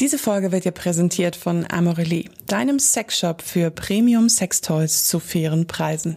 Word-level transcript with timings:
Diese 0.00 0.16
Folge 0.16 0.52
wird 0.52 0.64
dir 0.64 0.70
präsentiert 0.70 1.34
von 1.34 1.66
Amorelie, 1.68 2.30
deinem 2.46 2.78
Sexshop 2.78 3.42
für 3.42 3.72
Premium 3.72 4.28
Sextoys 4.28 5.06
zu 5.06 5.18
fairen 5.18 5.66
Preisen. 5.66 6.16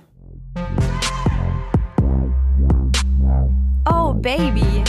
Oh 3.89 4.13
Baby, 4.13 4.83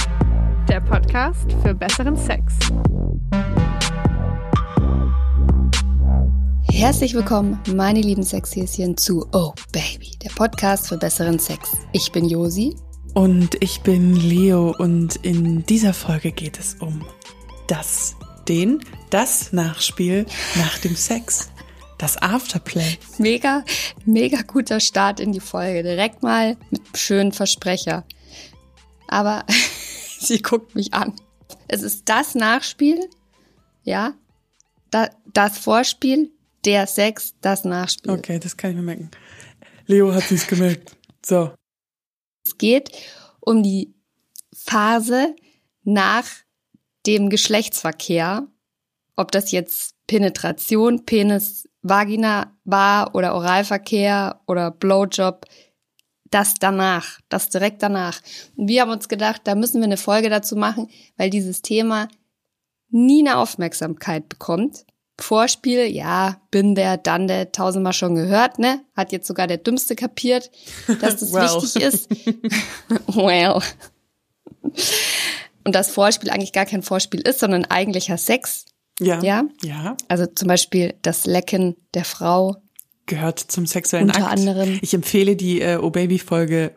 der 0.69 0.83
Podcast 0.83 1.51
für 1.63 1.73
besseren 1.73 2.19
Sex. 2.19 2.53
Herzlich 6.71 7.15
willkommen, 7.15 7.59
meine 7.74 8.03
lieben 8.03 8.22
Sexhäschen, 8.22 8.99
zu 8.99 9.27
Oh 9.33 9.54
Baby, 9.72 10.11
der 10.22 10.31
Podcast 10.35 10.88
für 10.88 10.99
besseren 10.99 11.38
Sex. 11.38 11.79
Ich 11.93 12.13
bin 12.13 12.27
Josi. 12.27 12.77
Und 13.15 13.56
ich 13.61 13.81
bin 13.81 14.15
Leo 14.17 14.74
und 14.77 15.17
in 15.17 15.65
dieser 15.65 15.95
Folge 15.95 16.30
geht 16.30 16.59
es 16.59 16.74
um 16.74 17.02
das, 17.69 18.16
den, 18.48 18.84
das 19.11 19.52
Nachspiel 19.52 20.27
nach 20.56 20.79
dem 20.79 20.97
Sex. 20.97 21.51
Das 21.98 22.21
Afterplay. 22.21 22.99
Mega, 23.19 23.65
mega 24.05 24.43
guter 24.43 24.80
Start 24.80 25.21
in 25.21 25.30
die 25.30 25.41
Folge. 25.41 25.85
Direkt 25.85 26.23
mal 26.23 26.57
mit 26.71 26.80
einem 26.80 26.95
schönen 26.97 27.33
Versprecher. 27.33 28.05
Aber 29.07 29.45
sie 30.19 30.43
guckt 30.43 30.75
mich 30.75 30.93
an. 30.95 31.15
Es 31.69 31.83
ist 31.83 32.09
das 32.09 32.35
Nachspiel, 32.35 33.09
ja, 33.85 34.15
das 34.91 35.59
Vorspiel, 35.59 36.33
der 36.65 36.87
Sex, 36.87 37.35
das 37.41 37.65
Nachspiel. 37.65 38.13
Okay, 38.13 38.38
das 38.38 38.57
kann 38.57 38.71
ich 38.71 38.77
mir 38.77 38.83
merken. 38.83 39.11
Leo 39.87 40.13
hat 40.13 40.24
sich's 40.24 40.47
gemerkt. 40.47 40.97
So. 41.24 41.52
Es 42.45 42.59
geht 42.59 42.91
um 43.41 43.63
die 43.63 43.95
Phase 44.52 45.35
nach 45.85 46.27
dem 47.06 47.30
Geschlechtsverkehr, 47.30 48.47
ob 49.16 49.33
das 49.33 49.51
jetzt 49.51 49.95
Penetration, 50.06 51.05
Penis, 51.05 51.69
Vagina 51.83 52.56
war 52.65 53.15
oder 53.15 53.35
Oralverkehr 53.35 54.40
oder 54.46 54.71
Blowjob, 54.71 55.46
das 56.30 56.54
danach, 56.54 57.21
das 57.29 57.51
direkt 57.51 57.82
danach. 57.82 58.21
Und 58.57 58.68
wir 58.68 58.82
haben 58.82 58.90
uns 58.90 59.09
gedacht, 59.09 59.43
da 59.45 59.54
müssen 59.54 59.80
wir 59.80 59.85
eine 59.85 59.96
Folge 59.96 60.30
dazu 60.30 60.57
machen, 60.57 60.88
weil 61.16 61.30
dieses 61.30 61.62
Thema 61.62 62.09
nie 62.90 63.21
eine 63.27 63.38
Aufmerksamkeit 63.38 64.28
bekommt. 64.28 64.86
Vorspiel, 65.20 65.86
ja, 65.86 66.40
bin 66.50 66.74
der, 66.74 66.96
dann 66.96 67.28
der, 67.28 67.52
tausendmal 67.52 67.92
schon 67.92 68.14
gehört, 68.14 68.58
ne? 68.58 68.80
Hat 68.96 69.12
jetzt 69.12 69.27
sogar 69.27 69.46
der 69.46 69.58
Dümmste 69.58 69.94
kapiert, 69.94 70.50
dass 71.00 71.18
das 71.18 71.32
well. 71.32 71.62
wichtig 71.62 71.82
ist. 71.82 72.10
well. 73.14 73.60
Und 75.64 75.74
das 75.74 75.91
Vorspiel 75.91 76.30
eigentlich 76.30 76.52
gar 76.52 76.66
kein 76.66 76.82
Vorspiel 76.82 77.20
ist, 77.20 77.41
sondern 77.41 77.64
eigentlicher 77.64 78.18
Sex. 78.18 78.66
Ja. 79.00 79.22
Ja. 79.22 79.44
Ja. 79.62 79.96
Also 80.08 80.27
zum 80.27 80.48
Beispiel 80.48 80.94
das 81.02 81.27
Lecken 81.27 81.77
der 81.94 82.05
Frau. 82.05 82.56
Gehört 83.06 83.38
zum 83.38 83.66
sexuellen 83.66 84.08
Unter 84.08 84.27
Akt. 84.27 84.38
anderem. 84.38 84.78
Ich 84.83 84.94
empfehle 84.94 85.36
die 85.36 85.60
äh, 85.60 85.78
Oh 85.78 85.90
Baby 85.90 86.18
Folge 86.18 86.74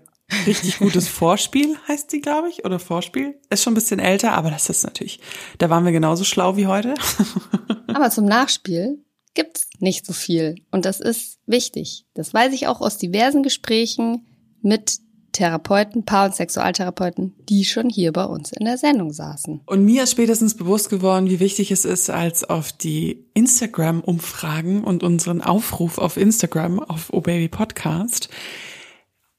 Richtig 0.47 0.80
gutes 0.80 1.08
Vorspiel 1.08 1.78
heißt 1.88 2.09
sie, 2.09 2.19
glaube 2.19 2.50
ich, 2.50 2.66
oder 2.66 2.80
Vorspiel. 2.80 3.39
Ist 3.50 3.63
schon 3.63 3.73
ein 3.73 3.75
bisschen 3.75 4.00
älter, 4.00 4.33
aber 4.33 4.50
das 4.50 4.69
ist 4.69 4.83
natürlich, 4.83 5.19
da 5.59 5.69
waren 5.69 5.86
wir 5.86 5.91
genauso 5.91 6.23
schlau 6.23 6.58
wie 6.58 6.67
heute. 6.67 6.95
aber 7.88 8.09
zum 8.09 8.25
Nachspiel 8.25 9.03
gibt's 9.36 9.69
nicht 9.80 10.06
so 10.06 10.13
viel 10.13 10.56
und 10.72 10.86
das 10.86 11.00
ist 11.00 11.39
wichtig. 11.45 12.06
Das 12.16 12.33
weiß 12.33 12.53
ich 12.53 12.67
auch 12.67 12.81
aus 12.81 12.97
diversen 12.97 13.44
Gesprächen 13.44 14.25
mit 14.61 14.97
Therapeuten, 15.36 16.05
Paar- 16.05 16.28
und 16.28 16.36
Sexualtherapeuten, 16.36 17.33
die 17.50 17.66
schon 17.66 17.89
hier 17.89 18.14
bei 18.14 18.23
uns 18.23 18.53
in 18.53 18.64
der 18.66 18.78
Sendung 18.78 19.11
saßen. 19.11 19.59
Und 19.66 19.83
mir 19.83 20.03
ist 20.03 20.11
spätestens 20.11 20.55
bewusst 20.55 20.89
geworden, 20.89 21.30
wie 21.30 21.41
wichtig 21.41 21.72
es 21.72 21.83
ist, 21.83 22.09
als 22.09 22.45
auf 22.45 22.72
die 22.72 23.25
Instagram-Umfragen 23.33 24.86
und 24.86 25.03
unseren 25.03 25.41
Aufruf 25.41 25.97
auf 25.97 26.16
Instagram, 26.16 26.80
auf 26.80 27.11
O 27.11 27.19
Baby 27.19 27.50
Podcast, 27.50 28.30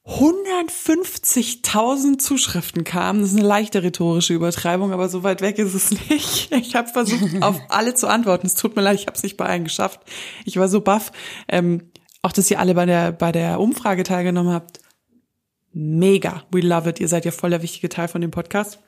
150.000 0.05 2.19
Zuschriften 2.19 2.83
kamen. 2.83 3.21
Das 3.21 3.31
ist 3.31 3.39
eine 3.39 3.47
leichte 3.47 3.81
rhetorische 3.81 4.35
Übertreibung, 4.35 4.93
aber 4.93 5.09
so 5.09 5.23
weit 5.23 5.41
weg 5.41 5.57
ist 5.57 5.73
es 5.73 5.89
nicht. 6.09 6.51
Ich 6.51 6.75
habe 6.75 6.89
versucht, 6.89 7.23
auf 7.41 7.59
alle 7.69 7.95
zu 7.95 8.07
antworten. 8.07 8.45
Es 8.45 8.53
tut 8.53 8.75
mir 8.75 8.83
leid, 8.83 8.99
ich 8.99 9.07
habe 9.07 9.17
es 9.17 9.23
nicht 9.23 9.35
bei 9.35 9.47
allen 9.47 9.63
geschafft. 9.63 10.01
Ich 10.45 10.57
war 10.57 10.69
so 10.69 10.79
baff. 10.79 11.11
Ähm, 11.47 11.89
auch, 12.21 12.31
dass 12.31 12.51
ihr 12.51 12.59
alle 12.59 12.75
bei 12.75 12.85
der, 12.85 13.11
bei 13.11 13.31
der 13.31 13.59
Umfrage 13.59 14.03
teilgenommen 14.03 14.53
habt. 14.53 14.79
Mega. 15.79 16.43
We 16.51 16.61
love 16.61 16.89
it. 16.89 16.99
Ihr 16.99 17.07
seid 17.07 17.23
ja 17.23 17.31
voll 17.31 17.51
der 17.51 17.61
wichtige 17.61 17.87
Teil 17.87 18.07
von 18.07 18.19
dem 18.21 18.31
Podcast. 18.31 18.79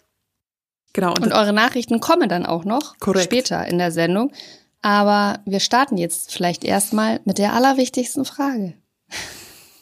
Genau. 0.93 1.09
Und, 1.09 1.21
und 1.21 1.33
eure 1.33 1.53
Nachrichten 1.53 1.99
kommen 1.99 2.27
dann 2.29 2.47
auch 2.47 2.65
noch 2.65 2.97
korrekt. 2.97 3.25
später 3.25 3.67
in 3.67 3.77
der 3.77 3.91
Sendung. 3.91 4.33
Aber 4.81 5.39
wir 5.45 5.59
starten 5.59 5.97
jetzt 5.97 6.33
vielleicht 6.33 6.63
erstmal 6.63 7.21
mit 7.25 7.37
der 7.37 7.53
allerwichtigsten 7.53 8.25
Frage. 8.25 8.73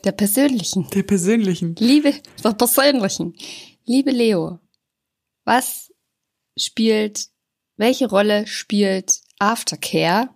Der 0.03 0.11
persönlichen. 0.11 0.87
Der 0.91 1.03
persönlichen. 1.03 1.75
Liebe, 1.79 2.13
der 2.41 2.51
persönlichen. 2.51 3.35
Liebe 3.83 4.11
Leo, 4.11 4.59
was 5.43 5.91
spielt, 6.55 7.27
welche 7.77 8.07
Rolle 8.07 8.47
spielt 8.47 9.21
Aftercare 9.39 10.29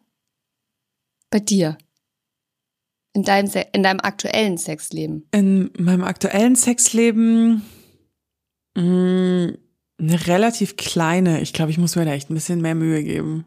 bei 1.30 1.40
dir? 1.40 1.78
In 3.13 3.23
deinem, 3.23 3.51
in 3.73 3.83
deinem 3.83 3.99
aktuellen 3.99 4.57
Sexleben? 4.57 5.27
In 5.31 5.72
meinem 5.77 6.03
aktuellen 6.03 6.55
Sexleben 6.55 7.61
mh, 8.75 8.83
mm, 8.83 9.57
eine 9.99 10.27
relativ 10.27 10.77
kleine. 10.77 11.41
Ich 11.41 11.53
glaube, 11.53 11.72
ich 11.72 11.77
muss 11.77 11.95
mir 11.95 12.05
da 12.05 12.13
echt 12.13 12.29
ein 12.29 12.35
bisschen 12.35 12.61
mehr 12.61 12.75
Mühe 12.75 13.03
geben. 13.03 13.45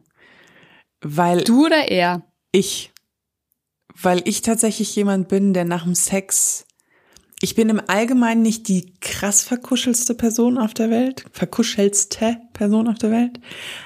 Weil. 1.01 1.43
Du 1.43 1.65
oder 1.65 1.89
er? 1.89 2.23
Ich 2.51 2.93
weil 4.01 4.21
ich 4.25 4.41
tatsächlich 4.41 4.95
jemand 4.95 5.27
bin, 5.27 5.53
der 5.53 5.65
nach 5.65 5.83
dem 5.83 5.95
Sex, 5.95 6.65
ich 7.45 7.53
bin 7.53 7.69
im 7.69 7.79
Allgemeinen 7.85 8.41
nicht 8.41 8.67
die 8.69 8.95
krass 9.01 9.43
verkuschelste 9.43 10.15
Person 10.15 10.57
auf 10.57 10.73
der 10.73 10.89
Welt, 10.89 11.25
verkuschelste 11.31 12.37
Person 12.53 12.87
auf 12.87 12.97
der 12.97 13.11
Welt. 13.11 13.39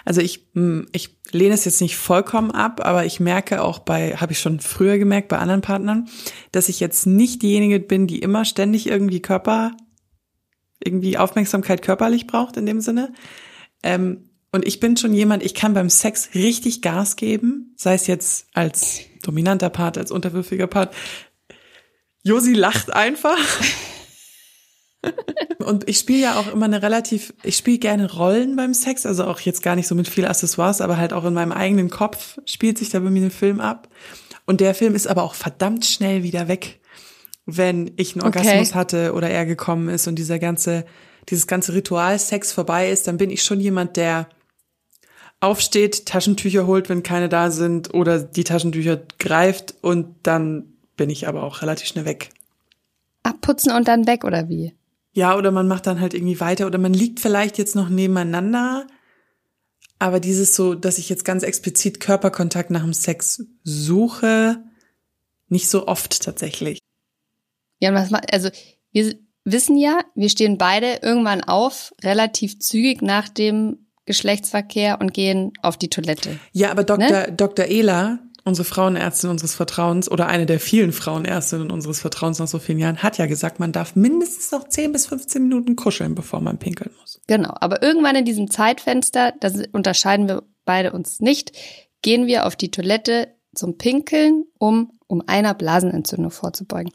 Also 0.05 0.21
ich, 0.21 0.47
hm, 0.53 0.87
ich 0.93 1.17
lehne 1.33 1.55
es 1.55 1.65
jetzt 1.65 1.81
nicht 1.81 1.97
vollkommen 1.97 2.51
ab, 2.51 2.79
aber 2.85 3.03
ich 3.03 3.19
merke 3.19 3.61
auch 3.61 3.79
bei, 3.79 4.15
habe 4.15 4.31
ich 4.31 4.39
schon 4.39 4.61
früher 4.61 4.97
gemerkt 4.97 5.27
bei 5.27 5.39
anderen 5.39 5.59
Partnern, 5.59 6.07
dass 6.53 6.69
ich 6.69 6.79
jetzt 6.79 7.05
nicht 7.05 7.41
diejenige 7.41 7.81
bin, 7.81 8.07
die 8.07 8.19
immer 8.19 8.45
ständig 8.45 8.87
irgendwie 8.87 9.21
Körper, 9.21 9.75
irgendwie 10.81 11.17
Aufmerksamkeit 11.17 11.81
körperlich 11.81 12.27
braucht 12.27 12.55
in 12.55 12.65
dem 12.65 12.79
Sinne. 12.79 13.11
Ähm, 13.83 14.29
und 14.53 14.65
ich 14.65 14.79
bin 14.79 14.95
schon 14.95 15.13
jemand, 15.13 15.43
ich 15.43 15.53
kann 15.53 15.73
beim 15.73 15.89
Sex 15.89 16.29
richtig 16.33 16.81
Gas 16.81 17.17
geben, 17.17 17.73
sei 17.75 17.95
es 17.95 18.07
jetzt 18.07 18.47
als 18.53 19.01
dominanter 19.21 19.69
Part, 19.69 19.97
als 19.97 20.11
unterwürfiger 20.11 20.67
Part. 20.67 20.95
Josi 22.23 22.53
lacht 22.53 22.93
einfach. 22.93 23.37
Und 25.59 25.87
ich 25.87 25.99
spiele 25.99 26.21
ja 26.21 26.39
auch 26.39 26.51
immer 26.51 26.65
eine 26.65 26.81
relativ, 26.81 27.33
ich 27.43 27.55
spiele 27.55 27.77
gerne 27.77 28.11
Rollen 28.11 28.55
beim 28.55 28.73
Sex, 28.73 29.05
also 29.05 29.25
auch 29.25 29.39
jetzt 29.39 29.63
gar 29.63 29.75
nicht 29.75 29.87
so 29.87 29.95
mit 29.95 30.07
viel 30.07 30.25
Accessoires, 30.25 30.81
aber 30.81 30.97
halt 30.97 31.13
auch 31.13 31.25
in 31.25 31.33
meinem 31.33 31.51
eigenen 31.51 31.89
Kopf 31.89 32.37
spielt 32.45 32.77
sich 32.77 32.89
da 32.89 32.99
bei 32.99 33.09
mir 33.09 33.23
ein 33.23 33.31
Film 33.31 33.59
ab. 33.59 33.87
Und 34.45 34.61
der 34.61 34.73
Film 34.73 34.95
ist 34.95 35.07
aber 35.07 35.23
auch 35.23 35.35
verdammt 35.35 35.85
schnell 35.85 36.23
wieder 36.23 36.47
weg, 36.47 36.79
wenn 37.45 37.91
ich 37.97 38.15
einen 38.15 38.23
Orgasmus 38.23 38.69
okay. 38.69 38.73
hatte 38.73 39.13
oder 39.13 39.29
er 39.29 39.45
gekommen 39.45 39.89
ist 39.89 40.07
und 40.07 40.15
dieser 40.15 40.39
ganze, 40.39 40.85
dieses 41.29 41.47
ganze 41.47 41.73
Ritual 41.73 42.17
Sex 42.19 42.51
vorbei 42.51 42.89
ist, 42.89 43.07
dann 43.07 43.17
bin 43.17 43.29
ich 43.29 43.43
schon 43.43 43.59
jemand, 43.59 43.95
der 43.95 44.27
aufsteht, 45.39 46.05
Taschentücher 46.05 46.67
holt, 46.67 46.89
wenn 46.89 47.03
keine 47.03 47.29
da 47.29 47.51
sind, 47.51 47.93
oder 47.93 48.19
die 48.19 48.43
Taschentücher 48.43 49.01
greift 49.19 49.75
und 49.81 50.15
dann 50.23 50.73
bin 50.99 51.09
ich 51.09 51.29
aber 51.29 51.43
auch 51.43 51.61
relativ 51.61 51.87
schnell 51.87 52.03
weg. 52.03 52.29
Abputzen 53.23 53.71
und 53.71 53.87
dann 53.87 54.05
weg, 54.05 54.25
oder 54.25 54.49
wie? 54.49 54.75
Ja, 55.13 55.37
oder 55.37 55.49
man 55.49 55.65
macht 55.65 55.87
dann 55.87 56.01
halt 56.01 56.13
irgendwie 56.13 56.41
weiter 56.41 56.67
oder 56.67 56.77
man 56.77 56.93
liegt 56.93 57.21
vielleicht 57.21 57.57
jetzt 57.57 57.73
noch 57.73 57.87
nebeneinander. 57.87 58.85
Aber 59.97 60.19
dieses 60.19 60.55
so, 60.55 60.75
dass 60.75 60.97
ich 60.97 61.07
jetzt 61.07 61.23
ganz 61.23 61.43
explizit 61.43 62.01
Körperkontakt 62.01 62.69
nach 62.69 62.83
dem 62.83 62.93
Sex 62.93 63.45
suche, 63.63 64.61
nicht 65.47 65.69
so 65.69 65.87
oft 65.87 66.21
tatsächlich. 66.21 66.79
Ja, 67.79 67.91
also 68.29 68.49
wir 68.91 69.15
wissen 69.45 69.77
ja, 69.77 70.01
wir 70.15 70.29
stehen 70.29 70.57
beide 70.57 70.99
irgendwann 71.01 71.41
auf, 71.41 71.93
relativ 72.03 72.59
zügig 72.59 73.01
nach 73.01 73.29
dem 73.29 73.87
Geschlechtsverkehr 74.03 74.99
und 74.99 75.13
gehen 75.13 75.53
auf 75.61 75.77
die 75.77 75.89
Toilette. 75.89 76.39
Ja, 76.51 76.71
aber 76.71 76.83
Dr. 76.83 77.09
Ne? 77.09 77.33
Dr. 77.35 77.65
Ela, 77.67 78.19
unsere 78.49 78.65
Frauenärztin 78.65 79.29
unseres 79.29 79.55
Vertrauens 79.55 80.11
oder 80.11 80.27
eine 80.27 80.45
der 80.45 80.59
vielen 80.59 80.91
Frauenärztinnen 80.91 81.71
unseres 81.71 82.01
Vertrauens 82.01 82.39
nach 82.39 82.47
so 82.47 82.59
vielen 82.59 82.79
Jahren, 82.79 83.01
hat 83.01 83.17
ja 83.17 83.25
gesagt, 83.25 83.59
man 83.59 83.71
darf 83.71 83.95
mindestens 83.95 84.51
noch 84.51 84.67
10 84.67 84.91
bis 84.91 85.05
15 85.05 85.41
Minuten 85.41 85.75
kuscheln, 85.77 86.15
bevor 86.15 86.41
man 86.41 86.57
pinkeln 86.57 86.91
muss. 86.99 87.21
Genau, 87.27 87.53
aber 87.61 87.81
irgendwann 87.81 88.17
in 88.17 88.25
diesem 88.25 88.51
Zeitfenster, 88.51 89.33
das 89.39 89.61
unterscheiden 89.71 90.27
wir 90.27 90.43
beide 90.65 90.91
uns 90.91 91.21
nicht, 91.21 91.53
gehen 92.01 92.27
wir 92.27 92.45
auf 92.45 92.55
die 92.55 92.71
Toilette 92.71 93.33
zum 93.55 93.77
Pinkeln, 93.77 94.45
um, 94.57 94.99
um 95.07 95.23
einer 95.25 95.53
Blasenentzündung 95.53 96.31
vorzubeugen. 96.31 96.91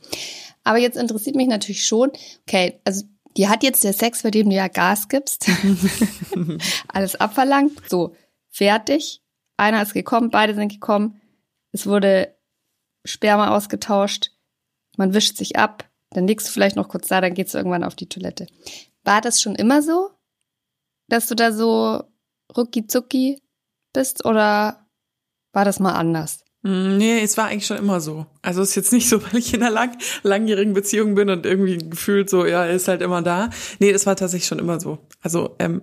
Aber 0.62 0.78
jetzt 0.78 0.96
interessiert 0.96 1.36
mich 1.36 1.48
natürlich 1.48 1.86
schon, 1.86 2.10
okay, 2.46 2.80
also 2.84 3.04
die 3.36 3.48
hat 3.48 3.62
jetzt 3.62 3.84
der 3.84 3.92
Sex, 3.92 4.22
bei 4.22 4.30
dem 4.30 4.48
du 4.48 4.56
ja 4.56 4.68
Gas 4.68 5.08
gibst, 5.08 5.46
alles 6.88 7.16
abverlangt, 7.16 7.72
so, 7.88 8.14
fertig. 8.50 9.20
einer 9.56 9.82
ist 9.82 9.94
gekommen, 9.94 10.30
beide 10.30 10.54
sind 10.54 10.72
gekommen, 10.72 11.20
es 11.75 11.87
wurde 11.87 12.35
Sperma 13.05 13.55
ausgetauscht, 13.55 14.31
man 14.97 15.12
wischt 15.12 15.37
sich 15.37 15.56
ab, 15.56 15.91
dann 16.11 16.26
liegst 16.26 16.47
du 16.47 16.53
vielleicht 16.53 16.76
noch 16.76 16.88
kurz 16.88 17.09
da, 17.09 17.21
dann 17.21 17.35
geht's 17.35 17.53
irgendwann 17.53 17.85
auf 17.85 17.97
die 17.97 18.09
Toilette. 18.09 18.47
War 19.03 19.21
das 19.21 19.43
schon 19.43 19.56
immer 19.56 19.82
so, 19.82 20.11
dass 21.09 21.26
du 21.26 21.35
da 21.35 21.53
so 21.53 22.05
rucki 22.56 22.87
zucki 22.87 23.43
bist 23.93 24.25
oder 24.25 24.87
war 25.53 25.65
das 25.65 25.81
mal 25.81 25.94
anders? 25.94 26.44
Mm, 26.62 26.97
nee, 26.97 27.21
es 27.21 27.37
war 27.37 27.47
eigentlich 27.47 27.67
schon 27.67 27.76
immer 27.76 28.00
so. 28.00 28.26
Also 28.41 28.62
es 28.62 28.71
ist 28.71 28.76
jetzt 28.76 28.93
nicht 28.93 29.09
so, 29.09 29.21
weil 29.25 29.38
ich 29.38 29.53
in 29.53 29.61
einer 29.61 29.73
lang, 29.73 29.99
langjährigen 30.23 30.75
Beziehung 30.75 31.17
bin 31.17 31.29
und 31.29 31.44
irgendwie 31.44 31.79
gefühlt 31.79 32.31
so, 32.31 32.47
ja, 32.47 32.65
ist 32.65 32.87
halt 32.87 33.03
immer 33.03 33.21
da. 33.21 33.50
Nee, 33.81 33.93
das 33.93 34.06
war 34.06 34.15
tatsächlich 34.15 34.47
schon 34.47 34.61
immer 34.61 34.79
so. 34.79 34.99
Also 35.21 35.56
ähm, 35.59 35.82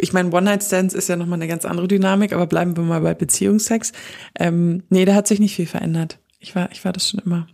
ich 0.00 0.12
meine, 0.12 0.30
One-Night-Stands 0.30 0.94
ist 0.94 1.08
ja 1.08 1.16
nochmal 1.16 1.38
eine 1.38 1.48
ganz 1.48 1.64
andere 1.64 1.88
Dynamik, 1.88 2.32
aber 2.32 2.46
bleiben 2.46 2.76
wir 2.76 2.84
mal 2.84 3.00
bei 3.00 3.14
Beziehungsex. 3.14 3.92
Ähm, 4.38 4.84
nee, 4.88 5.04
da 5.04 5.14
hat 5.14 5.26
sich 5.26 5.40
nicht 5.40 5.56
viel 5.56 5.66
verändert. 5.66 6.18
Ich 6.38 6.54
war, 6.54 6.70
ich 6.72 6.84
war 6.84 6.92
das 6.92 7.08
schon 7.08 7.20
immer. 7.20 7.46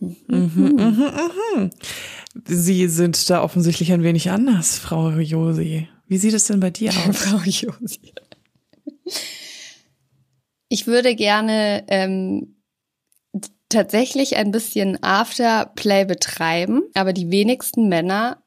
Mhm, 0.00 0.16
mhm, 0.28 0.76
mhm. 0.76 1.70
Sie 2.44 2.88
sind 2.88 3.30
da 3.30 3.42
offensichtlich 3.42 3.92
ein 3.92 4.02
wenig 4.02 4.30
anders, 4.30 4.78
Frau 4.78 5.10
Josi. 5.10 5.88
Wie 6.06 6.18
sieht 6.18 6.34
es 6.34 6.44
denn 6.44 6.60
bei 6.60 6.70
dir 6.70 6.90
aus? 7.08 7.16
Frau 7.16 7.38
Josi. 7.38 8.12
Ich 10.68 10.86
würde 10.86 11.14
gerne 11.14 11.84
ähm, 11.88 12.56
tatsächlich 13.68 14.36
ein 14.36 14.50
bisschen 14.50 15.02
Afterplay 15.02 16.04
betreiben, 16.04 16.82
aber 16.94 17.12
die 17.12 17.30
wenigsten 17.30 17.88
Männer 17.88 18.42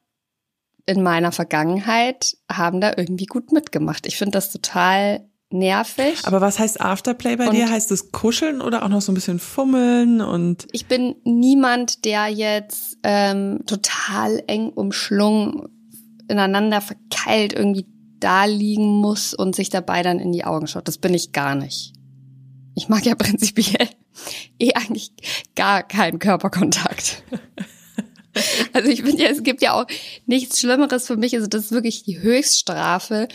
in 0.86 1.02
meiner 1.02 1.32
Vergangenheit 1.32 2.36
haben 2.50 2.80
da 2.80 2.92
irgendwie 2.96 3.26
gut 3.26 3.52
mitgemacht. 3.52 4.06
Ich 4.06 4.16
finde 4.16 4.32
das 4.32 4.52
total 4.52 5.28
nervig. 5.50 6.20
Aber 6.24 6.40
was 6.40 6.58
heißt 6.58 6.80
Afterplay 6.80 7.36
bei 7.36 7.48
und 7.48 7.54
dir? 7.54 7.70
Heißt 7.70 7.90
es 7.90 8.12
kuscheln 8.12 8.60
oder 8.60 8.84
auch 8.84 8.88
noch 8.88 9.00
so 9.00 9.12
ein 9.12 9.14
bisschen 9.14 9.38
fummeln 9.38 10.20
und? 10.20 10.66
Ich 10.72 10.86
bin 10.86 11.16
niemand, 11.24 12.04
der 12.04 12.28
jetzt 12.28 12.98
ähm, 13.02 13.60
total 13.66 14.42
eng 14.46 14.70
umschlungen 14.70 15.68
ineinander 16.28 16.80
verkeilt 16.80 17.52
irgendwie 17.52 17.86
da 18.20 18.44
liegen 18.44 18.86
muss 18.86 19.34
und 19.34 19.56
sich 19.56 19.70
dabei 19.70 20.02
dann 20.02 20.20
in 20.20 20.32
die 20.32 20.44
Augen 20.44 20.66
schaut. 20.66 20.86
Das 20.86 20.98
bin 20.98 21.14
ich 21.14 21.32
gar 21.32 21.54
nicht. 21.54 21.94
Ich 22.74 22.88
mag 22.88 23.04
ja 23.04 23.14
prinzipiell 23.18 23.88
eh 24.58 24.72
eigentlich 24.74 25.12
gar 25.56 25.82
keinen 25.82 26.18
Körperkontakt. 26.18 27.24
Also 28.72 28.88
ich 28.88 29.02
finde 29.02 29.22
ja, 29.22 29.30
es 29.30 29.42
gibt 29.42 29.62
ja 29.62 29.74
auch 29.74 29.86
nichts 30.26 30.60
Schlimmeres 30.60 31.06
für 31.06 31.16
mich. 31.16 31.34
Also 31.34 31.46
das 31.46 31.66
ist 31.66 31.72
wirklich 31.72 32.04
die 32.04 32.20
Höchststrafe, 32.20 33.28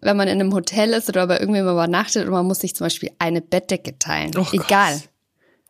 wenn 0.00 0.16
man 0.16 0.28
in 0.28 0.40
einem 0.40 0.54
Hotel 0.54 0.92
ist 0.92 1.08
oder 1.08 1.26
bei 1.26 1.38
irgendwem 1.38 1.68
übernachtet 1.68 2.26
und 2.26 2.32
man 2.32 2.46
muss 2.46 2.60
sich 2.60 2.74
zum 2.74 2.84
Beispiel 2.84 3.10
eine 3.18 3.40
Bettdecke 3.40 3.98
teilen. 3.98 4.32
Oh 4.36 4.46
Egal, 4.52 4.94
Gott. 4.94 5.08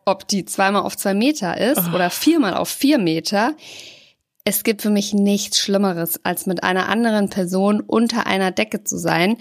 ob 0.05 0.27
die 0.27 0.45
zweimal 0.45 0.83
auf 0.83 0.97
zwei 0.97 1.13
Meter 1.13 1.57
ist 1.57 1.81
oh. 1.91 1.95
oder 1.95 2.09
viermal 2.09 2.53
auf 2.53 2.69
vier 2.69 2.97
Meter. 2.99 3.55
Es 4.43 4.63
gibt 4.63 4.81
für 4.81 4.89
mich 4.89 5.13
nichts 5.13 5.59
Schlimmeres, 5.59 6.23
als 6.23 6.45
mit 6.45 6.63
einer 6.63 6.87
anderen 6.87 7.29
Person 7.29 7.81
unter 7.81 8.27
einer 8.27 8.51
Decke 8.51 8.83
zu 8.83 8.97
sein 8.97 9.37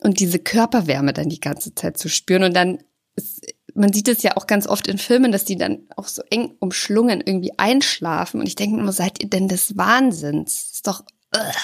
und 0.00 0.20
diese 0.20 0.38
Körperwärme 0.38 1.12
dann 1.12 1.28
die 1.28 1.40
ganze 1.40 1.74
Zeit 1.74 1.96
zu 1.96 2.08
spüren 2.08 2.44
und 2.44 2.54
dann 2.54 2.82
ist, 3.16 3.51
man 3.74 3.92
sieht 3.92 4.08
es 4.08 4.22
ja 4.22 4.36
auch 4.36 4.46
ganz 4.46 4.66
oft 4.66 4.86
in 4.86 4.98
Filmen, 4.98 5.32
dass 5.32 5.44
die 5.44 5.56
dann 5.56 5.80
auch 5.96 6.06
so 6.06 6.22
eng 6.30 6.54
umschlungen 6.58 7.22
irgendwie 7.24 7.58
einschlafen. 7.58 8.40
Und 8.40 8.46
ich 8.46 8.54
denke 8.54 8.78
immer, 8.78 8.92
seid 8.92 9.22
ihr 9.22 9.28
denn 9.28 9.48
des 9.48 9.76
Wahnsinns? 9.76 10.66
Das 10.66 10.72
ist 10.74 10.86
doch. 10.86 11.04
Ugh. 11.34 11.54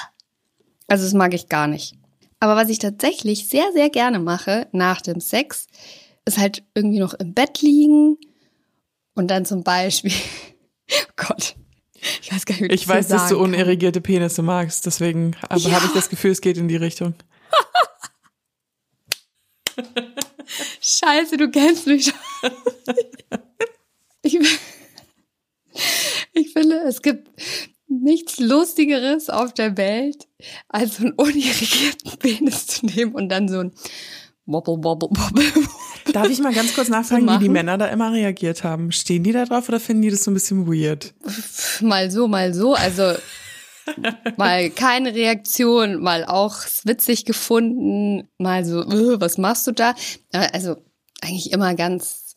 Also 0.86 1.04
das 1.04 1.12
mag 1.12 1.34
ich 1.34 1.48
gar 1.48 1.66
nicht. 1.66 1.94
Aber 2.40 2.56
was 2.56 2.68
ich 2.68 2.78
tatsächlich 2.78 3.48
sehr, 3.48 3.72
sehr 3.72 3.90
gerne 3.90 4.18
mache 4.18 4.68
nach 4.72 5.02
dem 5.02 5.20
Sex, 5.20 5.66
ist 6.24 6.38
halt 6.38 6.62
irgendwie 6.74 7.00
noch 7.00 7.14
im 7.14 7.34
Bett 7.34 7.60
liegen 7.60 8.16
und 9.14 9.28
dann 9.28 9.44
zum 9.44 9.64
Beispiel, 9.64 10.12
oh 10.90 11.12
Gott, 11.16 11.56
ich 12.22 12.32
weiß 12.32 12.46
gar 12.46 12.54
nicht, 12.54 12.62
wie 12.62 12.74
ich, 12.74 12.82
ich 12.82 12.88
weiß, 12.88 13.08
dass 13.08 13.28
du 13.28 13.38
unirrigierte 13.38 14.00
Penisse 14.00 14.42
magst, 14.42 14.86
deswegen 14.86 15.36
aber 15.48 15.60
ja. 15.60 15.72
habe 15.72 15.86
ich 15.86 15.92
das 15.92 16.08
Gefühl, 16.08 16.30
es 16.30 16.40
geht 16.40 16.56
in 16.56 16.68
die 16.68 16.76
Richtung. 16.76 17.14
Scheiße, 20.80 21.36
du 21.36 21.50
kennst 21.50 21.86
mich 21.86 22.06
schon. 22.06 22.50
Ich, 24.22 24.38
ich 26.32 26.52
finde, 26.52 26.76
es 26.86 27.02
gibt 27.02 27.28
nichts 27.88 28.38
Lustigeres 28.38 29.30
auf 29.30 29.54
der 29.54 29.76
Welt, 29.76 30.28
als 30.68 30.96
so 30.96 31.04
einen 31.04 31.12
unirrigierten 31.12 32.18
Penis 32.18 32.66
zu 32.66 32.86
nehmen 32.86 33.12
und 33.12 33.28
dann 33.28 33.48
so 33.48 33.60
ein 33.60 33.72
Wobble, 34.46 34.82
Wobble, 34.82 35.08
Wobble. 35.10 35.68
Darf 36.12 36.30
ich 36.30 36.38
mal 36.40 36.54
ganz 36.54 36.74
kurz 36.74 36.88
nachfragen, 36.88 37.28
wie 37.28 37.38
die 37.38 37.50
Männer 37.50 37.76
da 37.76 37.86
immer 37.86 38.12
reagiert 38.12 38.64
haben? 38.64 38.92
Stehen 38.92 39.22
die 39.22 39.32
da 39.32 39.44
drauf 39.44 39.68
oder 39.68 39.78
finden 39.78 40.02
die 40.02 40.10
das 40.10 40.24
so 40.24 40.30
ein 40.30 40.34
bisschen 40.34 40.66
weird? 40.66 41.14
Mal 41.80 42.10
so, 42.10 42.28
mal 42.28 42.54
so. 42.54 42.74
Also 42.74 43.14
mal 44.36 44.70
keine 44.70 45.14
Reaktion, 45.14 46.00
mal 46.02 46.24
auch 46.24 46.56
witzig 46.84 47.24
gefunden, 47.24 48.28
mal 48.38 48.64
so, 48.64 48.82
äh, 48.82 49.20
was 49.20 49.38
machst 49.38 49.66
du 49.66 49.72
da? 49.72 49.94
Also 50.32 50.76
eigentlich 51.20 51.52
immer 51.52 51.74
ganz 51.74 52.34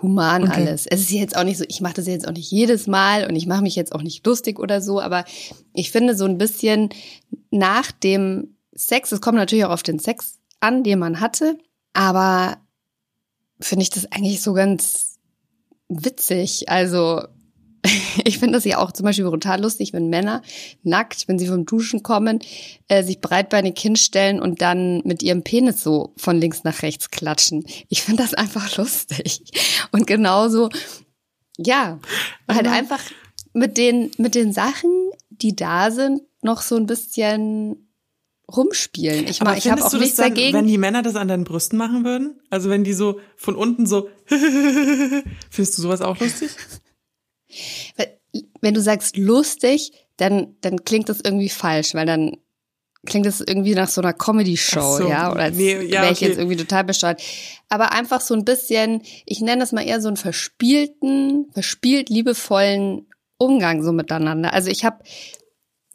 human 0.00 0.44
okay. 0.44 0.52
alles. 0.52 0.86
Es 0.86 1.00
ist 1.00 1.10
jetzt 1.10 1.36
auch 1.36 1.44
nicht 1.44 1.58
so, 1.58 1.64
ich 1.68 1.80
mache 1.80 1.94
das 1.94 2.06
jetzt 2.06 2.26
auch 2.26 2.32
nicht 2.32 2.50
jedes 2.50 2.86
Mal 2.86 3.26
und 3.26 3.36
ich 3.36 3.46
mache 3.46 3.62
mich 3.62 3.76
jetzt 3.76 3.94
auch 3.94 4.02
nicht 4.02 4.24
lustig 4.26 4.58
oder 4.58 4.80
so, 4.80 5.00
aber 5.00 5.24
ich 5.74 5.90
finde 5.90 6.16
so 6.16 6.24
ein 6.24 6.38
bisschen 6.38 6.90
nach 7.50 7.90
dem 7.90 8.56
Sex, 8.72 9.10
es 9.12 9.20
kommt 9.20 9.38
natürlich 9.38 9.64
auch 9.64 9.72
auf 9.72 9.82
den 9.82 9.98
Sex 9.98 10.38
an, 10.60 10.84
den 10.84 10.98
man 10.98 11.20
hatte, 11.20 11.58
aber 11.92 12.58
finde 13.60 13.82
ich 13.82 13.90
das 13.90 14.10
eigentlich 14.12 14.40
so 14.40 14.52
ganz 14.52 15.18
witzig. 15.88 16.68
Also 16.68 17.22
ich 18.24 18.38
finde 18.38 18.54
das 18.54 18.64
ja 18.64 18.78
auch 18.78 18.92
zum 18.92 19.04
Beispiel 19.04 19.24
brutal 19.24 19.60
lustig, 19.60 19.92
wenn 19.92 20.08
Männer 20.08 20.42
nackt, 20.82 21.28
wenn 21.28 21.38
sie 21.38 21.46
vom 21.46 21.64
Duschen 21.64 22.02
kommen, 22.02 22.40
äh, 22.88 23.02
sich 23.02 23.20
breitbeinig 23.20 23.78
hinstellen 23.78 24.40
und 24.40 24.62
dann 24.62 25.02
mit 25.04 25.22
ihrem 25.22 25.42
Penis 25.42 25.82
so 25.82 26.12
von 26.16 26.38
links 26.38 26.64
nach 26.64 26.82
rechts 26.82 27.10
klatschen. 27.10 27.64
Ich 27.88 28.02
finde 28.02 28.22
das 28.22 28.34
einfach 28.34 28.76
lustig. 28.76 29.42
Und 29.92 30.06
genauso, 30.06 30.70
ja, 31.56 31.98
halt 32.48 32.66
ja. 32.66 32.72
einfach 32.72 33.00
mit 33.52 33.76
den, 33.76 34.10
mit 34.18 34.34
den 34.34 34.52
Sachen, 34.52 35.10
die 35.30 35.56
da 35.56 35.90
sind, 35.90 36.22
noch 36.42 36.62
so 36.62 36.76
ein 36.76 36.86
bisschen 36.86 37.88
rumspielen. 38.50 39.26
Ich, 39.26 39.40
Aber 39.42 39.56
ich 39.56 39.68
habe 39.70 39.84
auch 39.84 39.92
nichts 39.92 40.16
dann, 40.16 40.30
dagegen. 40.30 40.56
Wenn 40.56 40.66
die 40.66 40.78
Männer 40.78 41.02
das 41.02 41.16
an 41.16 41.28
deinen 41.28 41.44
Brüsten 41.44 41.76
machen 41.76 42.04
würden, 42.04 42.40
also 42.50 42.70
wenn 42.70 42.84
die 42.84 42.94
so 42.94 43.20
von 43.36 43.56
unten 43.56 43.86
so, 43.86 44.08
findest 44.26 45.78
du 45.78 45.82
sowas 45.82 46.00
auch 46.00 46.18
lustig? 46.18 46.50
Wenn 48.60 48.74
du 48.74 48.80
sagst 48.80 49.16
lustig, 49.16 49.92
dann, 50.16 50.56
dann 50.60 50.84
klingt 50.84 51.08
das 51.08 51.20
irgendwie 51.20 51.48
falsch, 51.48 51.94
weil 51.94 52.06
dann 52.06 52.36
klingt 53.06 53.26
das 53.26 53.40
irgendwie 53.40 53.74
nach 53.74 53.88
so 53.88 54.00
einer 54.00 54.12
Comedy-Show, 54.12 54.98
so. 54.98 55.08
ja, 55.08 55.30
oder 55.30 55.42
als 55.44 55.56
nee, 55.56 55.72
ja, 55.86 56.02
wäre 56.02 56.12
ich 56.12 56.18
okay. 56.18 56.28
jetzt 56.28 56.38
irgendwie 56.38 56.56
total 56.56 56.84
besteuert. 56.84 57.22
Aber 57.68 57.92
einfach 57.92 58.20
so 58.20 58.34
ein 58.34 58.44
bisschen, 58.44 59.02
ich 59.24 59.40
nenne 59.40 59.60
das 59.60 59.72
mal 59.72 59.86
eher 59.86 60.00
so 60.00 60.08
einen 60.08 60.16
verspielten, 60.16 61.46
verspielt 61.52 62.10
liebevollen 62.10 63.06
Umgang 63.38 63.82
so 63.82 63.92
miteinander. 63.92 64.52
Also 64.52 64.70
ich 64.70 64.84
habe 64.84 64.98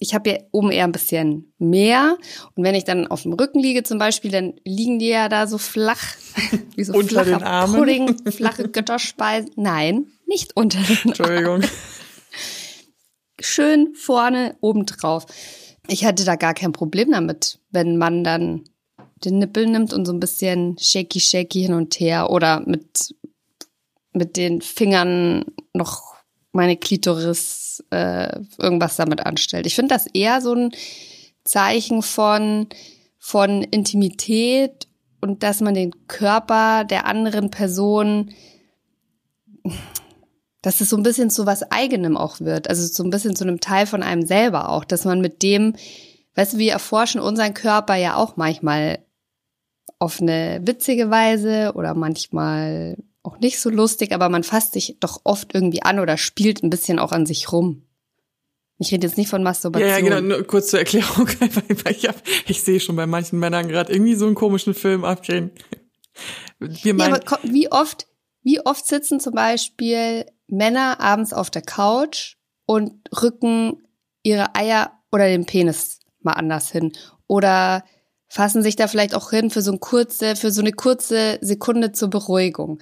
ich 0.03 0.13
habe 0.13 0.29
ja 0.29 0.37
oben 0.51 0.69
eher 0.69 0.83
ein 0.83 0.91
bisschen 0.91 1.53
mehr. 1.57 2.17
Und 2.55 2.63
wenn 2.65 2.75
ich 2.75 2.83
dann 2.83 3.07
auf 3.07 3.23
dem 3.23 3.33
Rücken 3.33 3.59
liege 3.59 3.83
zum 3.83 3.99
Beispiel, 3.99 4.31
dann 4.31 4.53
liegen 4.65 4.99
die 4.99 5.07
ja 5.07 5.29
da 5.29 5.47
so 5.47 5.57
flach, 5.57 6.03
wie 6.75 6.83
so 6.83 6.93
unter 6.93 7.23
den 7.23 7.41
Armen. 7.41 7.75
Pudding, 7.75 8.31
flache 8.31 8.67
Götterspeisen. 8.67 9.51
Nein, 9.55 10.07
nicht 10.27 10.57
unter 10.57 10.79
den 10.79 10.97
Entschuldigung. 11.05 11.61
Schön 13.39 13.95
vorne 13.95 14.57
oben 14.59 14.85
drauf. 14.85 15.25
Ich 15.87 16.03
hatte 16.03 16.25
da 16.25 16.35
gar 16.35 16.53
kein 16.53 16.73
Problem 16.73 17.11
damit, 17.11 17.59
wenn 17.71 17.97
man 17.97 18.25
dann 18.25 18.65
den 19.23 19.39
Nippel 19.39 19.67
nimmt 19.67 19.93
und 19.93 20.05
so 20.05 20.11
ein 20.11 20.19
bisschen 20.19 20.77
shaky 20.77 21.21
shaky 21.21 21.61
hin 21.61 21.73
und 21.73 21.97
her 21.99 22.29
oder 22.29 22.61
mit 22.65 23.15
mit 24.11 24.35
den 24.35 24.61
Fingern 24.61 25.45
noch 25.73 26.12
meine 26.53 26.77
Klitoris 26.77 27.83
äh, 27.89 28.39
irgendwas 28.57 28.95
damit 28.95 29.25
anstellt. 29.25 29.65
Ich 29.65 29.75
finde 29.75 29.93
das 29.93 30.07
eher 30.07 30.39
so 30.39 30.53
ein 30.53 30.71
Zeichen 31.43 32.01
von, 32.01 32.67
von 33.17 33.63
Intimität 33.63 34.87
und 35.19 35.43
dass 35.43 35.61
man 35.61 35.73
den 35.73 36.07
Körper 36.07 36.85
der 36.85 37.05
anderen 37.05 37.49
Person, 37.49 38.31
dass 40.61 40.79
es 40.79 40.89
so 40.89 40.97
ein 40.97 41.03
bisschen 41.03 41.29
zu 41.29 41.45
was 41.45 41.71
Eigenem 41.71 42.15
auch 42.15 42.39
wird. 42.39 42.69
Also 42.69 42.85
so 42.85 43.03
ein 43.03 43.09
bisschen 43.09 43.35
zu 43.35 43.43
einem 43.43 43.59
Teil 43.59 43.87
von 43.87 44.03
einem 44.03 44.25
selber 44.25 44.69
auch, 44.69 44.85
dass 44.85 45.05
man 45.05 45.21
mit 45.21 45.41
dem, 45.41 45.75
weißt 46.35 46.53
du, 46.53 46.57
wir 46.59 46.71
erforschen 46.71 47.19
unseren 47.19 47.53
Körper 47.53 47.95
ja 47.95 48.15
auch 48.15 48.37
manchmal 48.37 48.99
auf 49.97 50.21
eine 50.21 50.61
witzige 50.63 51.09
Weise 51.09 51.73
oder 51.75 51.93
manchmal 51.93 52.97
auch 53.23 53.39
nicht 53.39 53.59
so 53.59 53.69
lustig, 53.69 54.11
aber 54.11 54.29
man 54.29 54.43
fasst 54.43 54.73
sich 54.73 54.97
doch 54.99 55.21
oft 55.23 55.55
irgendwie 55.55 55.81
an 55.81 55.99
oder 55.99 56.17
spielt 56.17 56.61
ein 56.61 56.69
bisschen 56.69 56.99
auch 56.99 57.11
an 57.11 57.25
sich 57.25 57.51
rum. 57.51 57.83
Ich 58.79 58.91
rede 58.91 59.07
jetzt 59.07 59.17
nicht 59.17 59.29
von 59.29 59.43
Masturbation. 59.43 59.87
Ja, 59.87 59.97
ja, 59.97 60.03
genau, 60.03 60.19
nur 60.19 60.45
kurz 60.45 60.67
zur 60.67 60.79
Erklärung. 60.79 61.29
ich, 61.89 62.07
hab, 62.07 62.15
ich 62.47 62.63
sehe 62.63 62.79
schon 62.79 62.95
bei 62.95 63.05
manchen 63.05 63.39
Männern 63.39 63.67
gerade 63.67 63.93
irgendwie 63.93 64.15
so 64.15 64.25
einen 64.25 64.35
komischen 64.35 64.73
Film 64.73 65.05
abgehen. 65.05 65.51
Wir 66.59 66.93
meinen, 66.93 67.15
ja, 67.15 67.21
aber 67.25 67.39
wie 67.43 67.71
oft, 67.71 68.07
wie 68.41 68.65
oft 68.65 68.85
sitzen 68.85 69.19
zum 69.19 69.33
Beispiel 69.33 70.25
Männer 70.47 70.99
abends 70.99 71.33
auf 71.33 71.49
der 71.49 71.61
Couch 71.61 72.35
und 72.65 72.93
rücken 73.21 73.83
ihre 74.21 74.55
Eier 74.55 74.91
oder 75.11 75.27
den 75.27 75.45
Penis 75.45 75.99
mal 76.21 76.33
anders 76.33 76.71
hin 76.71 76.91
oder 77.27 77.83
fassen 78.27 78.63
sich 78.63 78.75
da 78.75 78.87
vielleicht 78.87 79.13
auch 79.13 79.29
hin 79.29 79.49
für 79.49 79.61
so, 79.61 79.71
ein 79.71 79.79
kurze, 79.79 80.35
für 80.35 80.51
so 80.51 80.61
eine 80.61 80.71
kurze 80.71 81.37
Sekunde 81.41 81.91
zur 81.91 82.09
Beruhigung. 82.09 82.79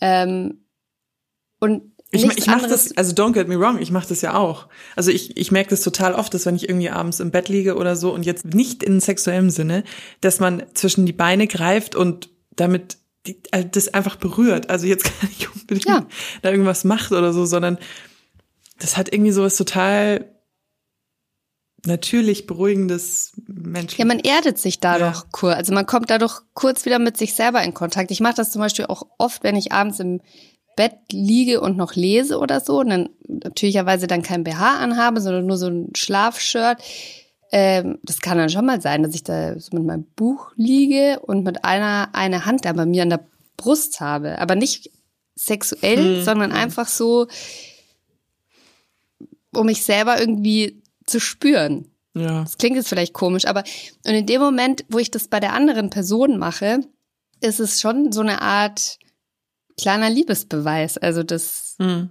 Ähm, 0.00 0.64
und 1.60 1.82
ich, 2.12 2.24
ich 2.24 2.46
mache 2.46 2.66
das, 2.66 2.96
also 2.96 3.14
don't 3.14 3.32
get 3.32 3.46
me 3.46 3.58
wrong, 3.58 3.78
ich 3.80 3.92
mache 3.92 4.08
das 4.08 4.20
ja 4.20 4.34
auch. 4.34 4.66
Also 4.96 5.12
ich, 5.12 5.36
ich 5.36 5.52
merke 5.52 5.70
das 5.70 5.82
total 5.82 6.14
oft, 6.14 6.34
dass 6.34 6.44
wenn 6.44 6.56
ich 6.56 6.68
irgendwie 6.68 6.90
abends 6.90 7.20
im 7.20 7.30
Bett 7.30 7.48
liege 7.48 7.76
oder 7.76 7.94
so 7.94 8.12
und 8.12 8.26
jetzt 8.26 8.46
nicht 8.46 8.82
in 8.82 8.98
sexuellem 8.98 9.50
Sinne, 9.50 9.84
dass 10.20 10.40
man 10.40 10.64
zwischen 10.74 11.06
die 11.06 11.12
Beine 11.12 11.46
greift 11.46 11.94
und 11.94 12.30
damit 12.56 12.98
die, 13.26 13.40
also 13.52 13.68
das 13.70 13.94
einfach 13.94 14.16
berührt. 14.16 14.70
Also 14.70 14.86
jetzt 14.86 15.04
gar 15.20 15.28
nicht 15.28 15.54
unbedingt 15.54 15.86
ja. 15.86 16.06
da 16.42 16.50
irgendwas 16.50 16.82
macht 16.82 17.12
oder 17.12 17.32
so, 17.32 17.44
sondern 17.44 17.78
das 18.80 18.96
hat 18.96 19.12
irgendwie 19.12 19.32
sowas 19.32 19.56
total 19.56 20.24
natürlich 21.86 22.46
beruhigendes 22.46 23.32
Mensch. 23.46 23.98
Ja, 23.98 24.04
man 24.04 24.18
erdet 24.20 24.58
sich 24.58 24.80
dadurch 24.80 25.16
ja. 25.16 25.24
kurz. 25.32 25.56
Also 25.56 25.74
man 25.74 25.86
kommt 25.86 26.10
dadurch 26.10 26.40
kurz 26.54 26.84
wieder 26.84 26.98
mit 26.98 27.16
sich 27.16 27.34
selber 27.34 27.62
in 27.62 27.74
Kontakt. 27.74 28.10
Ich 28.10 28.20
mache 28.20 28.34
das 28.34 28.52
zum 28.52 28.60
Beispiel 28.60 28.86
auch 28.86 29.06
oft, 29.18 29.42
wenn 29.42 29.56
ich 29.56 29.72
abends 29.72 30.00
im 30.00 30.20
Bett 30.76 30.96
liege 31.12 31.60
und 31.60 31.76
noch 31.76 31.94
lese 31.94 32.38
oder 32.38 32.60
so, 32.60 32.80
und 32.80 32.90
dann 32.90 33.08
natürlicherweise 33.28 34.06
dann 34.06 34.22
kein 34.22 34.44
BH 34.44 34.78
anhabe, 34.78 35.20
sondern 35.20 35.46
nur 35.46 35.58
so 35.58 35.66
ein 35.66 35.90
Schlafshirt. 35.94 36.82
Ähm, 37.52 37.98
das 38.02 38.20
kann 38.20 38.38
dann 38.38 38.48
schon 38.48 38.66
mal 38.66 38.80
sein, 38.80 39.02
dass 39.02 39.14
ich 39.14 39.24
da 39.24 39.58
so 39.58 39.76
mit 39.76 39.84
meinem 39.84 40.04
Buch 40.16 40.52
liege 40.56 41.20
und 41.20 41.44
mit 41.44 41.64
einer 41.64 42.10
eine 42.12 42.46
Hand 42.46 42.64
da 42.64 42.72
bei 42.72 42.86
mir 42.86 43.02
an 43.02 43.10
der 43.10 43.26
Brust 43.56 44.00
habe, 44.00 44.38
aber 44.38 44.54
nicht 44.54 44.90
sexuell, 45.36 46.16
hm. 46.18 46.24
sondern 46.24 46.52
einfach 46.52 46.86
so, 46.86 47.26
um 49.52 49.66
mich 49.66 49.82
selber 49.82 50.20
irgendwie 50.20 50.79
zu 51.10 51.20
spüren. 51.20 51.88
Ja. 52.14 52.42
Das 52.42 52.58
klingt 52.58 52.76
jetzt 52.76 52.88
vielleicht 52.88 53.12
komisch, 53.12 53.44
aber 53.46 53.62
und 54.06 54.14
in 54.14 54.26
dem 54.26 54.40
Moment, 54.40 54.84
wo 54.88 54.98
ich 54.98 55.10
das 55.10 55.28
bei 55.28 55.38
der 55.40 55.52
anderen 55.52 55.90
Person 55.90 56.38
mache, 56.38 56.80
ist 57.40 57.60
es 57.60 57.80
schon 57.80 58.12
so 58.12 58.20
eine 58.20 58.42
Art 58.42 58.98
kleiner 59.80 60.10
Liebesbeweis. 60.10 60.98
Also 60.98 61.22
das 61.22 61.76
mhm. 61.78 62.10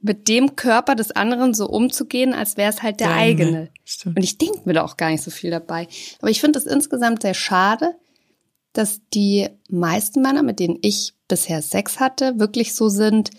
mit 0.00 0.28
dem 0.28 0.56
Körper 0.56 0.94
des 0.94 1.10
anderen 1.12 1.54
so 1.54 1.66
umzugehen, 1.66 2.34
als 2.34 2.56
wäre 2.56 2.70
es 2.70 2.82
halt 2.82 3.00
der 3.00 3.08
ja, 3.08 3.16
eigene. 3.16 3.70
Nee, 4.04 4.12
Und 4.16 4.22
ich 4.22 4.38
denke 4.38 4.60
mir 4.64 4.74
da 4.74 4.84
auch 4.84 4.96
gar 4.96 5.10
nicht 5.10 5.22
so 5.22 5.30
viel 5.30 5.50
dabei. 5.50 5.88
Aber 6.20 6.30
ich 6.30 6.40
finde 6.40 6.58
es 6.58 6.66
insgesamt 6.66 7.22
sehr 7.22 7.34
schade, 7.34 7.94
dass 8.72 9.00
die 9.14 9.48
meisten 9.68 10.20
Männer, 10.20 10.42
mit 10.42 10.58
denen 10.58 10.78
ich 10.82 11.14
bisher 11.28 11.62
Sex 11.62 12.00
hatte, 12.00 12.38
wirklich 12.38 12.74
so 12.74 12.88
sind, 12.88 13.30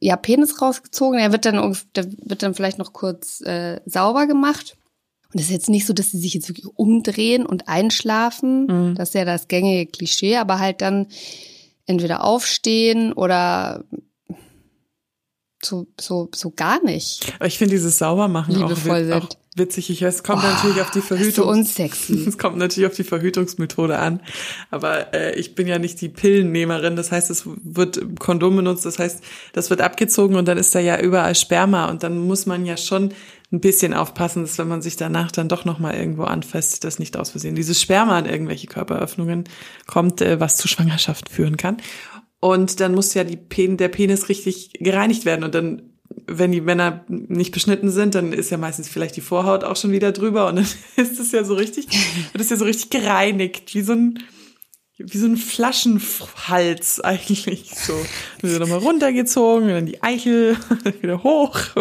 ja, 0.00 0.16
Penis 0.16 0.60
rausgezogen, 0.60 1.18
er 1.18 1.32
wird 1.32 1.44
dann, 1.44 1.76
der 1.96 2.06
wird 2.24 2.42
dann 2.42 2.54
vielleicht 2.54 2.78
noch 2.78 2.92
kurz 2.92 3.40
äh, 3.40 3.80
sauber 3.86 4.26
gemacht. 4.26 4.76
Und 5.32 5.40
es 5.40 5.46
ist 5.46 5.52
jetzt 5.52 5.68
nicht 5.68 5.86
so, 5.86 5.92
dass 5.92 6.10
sie 6.10 6.18
sich 6.18 6.34
jetzt 6.34 6.48
wirklich 6.48 6.66
umdrehen 6.76 7.44
und 7.44 7.68
einschlafen. 7.68 8.66
Mhm. 8.66 8.94
Das 8.94 9.10
ist 9.10 9.14
ja 9.14 9.24
das 9.24 9.48
gängige 9.48 9.90
Klischee, 9.90 10.36
aber 10.36 10.58
halt 10.58 10.80
dann 10.80 11.08
entweder 11.86 12.24
aufstehen 12.24 13.12
oder 13.12 13.84
so, 15.62 15.86
so, 16.00 16.28
so 16.34 16.50
gar 16.50 16.82
nicht. 16.82 17.32
Ich 17.44 17.58
finde 17.58 17.74
dieses 17.74 17.98
Saubermachen 17.98 18.62
auch, 18.62 18.70
auch, 18.70 19.28
witzig. 19.58 19.90
Ich 19.90 20.02
weiß, 20.02 20.16
es 20.16 20.22
kommt 20.22 20.42
oh, 20.42 20.46
natürlich 20.46 20.80
auf 20.80 20.90
die 20.90 21.00
Verhütung. 21.00 21.48
Es 22.28 22.38
kommt 22.38 22.56
natürlich 22.56 22.88
auf 22.88 22.96
die 22.96 23.04
Verhütungsmethode 23.04 23.98
an. 23.98 24.20
Aber 24.70 25.14
äh, 25.14 25.38
ich 25.38 25.54
bin 25.54 25.66
ja 25.66 25.78
nicht 25.78 26.00
die 26.00 26.08
Pillennehmerin. 26.08 26.96
Das 26.96 27.12
heißt, 27.12 27.30
es 27.30 27.44
wird 27.46 28.18
Kondom 28.18 28.56
benutzt. 28.56 28.86
Das 28.86 28.98
heißt, 28.98 29.22
das 29.52 29.70
wird 29.70 29.80
abgezogen 29.80 30.36
und 30.36 30.46
dann 30.48 30.58
ist 30.58 30.74
da 30.74 30.80
ja 30.80 31.00
überall 31.00 31.34
Sperma. 31.34 31.90
Und 31.90 32.02
dann 32.02 32.18
muss 32.18 32.46
man 32.46 32.64
ja 32.66 32.76
schon 32.76 33.12
ein 33.50 33.60
bisschen 33.60 33.94
aufpassen, 33.94 34.42
dass 34.42 34.58
wenn 34.58 34.68
man 34.68 34.82
sich 34.82 34.96
danach 34.96 35.32
dann 35.32 35.48
doch 35.48 35.64
noch 35.64 35.78
mal 35.78 35.94
irgendwo 35.94 36.24
anfasst, 36.24 36.84
das 36.84 36.98
nicht 36.98 37.16
aus 37.16 37.30
Versehen 37.30 37.54
dieses 37.54 37.80
Sperma 37.80 38.18
an 38.18 38.26
irgendwelche 38.26 38.66
Körperöffnungen 38.66 39.44
kommt, 39.86 40.20
äh, 40.20 40.38
was 40.38 40.56
zu 40.56 40.68
Schwangerschaft 40.68 41.28
führen 41.28 41.56
kann. 41.56 41.78
Und 42.40 42.80
dann 42.80 42.94
muss 42.94 43.14
ja 43.14 43.24
die 43.24 43.36
Pen 43.36 43.76
der 43.76 43.88
Penis 43.88 44.28
richtig 44.28 44.72
gereinigt 44.74 45.24
werden 45.24 45.44
und 45.44 45.54
dann 45.54 45.82
wenn 46.28 46.52
die 46.52 46.60
Männer 46.60 47.04
nicht 47.08 47.52
beschnitten 47.52 47.90
sind, 47.90 48.14
dann 48.14 48.32
ist 48.32 48.50
ja 48.50 48.58
meistens 48.58 48.88
vielleicht 48.88 49.16
die 49.16 49.22
Vorhaut 49.22 49.64
auch 49.64 49.76
schon 49.76 49.90
wieder 49.90 50.12
drüber 50.12 50.46
und 50.48 50.56
dann 50.56 50.66
ist 50.96 51.18
es 51.18 51.32
ja 51.32 51.42
so 51.42 51.54
richtig, 51.54 51.88
wird 52.32 52.42
es 52.42 52.50
ja 52.50 52.56
so 52.56 52.64
richtig 52.64 52.90
gereinigt, 52.90 53.74
wie 53.74 53.80
so 53.80 53.94
ein, 53.94 54.22
wie 54.98 55.18
so 55.18 55.26
ein 55.26 55.36
Flaschenhals 55.36 57.00
eigentlich 57.00 57.74
so. 57.74 57.94
Dann 58.40 58.50
wird 58.50 58.60
nochmal 58.60 58.78
runtergezogen, 58.78 59.68
dann 59.68 59.86
die 59.86 60.02
Eichel 60.02 60.56
wieder 61.00 61.22
hoch. 61.22 61.58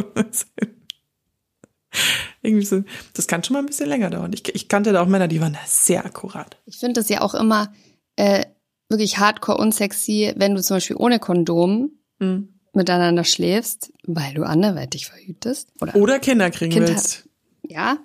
Irgendwie 2.41 2.65
so, 2.65 2.83
das 3.13 3.27
kann 3.27 3.43
schon 3.43 3.55
mal 3.55 3.59
ein 3.59 3.65
bisschen 3.65 3.89
länger 3.89 4.09
dauern. 4.09 4.31
Ich, 4.33 4.53
ich 4.53 4.69
kannte 4.69 4.93
da 4.93 5.01
auch 5.01 5.07
Männer, 5.07 5.27
die 5.27 5.41
waren 5.41 5.53
da 5.53 5.59
sehr 5.65 6.05
akkurat. 6.05 6.57
Ich 6.65 6.77
finde 6.77 7.01
das 7.01 7.09
ja 7.09 7.21
auch 7.21 7.33
immer 7.33 7.73
äh, 8.15 8.45
wirklich 8.87 9.17
hardcore 9.17 9.57
unsexy, 9.57 10.33
wenn 10.37 10.55
du 10.55 10.61
zum 10.61 10.77
Beispiel 10.77 10.95
ohne 10.95 11.19
Kondom 11.19 11.91
mhm. 12.19 12.56
Miteinander 12.77 13.25
schläfst, 13.25 13.91
weil 14.03 14.33
du 14.33 14.43
anderweitig 14.43 15.07
verhütest. 15.07 15.69
Oder, 15.81 15.95
oder 15.95 16.19
Kinder 16.19 16.49
kriegen 16.49 16.71
kind 16.71 16.87
willst. 16.87 17.27
Ja. 17.67 17.97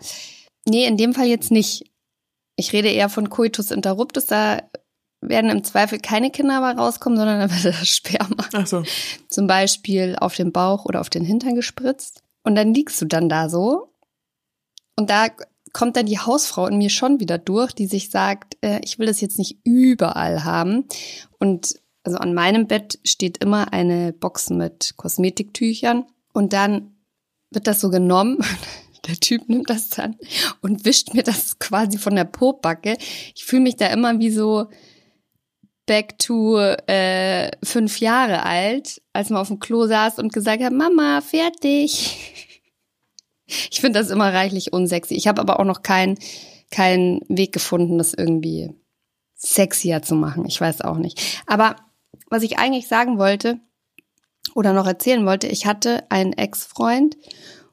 Nee, 0.67 0.87
in 0.87 0.97
dem 0.97 1.14
Fall 1.14 1.26
jetzt 1.26 1.52
nicht. 1.52 1.85
Ich 2.57 2.73
rede 2.73 2.88
eher 2.88 3.09
von 3.09 3.31
Coitus 3.31 3.71
interruptus. 3.71 4.26
Da 4.26 4.62
werden 5.21 5.50
im 5.50 5.62
Zweifel 5.62 5.99
keine 5.99 6.31
Kinder 6.31 6.62
aber 6.62 6.79
rauskommen, 6.79 7.17
sondern 7.17 7.38
dann 7.38 7.50
wird 7.50 7.64
das 7.81 7.88
Sperma. 7.88 8.49
Ach 8.52 8.67
so. 8.67 8.83
Zum 9.29 9.47
Beispiel 9.47 10.17
auf 10.19 10.35
den 10.35 10.50
Bauch 10.50 10.85
oder 10.85 11.00
auf 11.00 11.11
den 11.11 11.25
Hintern 11.25 11.55
gespritzt. 11.55 12.23
Und 12.43 12.57
dann 12.57 12.75
liegst 12.75 13.00
du 13.00 13.07
dann 13.07 13.29
da 13.29 13.49
so. 13.49 13.93
Und 14.97 15.11
da 15.11 15.29
kommt 15.73 15.97
dann 15.97 16.07
die 16.07 16.19
Hausfrau 16.19 16.67
in 16.67 16.79
mir 16.79 16.91
schon 16.91 17.21
wieder 17.21 17.38
durch, 17.38 17.73
die 17.73 17.87
sich 17.87 18.11
sagt, 18.11 18.57
äh, 18.62 18.81
ich 18.85 18.99
will 18.99 19.07
das 19.07 19.21
jetzt 19.21 19.38
nicht 19.38 19.59
überall 19.64 20.45
haben. 20.45 20.87
Und 21.38 21.76
also 22.05 22.19
an 22.19 22.35
meinem 22.35 22.67
Bett 22.67 22.99
steht 23.05 23.39
immer 23.39 23.73
eine 23.73 24.13
Box 24.13 24.51
mit 24.51 24.95
Kosmetiktüchern. 24.97 26.05
Und 26.33 26.53
dann 26.53 26.97
wird 27.51 27.67
das 27.67 27.81
so 27.81 27.91
genommen. 27.91 28.39
Der 29.09 29.17
Typ 29.17 29.49
nimmt 29.49 29.69
das 29.69 29.89
dann 29.89 30.15
und 30.61 30.85
wischt 30.85 31.13
mir 31.13 31.25
das 31.25 31.59
quasi 31.59 31.99
von 31.99 32.15
der 32.15 32.23
Popbacke. 32.23 32.97
Ich 33.35 33.45
fühle 33.45 33.63
mich 33.63 33.75
da 33.75 33.89
immer 33.89 34.21
wie 34.21 34.31
so 34.31 34.69
back 35.87 36.21
to 36.21 36.61
äh, 36.61 37.51
fünf 37.65 37.99
Jahre 37.99 38.45
alt, 38.45 39.03
als 39.13 39.31
man 39.31 39.41
auf 39.41 39.49
dem 39.49 39.59
Klo 39.59 39.89
saß 39.89 40.21
und 40.21 40.33
gesagt 40.33 40.63
hat, 40.63 40.73
Mama, 40.73 41.21
fertig. 41.21 42.17
Ich 43.71 43.83
finde 43.83 43.99
das 43.99 44.09
immer 44.09 44.33
reichlich 44.33 44.73
unsexy. 44.73 45.15
Ich 45.15 45.27
habe 45.27 45.41
aber 45.41 45.61
auch 45.61 45.65
noch 45.65 45.83
keinen 45.83 46.17
keinen 46.71 47.21
Weg 47.29 47.53
gefunden, 47.53 47.99
das 47.99 48.15
irgendwie 48.15 48.71
sexier 49.35 50.01
zu 50.01 50.15
machen. 50.15 50.47
Ich 50.47 50.59
weiß 50.61 50.81
auch 50.81 50.97
nicht. 50.97 51.43
Aber 51.47 51.77
was 52.33 52.43
ich 52.43 52.59
eigentlich 52.59 52.89
sagen 52.89 53.19
wollte 53.19 53.61
oder 54.55 54.73
noch 54.73 54.87
erzählen 54.87 55.27
wollte, 55.27 55.49
ich 55.49 55.67
hatte 55.67 56.11
einen 56.11 56.33
Ex-Freund 56.33 57.19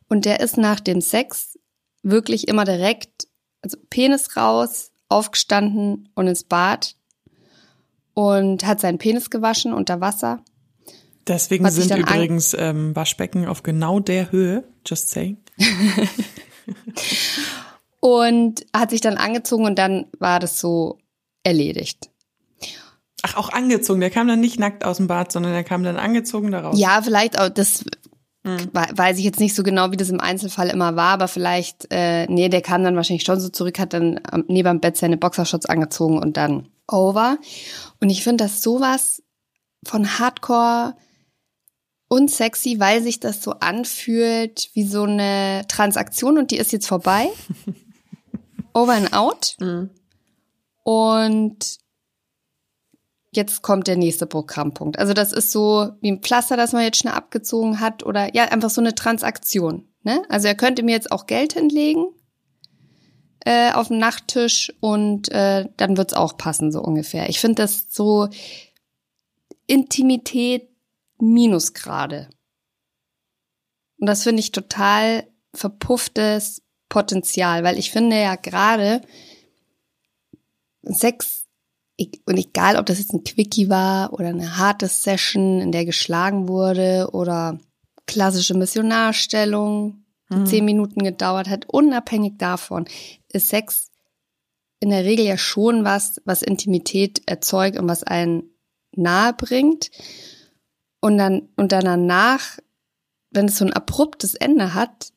und 0.10 0.26
der 0.26 0.42
ist 0.42 0.58
nach 0.58 0.82
dem 0.82 1.00
Sex 1.00 1.58
wirklich 2.04 2.50
immer 2.50 2.66
direkt, 2.66 3.30
also 3.62 3.78
Penis 3.90 4.36
raus, 4.36 4.92
aufgestanden 5.08 6.10
und 6.14 6.28
ins 6.28 6.44
Bad 6.44 6.98
und 8.14 8.66
hat 8.66 8.82
seinen 8.82 8.98
Penis 8.98 9.30
gewaschen 9.30 9.72
unter 9.72 10.02
Wasser. 10.02 10.44
Deswegen 11.26 11.70
sind 11.72 11.98
übrigens 11.98 12.54
ähm, 12.54 12.94
Waschbecken 12.98 13.48
auf 13.48 13.64
genau 13.64 14.02
der 14.02 14.34
Höhe, 14.34 14.66
just 14.86 15.10
saying. 15.10 15.38
und 18.02 18.66
hat 18.74 18.90
sich 18.90 19.00
dann 19.00 19.16
angezogen 19.16 19.64
und 19.64 19.80
dann 19.80 20.08
war 20.20 20.42
das 20.42 20.60
so 20.60 20.98
erledigt. 21.44 22.10
Ach, 23.24 23.36
auch 23.36 23.50
angezogen. 23.50 24.00
Der 24.00 24.10
kam 24.10 24.28
dann 24.28 24.40
nicht 24.40 24.60
nackt 24.60 24.86
aus 24.86 24.98
dem 24.98 25.08
Bad, 25.08 25.32
sondern 25.32 25.54
der 25.54 25.64
kam 25.64 25.84
dann 25.84 25.98
angezogen 25.98 26.52
daraus. 26.52 26.80
Ja, 26.80 27.02
vielleicht 27.02 27.40
auch, 27.40 27.50
das 27.50 27.84
hm. 28.44 28.70
weiß 28.74 29.18
ich 29.18 29.26
jetzt 29.26 29.40
nicht 29.40 29.56
so 29.56 29.64
genau, 29.64 29.92
wie 29.92 29.98
das 29.98 30.10
im 30.10 30.20
Einzelfall 30.20 30.70
immer 30.70 30.96
war, 30.96 31.14
aber 31.14 31.28
vielleicht, 31.28 31.88
äh, 31.92 32.26
nee, 32.28 32.50
der 32.50 32.62
kam 32.62 32.84
dann 32.84 32.96
wahrscheinlich 32.96 33.26
schon 33.26 33.40
so 33.40 33.50
zurück, 33.50 33.80
hat 33.80 33.94
dann 33.94 34.20
neben 34.48 34.70
dem 34.70 34.80
Bett 34.80 34.98
seine 34.98 35.18
Boxershorts 35.18 35.66
angezogen 35.66 36.20
und 36.20 36.38
dann 36.38 36.70
over. 36.88 37.38
Und 38.00 38.10
ich 38.10 38.24
finde 38.24 38.46
das 38.46 38.62
sowas 38.62 39.22
von 39.84 40.20
Hardcore 40.20 40.96
unsexy, 42.08 42.80
weil 42.80 43.04
sich 43.04 43.20
das 43.20 43.44
so 43.44 43.52
anfühlt 43.52 44.70
wie 44.74 44.88
so 44.88 45.04
eine 45.04 45.64
Transaktion 45.68 46.38
und 46.38 46.52
die 46.52 46.58
ist 46.58 46.72
jetzt 46.72 46.88
vorbei. 46.88 47.30
over 48.74 48.94
and 48.94 49.14
out. 49.14 49.56
Mhm. 49.60 49.90
Und 50.84 51.78
jetzt 53.32 53.62
kommt 53.62 53.88
der 53.88 53.98
nächste 53.98 54.26
Programmpunkt. 54.26 54.98
Also 54.98 55.14
das 55.14 55.32
ist 55.32 55.52
so 55.52 55.90
wie 56.02 56.12
ein 56.12 56.22
Pflaster, 56.22 56.58
das 56.58 56.74
man 56.74 56.84
jetzt 56.84 56.98
schnell 56.98 57.14
abgezogen 57.14 57.80
hat 57.80 58.04
oder 58.04 58.34
ja, 58.36 58.46
einfach 58.46 58.70
so 58.70 58.82
eine 58.82 58.96
Transaktion. 58.96 59.88
Ne? 60.04 60.24
Also 60.30 60.48
er 60.48 60.56
könnte 60.56 60.84
mir 60.84 60.92
jetzt 60.94 61.12
auch 61.12 61.28
Geld 61.28 61.54
hinlegen 61.54 62.06
äh, 63.46 63.72
auf 63.72 63.88
dem 63.88 64.00
Nachttisch 64.00 64.74
und 64.80 65.32
äh, 65.32 65.68
dann 65.78 65.98
wird's 65.98 66.14
auch 66.14 66.38
passen, 66.38 66.72
so 66.72 66.82
ungefähr. 66.82 67.30
Ich 67.30 67.40
finde 67.40 67.64
das 67.64 67.88
so 67.90 68.30
Intimität 69.68 70.70
Minusgrade. 71.20 72.30
Und 74.00 74.08
das 74.08 74.24
finde 74.24 74.40
ich 74.40 74.52
total 74.52 75.28
verpufftes 75.54 76.62
Potenzial, 76.88 77.64
weil 77.64 77.78
ich 77.78 77.92
finde 77.92 78.20
ja 78.20 78.36
gerade 78.36 79.02
Sex, 80.84 81.46
und 82.26 82.38
egal 82.38 82.78
ob 82.78 82.86
das 82.86 83.00
jetzt 83.00 83.14
ein 83.14 83.24
Quickie 83.24 83.70
war 83.70 84.14
oder 84.14 84.30
eine 84.30 84.58
harte 84.58 84.88
Session, 84.88 85.60
in 85.60 85.72
der 85.72 85.86
geschlagen 85.86 86.48
wurde 86.48 87.10
oder 87.12 87.60
klassische 88.06 88.54
Missionarstellung, 88.54 90.04
die 90.32 90.36
mhm. 90.36 90.46
zehn 90.46 90.66
Minuten 90.66 91.04
gedauert 91.04 91.50
hat, 91.50 91.66
unabhängig 91.68 92.38
davon, 92.38 92.86
ist 93.32 93.50
Sex 93.50 93.92
in 94.80 94.90
der 94.90 95.04
Regel 95.04 95.26
ja 95.26 95.38
schon 95.38 95.84
was, 95.84 96.22
was 96.26 96.42
Intimität 96.42 97.22
erzeugt 97.26 97.78
und 97.78 97.88
was 97.88 98.04
einen 98.04 98.44
nahe 98.96 99.34
bringt. 99.34 99.92
Und 101.02 101.18
dann, 101.18 101.50
und 101.56 101.72
dann 101.72 101.86
danach, 101.86 102.60
wenn 103.32 103.48
es 103.48 103.58
so 103.58 103.66
ein 103.66 103.74
abruptes 103.74 104.36
Ende 104.36 104.74
hat, 104.74 105.12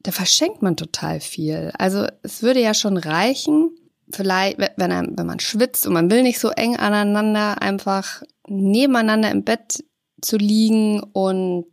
da 0.00 0.12
verschenkt 0.12 0.62
man 0.62 0.76
total 0.76 1.20
viel. 1.20 1.72
Also 1.76 2.06
es 2.22 2.42
würde 2.42 2.60
ja 2.60 2.72
schon 2.72 2.96
reichen, 2.96 3.70
vielleicht, 4.12 4.58
wenn, 4.58 4.90
er, 4.90 5.06
wenn 5.08 5.26
man 5.26 5.40
schwitzt 5.40 5.86
und 5.86 5.92
man 5.92 6.10
will 6.10 6.22
nicht 6.22 6.38
so 6.38 6.50
eng 6.50 6.76
aneinander, 6.76 7.62
einfach 7.62 8.22
nebeneinander 8.46 9.30
im 9.30 9.44
Bett 9.44 9.84
zu 10.20 10.36
liegen 10.36 11.00
und 11.00 11.66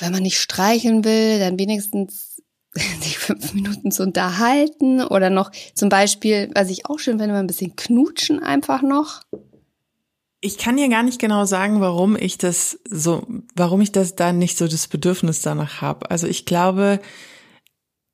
wenn 0.00 0.12
man 0.12 0.22
nicht 0.22 0.38
streicheln 0.38 1.04
will, 1.04 1.38
dann 1.38 1.58
wenigstens 1.58 2.42
sich 3.00 3.18
fünf 3.18 3.52
Minuten 3.54 3.90
zu 3.90 4.02
unterhalten 4.02 5.02
oder 5.02 5.30
noch 5.30 5.50
zum 5.74 5.88
Beispiel, 5.88 6.50
was 6.54 6.70
ich 6.70 6.86
auch 6.86 6.98
schön 6.98 7.18
finde, 7.18 7.36
ein 7.36 7.46
bisschen 7.46 7.76
knutschen 7.76 8.42
einfach 8.42 8.82
noch. 8.82 9.22
Ich 10.40 10.58
kann 10.58 10.76
dir 10.76 10.88
gar 10.88 11.04
nicht 11.04 11.20
genau 11.20 11.44
sagen, 11.44 11.80
warum 11.80 12.16
ich 12.16 12.36
das 12.36 12.80
so, 12.90 13.24
warum 13.54 13.80
ich 13.80 13.92
das 13.92 14.16
da 14.16 14.32
nicht 14.32 14.58
so 14.58 14.66
das 14.66 14.88
Bedürfnis 14.88 15.40
danach 15.40 15.80
habe. 15.80 16.10
Also 16.10 16.26
ich 16.26 16.46
glaube, 16.46 17.00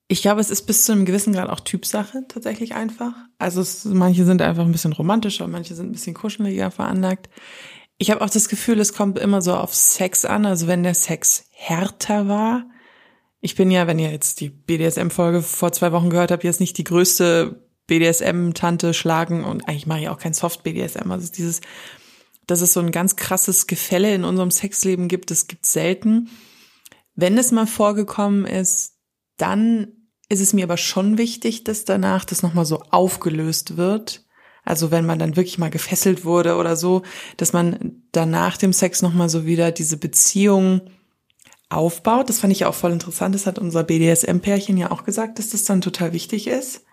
ich 0.09 0.23
glaube, 0.23 0.41
es 0.41 0.51
ist 0.51 0.63
bis 0.63 0.85
zu 0.85 0.93
einem 0.93 1.05
gewissen 1.05 1.35
Grad 1.35 1.51
auch 1.51 1.61
Typsache 1.61 2.25
tatsächlich 2.29 2.75
einfach. 2.75 3.13
Also 3.39 3.61
es, 3.61 3.85
manche 3.85 4.25
sind 4.25 4.41
einfach 4.41 4.65
ein 4.65 4.73
bisschen 4.73 4.95
romantischer, 4.95 5.47
manche 5.47 5.75
sind 5.75 5.91
ein 5.91 5.93
bisschen 5.93 6.15
kuscheliger 6.15 6.71
veranlagt. 6.71 7.29
Ich 7.99 8.11
habe 8.11 8.23
auch 8.23 8.31
das 8.31 8.49
Gefühl, 8.49 8.81
es 8.81 8.95
kommt 8.95 9.19
immer 9.19 9.43
so 9.43 9.55
auf 9.55 9.75
Sex 9.75 10.25
an. 10.25 10.47
Also 10.47 10.67
wenn 10.67 10.83
der 10.83 10.95
Sex 10.95 11.45
härter 11.51 12.27
war. 12.27 12.67
Ich 13.41 13.55
bin 13.55 13.71
ja, 13.71 13.87
wenn 13.87 13.99
ihr 13.99 14.11
jetzt 14.11 14.41
die 14.41 14.49
BDSM-Folge 14.49 15.43
vor 15.43 15.73
zwei 15.73 15.93
Wochen 15.93 16.11
gehört 16.11 16.31
habt, 16.31 16.43
jetzt 16.43 16.61
nicht 16.61 16.79
die 16.79 16.85
größte 16.85 17.63
BDSM-Tante 17.87 18.95
schlagen 18.95 19.45
und 19.45 19.69
eigentlich 19.69 19.87
mache 19.87 20.01
ich 20.01 20.09
auch 20.09 20.19
kein 20.19 20.35
Soft-BDSM. 20.35 21.11
Also 21.11 21.31
dieses 21.31 21.61
dass 22.49 22.63
es 22.63 22.73
so 22.73 22.81
ein 22.81 22.91
ganz 22.91 23.15
krasses 23.15 23.67
Gefälle 23.67 24.13
in 24.15 24.25
unserem 24.25 24.51
Sexleben 24.51 25.07
gibt, 25.07 25.31
das 25.31 25.47
gibt 25.47 25.67
selten. 25.67 26.31
Wenn 27.15 27.37
es 27.37 27.53
mal 27.53 27.67
vorgekommen 27.67 28.47
ist, 28.47 28.95
dann 29.37 29.98
ist 30.29 30.41
es 30.41 30.53
mir 30.53 30.65
aber 30.65 30.77
schon 30.77 31.19
wichtig, 31.19 31.65
dass 31.65 31.85
danach 31.85 32.25
das 32.25 32.43
nochmal 32.43 32.67
so 32.67 32.83
aufgelöst 32.91 33.77
wird. 33.77 34.25
Also 34.65 34.91
wenn 34.91 35.07
man 35.07 35.19
dann 35.19 35.37
wirklich 35.37 35.59
mal 35.59 35.71
gefesselt 35.71 36.25
wurde 36.25 36.57
oder 36.57 36.77
so, 36.77 37.03
dass 37.39 37.53
man 37.53 38.03
danach 38.13 38.59
dem 38.59 38.73
Sex 38.75 39.01
nochmal 39.01 39.31
so 39.31 39.47
wieder 39.47 39.73
diese 39.73 39.97
Beziehung 39.97 40.83
aufbaut. 41.71 42.29
Das 42.29 42.41
fand 42.41 42.53
ich 42.53 42.65
auch 42.65 42.75
voll 42.75 42.93
interessant. 42.93 43.35
Das 43.35 43.47
hat 43.47 43.59
unser 43.59 43.85
BDSM-Pärchen 43.85 44.77
ja 44.77 44.91
auch 44.91 45.05
gesagt, 45.05 45.39
dass 45.39 45.51
das 45.51 45.65
dann 45.65 45.81
total 45.81 46.13
wichtig 46.13 46.47
ist. 46.47 46.85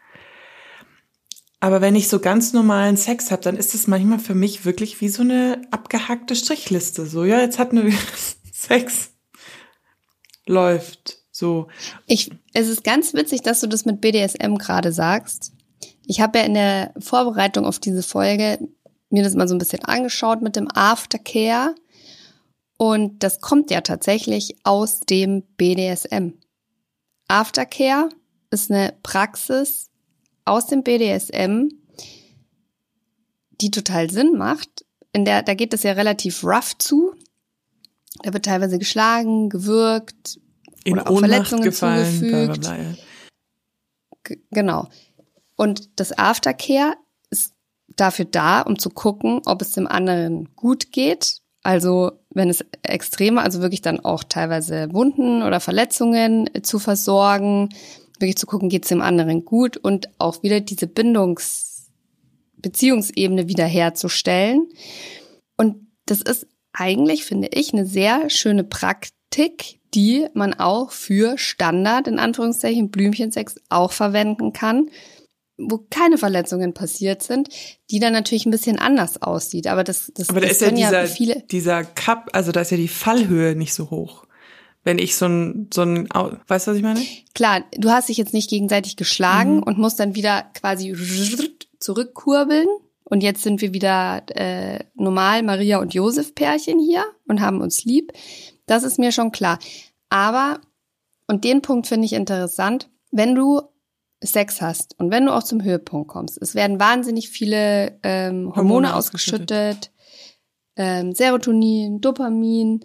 Aber 1.59 1.81
wenn 1.81 1.95
ich 1.95 2.09
so 2.09 2.19
ganz 2.19 2.53
normalen 2.53 2.97
Sex 2.97 3.31
habe, 3.31 3.41
dann 3.41 3.57
ist 3.57 3.73
es 3.73 3.87
manchmal 3.87 4.19
für 4.19 4.35
mich 4.35 4.65
wirklich 4.65 5.01
wie 5.01 5.09
so 5.09 5.23
eine 5.23 5.61
abgehackte 5.71 6.35
Strichliste. 6.35 7.05
So, 7.05 7.23
ja, 7.23 7.39
jetzt 7.39 7.59
hatten 7.59 7.83
wir 7.83 7.93
Sex. 8.53 9.11
Läuft. 10.45 11.24
So. 11.37 11.67
Ich, 12.07 12.31
es 12.53 12.69
ist 12.69 12.85
ganz 12.85 13.13
witzig, 13.13 13.41
dass 13.41 13.59
du 13.59 13.67
das 13.67 13.83
mit 13.83 13.99
BDSM 13.99 14.55
gerade 14.55 14.93
sagst. 14.93 15.51
Ich 16.05 16.21
habe 16.21 16.39
ja 16.39 16.45
in 16.45 16.53
der 16.53 16.93
Vorbereitung 16.97 17.65
auf 17.65 17.77
diese 17.77 18.03
Folge 18.03 18.57
mir 19.09 19.21
das 19.21 19.35
mal 19.35 19.45
so 19.45 19.53
ein 19.53 19.57
bisschen 19.57 19.83
angeschaut 19.83 20.41
mit 20.41 20.55
dem 20.55 20.69
Aftercare. 20.73 21.75
Und 22.77 23.21
das 23.21 23.41
kommt 23.41 23.69
ja 23.69 23.81
tatsächlich 23.81 24.55
aus 24.63 25.01
dem 25.01 25.43
BDSM. 25.57 26.35
Aftercare 27.27 28.07
ist 28.49 28.71
eine 28.71 28.93
Praxis, 29.03 29.89
aus 30.45 30.67
dem 30.67 30.83
BDSM, 30.83 31.67
die 33.59 33.71
total 33.71 34.09
Sinn 34.09 34.37
macht. 34.37 34.85
In 35.11 35.25
der, 35.25 35.43
da 35.43 35.53
geht 35.53 35.73
es 35.73 35.83
ja 35.83 35.91
relativ 35.91 36.45
rough 36.45 36.77
zu. 36.77 37.13
Da 38.23 38.31
wird 38.31 38.45
teilweise 38.45 38.79
geschlagen, 38.79 39.49
gewürgt, 39.49 40.39
in 40.85 40.93
oder 40.93 41.09
auch 41.09 41.19
Verletzungen 41.19 41.63
gefallen, 41.63 42.05
zugefügt. 42.05 42.61
Bla 42.61 42.73
bla 42.73 42.83
bla. 42.83 44.37
Genau. 44.51 44.87
Und 45.57 45.99
das 45.99 46.17
Aftercare 46.17 46.95
ist 47.29 47.53
dafür 47.87 48.25
da, 48.25 48.61
um 48.61 48.79
zu 48.79 48.89
gucken, 48.89 49.41
ob 49.45 49.61
es 49.61 49.71
dem 49.71 49.87
anderen 49.87 50.55
gut 50.55 50.91
geht. 50.91 51.41
Also 51.63 52.13
wenn 52.29 52.49
es 52.49 52.63
extremer, 52.83 53.41
also 53.41 53.61
wirklich 53.61 53.81
dann 53.81 53.99
auch 53.99 54.23
teilweise 54.23 54.93
Wunden 54.93 55.43
oder 55.43 55.59
Verletzungen 55.59 56.49
zu 56.63 56.79
versorgen, 56.79 57.69
wirklich 58.19 58.37
zu 58.37 58.45
gucken, 58.45 58.69
geht 58.69 58.83
es 58.83 58.89
dem 58.89 59.01
anderen 59.01 59.45
gut 59.45 59.75
und 59.77 60.09
auch 60.19 60.43
wieder 60.43 60.61
diese 60.61 60.87
Bindungs 60.87 61.89
Beziehungsebene 62.57 63.47
wiederherzustellen. 63.47 64.67
Und 65.55 65.87
das 66.05 66.21
ist 66.21 66.47
eigentlich, 66.73 67.23
finde 67.25 67.49
ich, 67.51 67.73
eine 67.73 67.85
sehr 67.85 68.29
schöne 68.29 68.63
Praktik, 68.63 69.79
die 69.95 70.27
man 70.33 70.53
auch 70.53 70.91
für 70.91 71.37
Standard, 71.37 72.07
in 72.07 72.19
Anführungszeichen, 72.19 72.91
Blümchensex 72.91 73.55
auch 73.69 73.91
verwenden 73.91 74.53
kann, 74.53 74.89
wo 75.57 75.85
keine 75.89 76.17
Verletzungen 76.17 76.73
passiert 76.73 77.23
sind, 77.23 77.49
die 77.89 77.99
dann 77.99 78.13
natürlich 78.13 78.45
ein 78.45 78.51
bisschen 78.51 78.77
anders 78.77 79.21
aussieht. 79.21 79.67
Aber 79.67 79.83
das, 79.83 80.11
das, 80.13 80.29
Aber 80.29 80.41
da 80.41 80.47
das 80.47 80.57
ist 80.57 80.61
ja 80.61 80.71
dieser, 80.71 81.01
ja 81.01 81.07
viele 81.07 81.43
dieser 81.49 81.83
Cup, 81.85 82.29
also 82.33 82.51
da 82.51 82.61
ist 82.61 82.71
ja 82.71 82.77
die 82.77 82.89
Fallhöhe 82.89 83.55
nicht 83.55 83.73
so 83.73 83.89
hoch 83.89 84.25
wenn 84.85 84.99
ich 84.99 85.15
so 85.15 85.25
ein, 85.25 85.67
so 85.73 85.81
ein, 85.81 86.07
weißt 86.47 86.67
du, 86.67 86.71
was 86.71 86.77
ich 86.77 86.83
meine? 86.83 87.01
Klar, 87.33 87.63
du 87.75 87.89
hast 87.89 88.07
dich 88.07 88.17
jetzt 88.17 88.35
nicht 88.35 88.51
gegenseitig 88.51 88.95
geschlagen 88.95 89.57
mhm. 89.57 89.63
und 89.63 89.79
musst 89.79 89.99
dann 89.99 90.15
wieder 90.15 90.43
quasi 90.53 90.95
zurückkurbeln. 91.79 92.67
Und 93.03 93.21
jetzt 93.21 93.43
sind 93.43 93.61
wir 93.61 93.73
wieder 93.73 94.23
äh, 94.35 94.83
normal 94.93 95.43
Maria 95.43 95.79
und 95.79 95.93
Josef 95.93 96.33
Pärchen 96.33 96.79
hier 96.79 97.03
und 97.27 97.41
haben 97.41 97.61
uns 97.61 97.83
lieb. 97.83 98.13
Das 98.67 98.83
ist 98.83 98.97
mir 98.97 99.11
schon 99.11 99.31
klar. 99.31 99.59
Aber, 100.09 100.61
und 101.27 101.43
den 101.43 101.61
Punkt 101.61 101.87
finde 101.87 102.05
ich 102.05 102.13
interessant, 102.13 102.89
wenn 103.11 103.35
du 103.35 103.61
Sex 104.23 104.61
hast 104.61 104.97
und 104.99 105.11
wenn 105.11 105.25
du 105.25 105.33
auch 105.33 105.43
zum 105.43 105.63
Höhepunkt 105.63 106.07
kommst, 106.07 106.41
es 106.41 106.55
werden 106.55 106.79
wahnsinnig 106.79 107.29
viele 107.29 107.99
ähm, 108.03 108.47
Hormone, 108.47 108.55
Hormone 108.55 108.95
ausgeschüttet, 108.95 109.51
ausgeschüttet. 109.51 109.91
Ähm, 110.77 111.13
Serotonin, 111.13 112.01
Dopamin, 112.01 112.83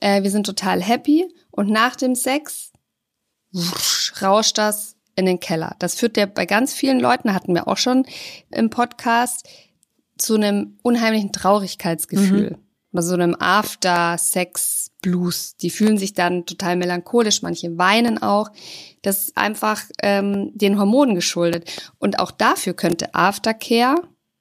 äh, 0.00 0.22
wir 0.22 0.30
sind 0.30 0.44
total 0.44 0.82
happy 0.82 1.32
und 1.50 1.70
nach 1.70 1.94
dem 1.94 2.14
Sex 2.14 2.72
wusch, 3.52 4.12
rauscht 4.22 4.58
das 4.58 4.96
in 5.14 5.26
den 5.26 5.40
Keller. 5.40 5.74
Das 5.78 5.94
führt 5.94 6.16
ja 6.16 6.26
bei 6.26 6.46
ganz 6.46 6.74
vielen 6.74 7.00
Leuten, 7.00 7.34
hatten 7.34 7.54
wir 7.54 7.68
auch 7.68 7.76
schon 7.76 8.06
im 8.50 8.70
Podcast, 8.70 9.48
zu 10.18 10.34
einem 10.34 10.78
unheimlichen 10.82 11.32
Traurigkeitsgefühl. 11.32 12.50
Mhm. 12.50 12.67
So 12.92 13.14
einem 13.14 13.34
After-Sex-Blues. 13.38 15.56
Die 15.56 15.70
fühlen 15.70 15.96
sich 15.98 16.14
dann 16.14 16.46
total 16.46 16.76
melancholisch, 16.76 17.42
manche 17.42 17.76
weinen 17.78 18.20
auch. 18.22 18.50
Das 19.02 19.28
ist 19.28 19.36
einfach 19.36 19.82
ähm, 20.02 20.50
den 20.54 20.78
Hormonen 20.78 21.14
geschuldet. 21.14 21.92
Und 21.98 22.18
auch 22.18 22.30
dafür 22.30 22.72
könnte 22.74 23.14
Aftercare, 23.14 23.96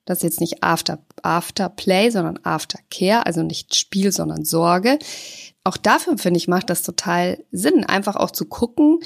das 0.06 0.20
ist 0.20 0.24
jetzt 0.24 0.40
nicht 0.40 0.64
After, 0.64 1.04
Afterplay, 1.22 2.10
sondern 2.10 2.40
Aftercare, 2.44 3.26
also 3.26 3.44
nicht 3.44 3.76
Spiel, 3.76 4.14
sondern 4.14 4.46
Sorge, 4.46 4.98
auch 5.66 5.78
dafür, 5.78 6.18
finde 6.18 6.38
ich, 6.38 6.48
macht 6.48 6.70
das 6.70 6.82
total 6.82 7.44
Sinn, 7.52 7.84
einfach 7.84 8.16
auch 8.16 8.32
zu 8.32 8.46
gucken, 8.46 9.02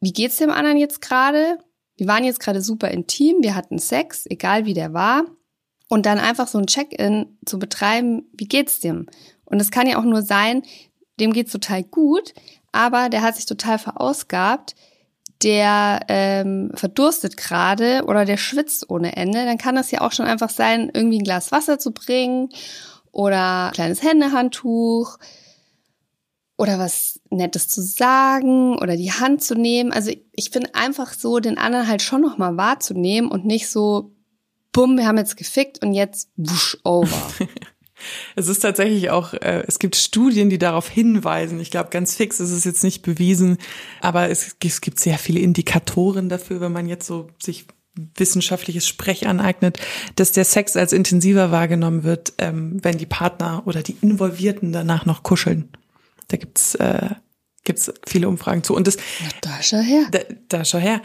wie 0.00 0.12
geht's 0.12 0.36
dem 0.36 0.50
anderen 0.50 0.76
jetzt 0.76 1.00
gerade? 1.00 1.58
Wir 1.96 2.08
waren 2.08 2.24
jetzt 2.24 2.40
gerade 2.40 2.60
super 2.60 2.90
intim, 2.90 3.36
wir 3.40 3.54
hatten 3.54 3.78
Sex, 3.78 4.26
egal 4.26 4.66
wie 4.66 4.74
der 4.74 4.92
war. 4.92 5.24
Und 5.88 6.06
dann 6.06 6.18
einfach 6.18 6.48
so 6.48 6.58
ein 6.58 6.66
Check-in 6.66 7.38
zu 7.44 7.58
betreiben, 7.58 8.24
wie 8.32 8.48
geht's 8.48 8.80
dem? 8.80 9.06
Und 9.44 9.60
es 9.60 9.70
kann 9.70 9.86
ja 9.86 9.98
auch 9.98 10.04
nur 10.04 10.22
sein, 10.22 10.62
dem 11.20 11.32
geht's 11.32 11.52
total 11.52 11.84
gut, 11.84 12.34
aber 12.72 13.08
der 13.08 13.22
hat 13.22 13.36
sich 13.36 13.46
total 13.46 13.78
verausgabt, 13.78 14.74
der 15.42 16.00
ähm, 16.08 16.70
verdurstet 16.74 17.36
gerade 17.36 18.04
oder 18.06 18.24
der 18.24 18.36
schwitzt 18.36 18.90
ohne 18.90 19.16
Ende, 19.16 19.44
dann 19.44 19.58
kann 19.58 19.76
das 19.76 19.90
ja 19.90 20.00
auch 20.00 20.12
schon 20.12 20.26
einfach 20.26 20.50
sein, 20.50 20.90
irgendwie 20.92 21.18
ein 21.18 21.24
Glas 21.24 21.52
Wasser 21.52 21.78
zu 21.78 21.92
bringen 21.92 22.48
oder 23.12 23.66
ein 23.66 23.72
kleines 23.72 24.02
Händehandtuch 24.02 25.18
oder 26.56 26.78
was 26.78 27.20
Nettes 27.30 27.68
zu 27.68 27.82
sagen 27.82 28.78
oder 28.78 28.96
die 28.96 29.12
Hand 29.12 29.42
zu 29.42 29.54
nehmen. 29.54 29.92
Also 29.92 30.10
ich 30.32 30.50
finde 30.50 30.74
einfach 30.74 31.12
so, 31.12 31.38
den 31.38 31.58
anderen 31.58 31.86
halt 31.86 32.02
schon 32.02 32.22
nochmal 32.22 32.56
wahrzunehmen 32.56 33.30
und 33.30 33.44
nicht 33.44 33.68
so, 33.68 34.12
bumm, 34.76 34.98
wir 34.98 35.06
haben 35.06 35.16
jetzt 35.16 35.38
gefickt 35.38 35.82
und 35.82 35.94
jetzt 35.94 36.28
wusch 36.36 36.76
over. 36.84 37.32
Es 38.36 38.48
ist 38.48 38.58
tatsächlich 38.58 39.08
auch, 39.08 39.32
äh, 39.32 39.64
es 39.66 39.78
gibt 39.78 39.96
Studien, 39.96 40.50
die 40.50 40.58
darauf 40.58 40.86
hinweisen. 40.86 41.58
Ich 41.60 41.70
glaube, 41.70 41.88
ganz 41.88 42.14
fix 42.14 42.40
ist 42.40 42.50
es 42.50 42.64
jetzt 42.64 42.84
nicht 42.84 43.00
bewiesen, 43.00 43.56
aber 44.02 44.28
es, 44.28 44.54
es 44.62 44.82
gibt 44.82 45.00
sehr 45.00 45.16
viele 45.16 45.40
Indikatoren 45.40 46.28
dafür, 46.28 46.60
wenn 46.60 46.72
man 46.72 46.88
jetzt 46.88 47.06
so 47.06 47.30
sich 47.42 47.66
wissenschaftliches 48.14 48.86
Sprech 48.86 49.26
aneignet, 49.26 49.80
dass 50.14 50.30
der 50.30 50.44
Sex 50.44 50.76
als 50.76 50.92
intensiver 50.92 51.50
wahrgenommen 51.50 52.04
wird, 52.04 52.34
ähm, 52.36 52.78
wenn 52.82 52.98
die 52.98 53.06
Partner 53.06 53.62
oder 53.64 53.82
die 53.82 53.96
Involvierten 54.02 54.72
danach 54.72 55.06
noch 55.06 55.22
kuscheln. 55.22 55.70
Da 56.28 56.36
gibt's 56.36 56.74
äh, 56.74 57.14
gibt's 57.66 57.92
viele 58.06 58.28
Umfragen 58.28 58.62
zu. 58.62 58.74
Und 58.74 58.86
das 58.86 58.96
Na, 59.20 59.28
da 59.42 59.62
schau 59.62 59.78
her. 59.78 60.06
Da, 60.10 60.20
da 60.48 60.64
schau 60.64 60.78
her. 60.78 61.02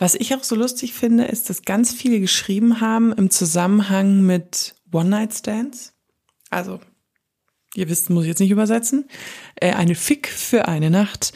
Was 0.00 0.16
ich 0.16 0.34
auch 0.34 0.42
so 0.42 0.56
lustig 0.56 0.94
finde, 0.94 1.26
ist, 1.26 1.50
dass 1.50 1.62
ganz 1.62 1.92
viele 1.92 2.18
geschrieben 2.18 2.80
haben 2.80 3.12
im 3.12 3.30
Zusammenhang 3.30 4.22
mit 4.22 4.74
One-Night-Stands. 4.90 5.92
Also, 6.48 6.80
ihr 7.74 7.88
wisst, 7.88 8.10
muss 8.10 8.24
ich 8.24 8.30
jetzt 8.30 8.40
nicht 8.40 8.50
übersetzen. 8.50 9.08
Äh, 9.56 9.74
eine 9.74 9.94
Fick 9.94 10.26
für 10.26 10.66
eine 10.66 10.90
Nacht 10.90 11.32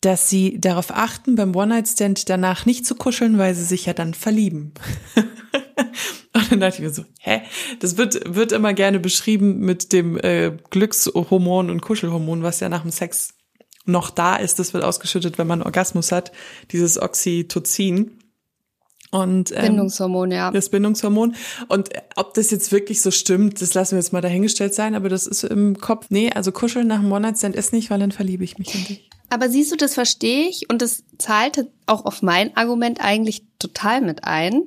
dass 0.00 0.30
sie 0.30 0.58
darauf 0.58 0.90
achten, 0.90 1.34
beim 1.34 1.54
One-Night-Stand 1.54 2.28
danach 2.30 2.64
nicht 2.64 2.86
zu 2.86 2.94
kuscheln, 2.94 3.38
weil 3.38 3.54
sie 3.54 3.64
sich 3.64 3.86
ja 3.86 3.92
dann 3.92 4.14
verlieben. 4.14 4.72
Und 6.32 6.50
dann 6.50 6.60
dachte 6.60 6.76
ich 6.76 6.82
mir 6.82 6.90
so, 6.90 7.04
hä? 7.18 7.42
Das 7.80 7.96
wird, 7.96 8.34
wird 8.34 8.52
immer 8.52 8.72
gerne 8.72 8.98
beschrieben 8.98 9.58
mit 9.58 9.92
dem 9.92 10.16
äh, 10.16 10.56
Glückshormon 10.70 11.68
und 11.70 11.82
Kuschelhormon, 11.82 12.42
was 12.42 12.60
ja 12.60 12.68
nach 12.68 12.82
dem 12.82 12.92
Sex 12.92 13.34
noch 13.86 14.10
da 14.10 14.36
ist. 14.36 14.58
Das 14.58 14.74
wird 14.74 14.84
ausgeschüttet, 14.84 15.38
wenn 15.38 15.46
man 15.46 15.62
Orgasmus 15.62 16.12
hat, 16.12 16.32
dieses 16.70 17.00
Oxytocin. 17.00 18.18
Und, 19.10 19.50
ähm, 19.52 19.62
Bindungshormon, 19.62 20.30
ja. 20.30 20.52
Das 20.52 20.68
Bindungshormon. 20.68 21.34
Und 21.66 21.94
äh, 21.94 22.02
ob 22.14 22.34
das 22.34 22.50
jetzt 22.50 22.70
wirklich 22.70 23.02
so 23.02 23.10
stimmt, 23.10 23.60
das 23.60 23.74
lassen 23.74 23.92
wir 23.92 23.98
jetzt 23.98 24.12
mal 24.12 24.20
dahingestellt 24.20 24.72
sein, 24.72 24.94
aber 24.94 25.08
das 25.08 25.26
ist 25.26 25.42
im 25.42 25.78
Kopf. 25.78 26.06
Nee, 26.10 26.30
also 26.32 26.52
kuscheln 26.52 26.86
nach 26.86 27.00
dem 27.00 27.10
One-Night-Stand 27.10 27.56
ist 27.56 27.72
nicht, 27.72 27.90
weil 27.90 27.98
dann 27.98 28.12
verliebe 28.12 28.44
ich 28.44 28.58
mich 28.58 28.74
in 28.74 28.84
dich. 28.84 29.10
Aber 29.28 29.48
siehst 29.48 29.72
du, 29.72 29.76
das 29.76 29.94
verstehe 29.94 30.48
ich 30.48 30.70
und 30.70 30.82
das 30.82 31.04
zahlt 31.18 31.66
auch 31.86 32.04
auf 32.04 32.22
mein 32.22 32.56
Argument 32.56 33.00
eigentlich 33.00 33.44
total 33.58 34.00
mit 34.00 34.24
ein. 34.24 34.62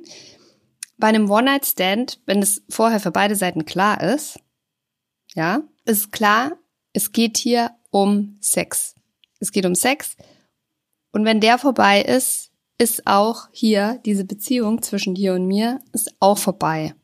Bei 0.98 1.08
einem 1.08 1.30
One-Night-Stand, 1.30 2.20
wenn 2.26 2.42
es 2.42 2.62
vorher 2.68 3.00
für 3.00 3.10
beide 3.10 3.36
Seiten 3.36 3.64
klar 3.64 4.02
ist, 4.02 4.38
ja, 5.34 5.62
ist 5.86 6.12
klar, 6.12 6.52
es 6.92 7.12
geht 7.12 7.38
hier 7.38 7.70
um 7.90 8.36
Sex. 8.40 8.93
Es 9.40 9.52
geht 9.52 9.66
um 9.66 9.74
Sex. 9.74 10.16
Und 11.12 11.24
wenn 11.24 11.40
der 11.40 11.58
vorbei 11.58 12.02
ist, 12.02 12.50
ist 12.78 13.06
auch 13.06 13.48
hier 13.52 14.00
diese 14.04 14.24
Beziehung 14.24 14.82
zwischen 14.82 15.14
dir 15.14 15.34
und 15.34 15.46
mir 15.46 15.80
ist 15.92 16.12
auch 16.20 16.38
vorbei. 16.38 16.94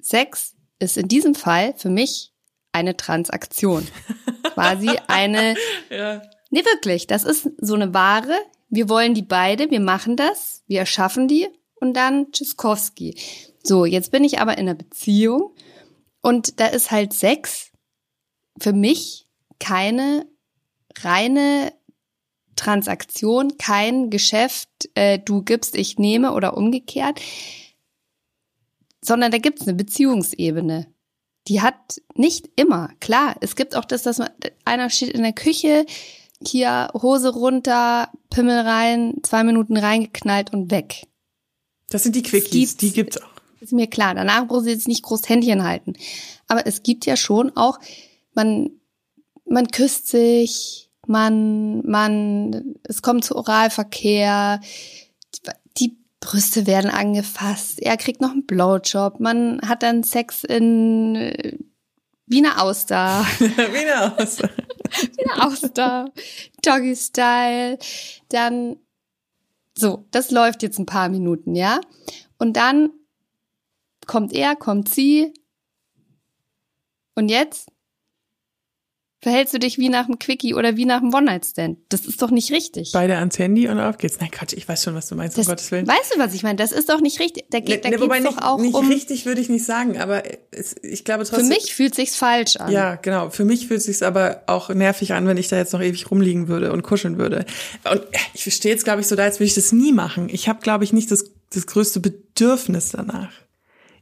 Sex 0.00 0.54
ist 0.78 0.98
in 0.98 1.08
diesem 1.08 1.34
Fall 1.34 1.74
für 1.76 1.88
mich 1.88 2.32
eine 2.72 2.96
Transaktion. 2.96 3.86
Quasi 4.54 4.90
eine. 5.08 5.54
ja. 5.90 6.22
Nee, 6.50 6.64
wirklich. 6.64 7.06
Das 7.06 7.24
ist 7.24 7.50
so 7.58 7.74
eine 7.74 7.94
Ware. 7.94 8.36
Wir 8.68 8.88
wollen 8.88 9.14
die 9.14 9.22
beide, 9.22 9.70
wir 9.70 9.80
machen 9.80 10.16
das, 10.16 10.62
wir 10.66 10.80
erschaffen 10.80 11.26
die 11.26 11.48
und 11.76 11.94
dann 11.94 12.32
Tschüsskowski. 12.32 13.16
So, 13.62 13.84
jetzt 13.84 14.10
bin 14.10 14.24
ich 14.24 14.40
aber 14.40 14.58
in 14.58 14.68
einer 14.68 14.74
Beziehung 14.74 15.54
und 16.20 16.60
da 16.60 16.66
ist 16.66 16.90
halt 16.90 17.12
Sex 17.12 17.70
für 18.58 18.72
mich 18.72 19.28
keine 19.58 20.26
reine 21.02 21.72
Transaktion, 22.56 23.58
kein 23.58 24.10
Geschäft, 24.10 24.68
äh, 24.94 25.18
du 25.18 25.42
gibst, 25.42 25.74
ich 25.74 25.98
nehme 25.98 26.32
oder 26.32 26.56
umgekehrt, 26.56 27.20
sondern 29.02 29.32
da 29.32 29.38
gibt's 29.38 29.62
eine 29.62 29.74
Beziehungsebene 29.74 30.94
die 31.48 31.60
hat 31.60 32.00
nicht 32.14 32.48
immer, 32.56 32.90
klar, 33.00 33.36
es 33.40 33.56
gibt 33.56 33.76
auch 33.76 33.84
das, 33.84 34.02
dass 34.02 34.18
man, 34.18 34.30
einer 34.64 34.90
steht 34.90 35.10
in 35.10 35.22
der 35.22 35.32
Küche, 35.32 35.84
hier 36.44 36.90
Hose 36.94 37.32
runter, 37.32 38.10
Pimmel 38.30 38.60
rein, 38.60 39.14
zwei 39.22 39.44
Minuten 39.44 39.76
reingeknallt 39.76 40.52
und 40.52 40.70
weg. 40.70 41.06
Das 41.90 42.02
sind 42.02 42.16
die 42.16 42.22
Quickies, 42.22 42.76
die 42.76 42.92
gibt's 42.92 43.20
auch. 43.20 43.30
Ist 43.60 43.72
mir 43.72 43.86
klar, 43.86 44.14
danach 44.14 44.46
muss 44.46 44.66
ich 44.66 44.72
jetzt 44.72 44.88
nicht 44.88 45.02
groß 45.02 45.28
Händchen 45.28 45.64
halten. 45.64 45.94
Aber 46.48 46.66
es 46.66 46.82
gibt 46.82 47.06
ja 47.06 47.16
schon 47.16 47.56
auch, 47.56 47.78
man, 48.34 48.70
man 49.46 49.68
küsst 49.68 50.08
sich, 50.08 50.90
man, 51.06 51.86
man, 51.86 52.76
es 52.84 53.02
kommt 53.02 53.24
zu 53.24 53.36
Oralverkehr, 53.36 54.60
Brüste 56.24 56.66
werden 56.66 56.90
angefasst, 56.90 57.80
er 57.80 57.98
kriegt 57.98 58.22
noch 58.22 58.30
einen 58.30 58.46
Blowjob, 58.46 59.20
man 59.20 59.60
hat 59.62 59.82
dann 59.82 60.02
Sex 60.02 60.42
in 60.42 61.60
Wiener 62.26 62.62
Auster. 62.62 63.26
Wiener 63.38 64.18
Auster. 64.18 64.48
Wiener 65.18 65.46
Auster. 65.46 66.12
Doggy 66.62 66.96
Style. 66.96 67.78
Dann, 68.30 68.78
so, 69.76 70.06
das 70.10 70.30
läuft 70.30 70.62
jetzt 70.62 70.78
ein 70.78 70.86
paar 70.86 71.10
Minuten, 71.10 71.54
ja? 71.54 71.80
Und 72.38 72.56
dann 72.56 72.90
kommt 74.06 74.32
er, 74.32 74.56
kommt 74.56 74.88
sie. 74.88 75.34
Und 77.14 77.28
jetzt 77.28 77.68
verhältst 79.24 79.54
du 79.54 79.58
dich 79.58 79.78
wie 79.78 79.88
nach 79.88 80.04
einem 80.04 80.18
Quickie 80.18 80.54
oder 80.54 80.76
wie 80.76 80.84
nach 80.84 81.00
einem 81.00 81.12
One-Night-Stand. 81.12 81.78
Das 81.88 82.04
ist 82.04 82.20
doch 82.20 82.30
nicht 82.30 82.52
richtig. 82.52 82.92
Beide 82.92 83.16
ans 83.16 83.38
Handy 83.38 83.66
und 83.68 83.80
auf 83.80 83.96
geht's. 83.96 84.20
Nein, 84.20 84.30
Quatsch, 84.30 84.52
ich 84.52 84.68
weiß 84.68 84.84
schon, 84.84 84.94
was 84.94 85.08
du 85.08 85.16
meinst, 85.16 85.38
das, 85.38 85.46
um 85.46 85.52
Gottes 85.52 85.72
Willen. 85.72 85.86
Weißt 85.86 86.14
du, 86.14 86.18
was 86.18 86.34
ich 86.34 86.42
meine? 86.42 86.56
Das 86.56 86.72
ist 86.72 86.90
doch 86.90 87.00
nicht 87.00 87.18
richtig. 87.20 87.46
Da, 87.48 87.60
geht, 87.60 87.84
ne, 87.84 87.90
da 87.90 87.96
ne, 87.96 88.00
wobei 88.02 88.18
geht's 88.18 88.30
nicht, 88.30 88.42
doch 88.42 88.46
auch 88.46 88.60
nicht 88.60 88.74
um... 88.74 88.86
richtig 88.86 89.24
würde 89.24 89.40
ich 89.40 89.48
nicht 89.48 89.64
sagen, 89.64 89.98
aber 89.98 90.22
es, 90.50 90.76
ich 90.82 91.04
glaube 91.04 91.24
trotzdem... 91.24 91.46
Für 91.46 91.54
mich 91.54 91.74
fühlt 91.74 91.94
sich's 91.94 92.16
falsch 92.16 92.56
an. 92.56 92.70
Ja, 92.70 92.96
genau. 92.96 93.30
Für 93.30 93.46
mich 93.46 93.66
fühlt 93.66 93.80
sich's 93.80 94.02
aber 94.02 94.42
auch 94.46 94.68
nervig 94.68 95.14
an, 95.14 95.26
wenn 95.26 95.38
ich 95.38 95.48
da 95.48 95.56
jetzt 95.56 95.72
noch 95.72 95.80
ewig 95.80 96.10
rumliegen 96.10 96.48
würde 96.48 96.70
und 96.70 96.82
kuscheln 96.82 97.16
würde. 97.16 97.46
Und 97.90 98.02
ich 98.34 98.42
verstehe 98.42 98.72
jetzt, 98.72 98.84
glaube 98.84 99.00
ich, 99.00 99.06
so 99.06 99.16
da, 99.16 99.24
als 99.24 99.40
würde 99.40 99.46
ich 99.46 99.54
das 99.54 99.72
nie 99.72 99.94
machen. 99.94 100.28
Ich 100.30 100.50
habe, 100.50 100.60
glaube 100.60 100.84
ich, 100.84 100.92
nicht 100.92 101.10
das, 101.10 101.24
das 101.50 101.66
größte 101.66 102.00
Bedürfnis 102.00 102.90
danach. 102.90 103.32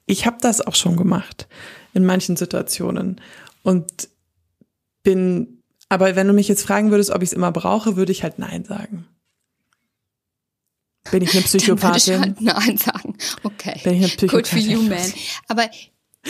Ich 0.07 0.27
habe 0.27 0.39
das 0.41 0.61
auch 0.61 0.75
schon 0.75 0.97
gemacht 0.97 1.47
in 1.95 2.05
manchen 2.05 2.37
Situationen 2.37 3.21
und 3.63 4.09
bin 5.03 5.63
aber 5.93 6.17
wenn 6.17 6.27
du 6.27 6.33
mich 6.33 6.49
jetzt 6.49 6.63
fragen 6.63 6.91
würdest, 6.91 7.11
ob 7.11 7.21
ich 7.21 7.29
es 7.29 7.33
immer 7.35 7.53
brauche, 7.53 7.97
würde 7.97 8.13
ich 8.13 8.23
halt 8.23 8.39
Nein 8.39 8.65
sagen. 8.65 9.07
Bin 11.11 11.23
ich 11.23 11.35
eine 11.35 11.43
Psychopathin? 11.43 12.21
Dann 12.21 12.39
würde 12.39 12.45
ich 12.47 12.55
halt 12.55 12.67
Nein 12.67 12.77
sagen. 12.79 13.19
Okay. 13.43 13.79
Bin 13.85 13.95
ich 13.97 13.99
eine 13.99 14.09
Psychopathin? 14.09 14.31
Good 14.31 14.47
for 14.49 14.59
you, 14.59 14.83
man. 14.83 15.13
Aber 15.49 15.69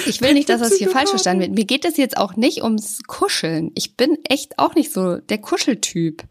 ich 0.07 0.21
will 0.21 0.35
nicht, 0.35 0.49
dass 0.49 0.61
das 0.61 0.75
hier 0.75 0.91
falsch 0.91 1.11
verstanden 1.11 1.43
wird. 1.43 1.53
Mir 1.53 1.65
geht 1.65 1.85
es 1.85 1.97
jetzt 1.97 2.17
auch 2.17 2.35
nicht 2.35 2.65
ums 2.65 3.05
Kuscheln. 3.07 3.71
Ich 3.77 3.97
bin 3.97 4.19
echt 4.25 4.59
auch 4.59 4.75
nicht 4.75 4.93
so 4.93 5.19
der 5.19 5.39
Kuscheltyp. 5.39 6.25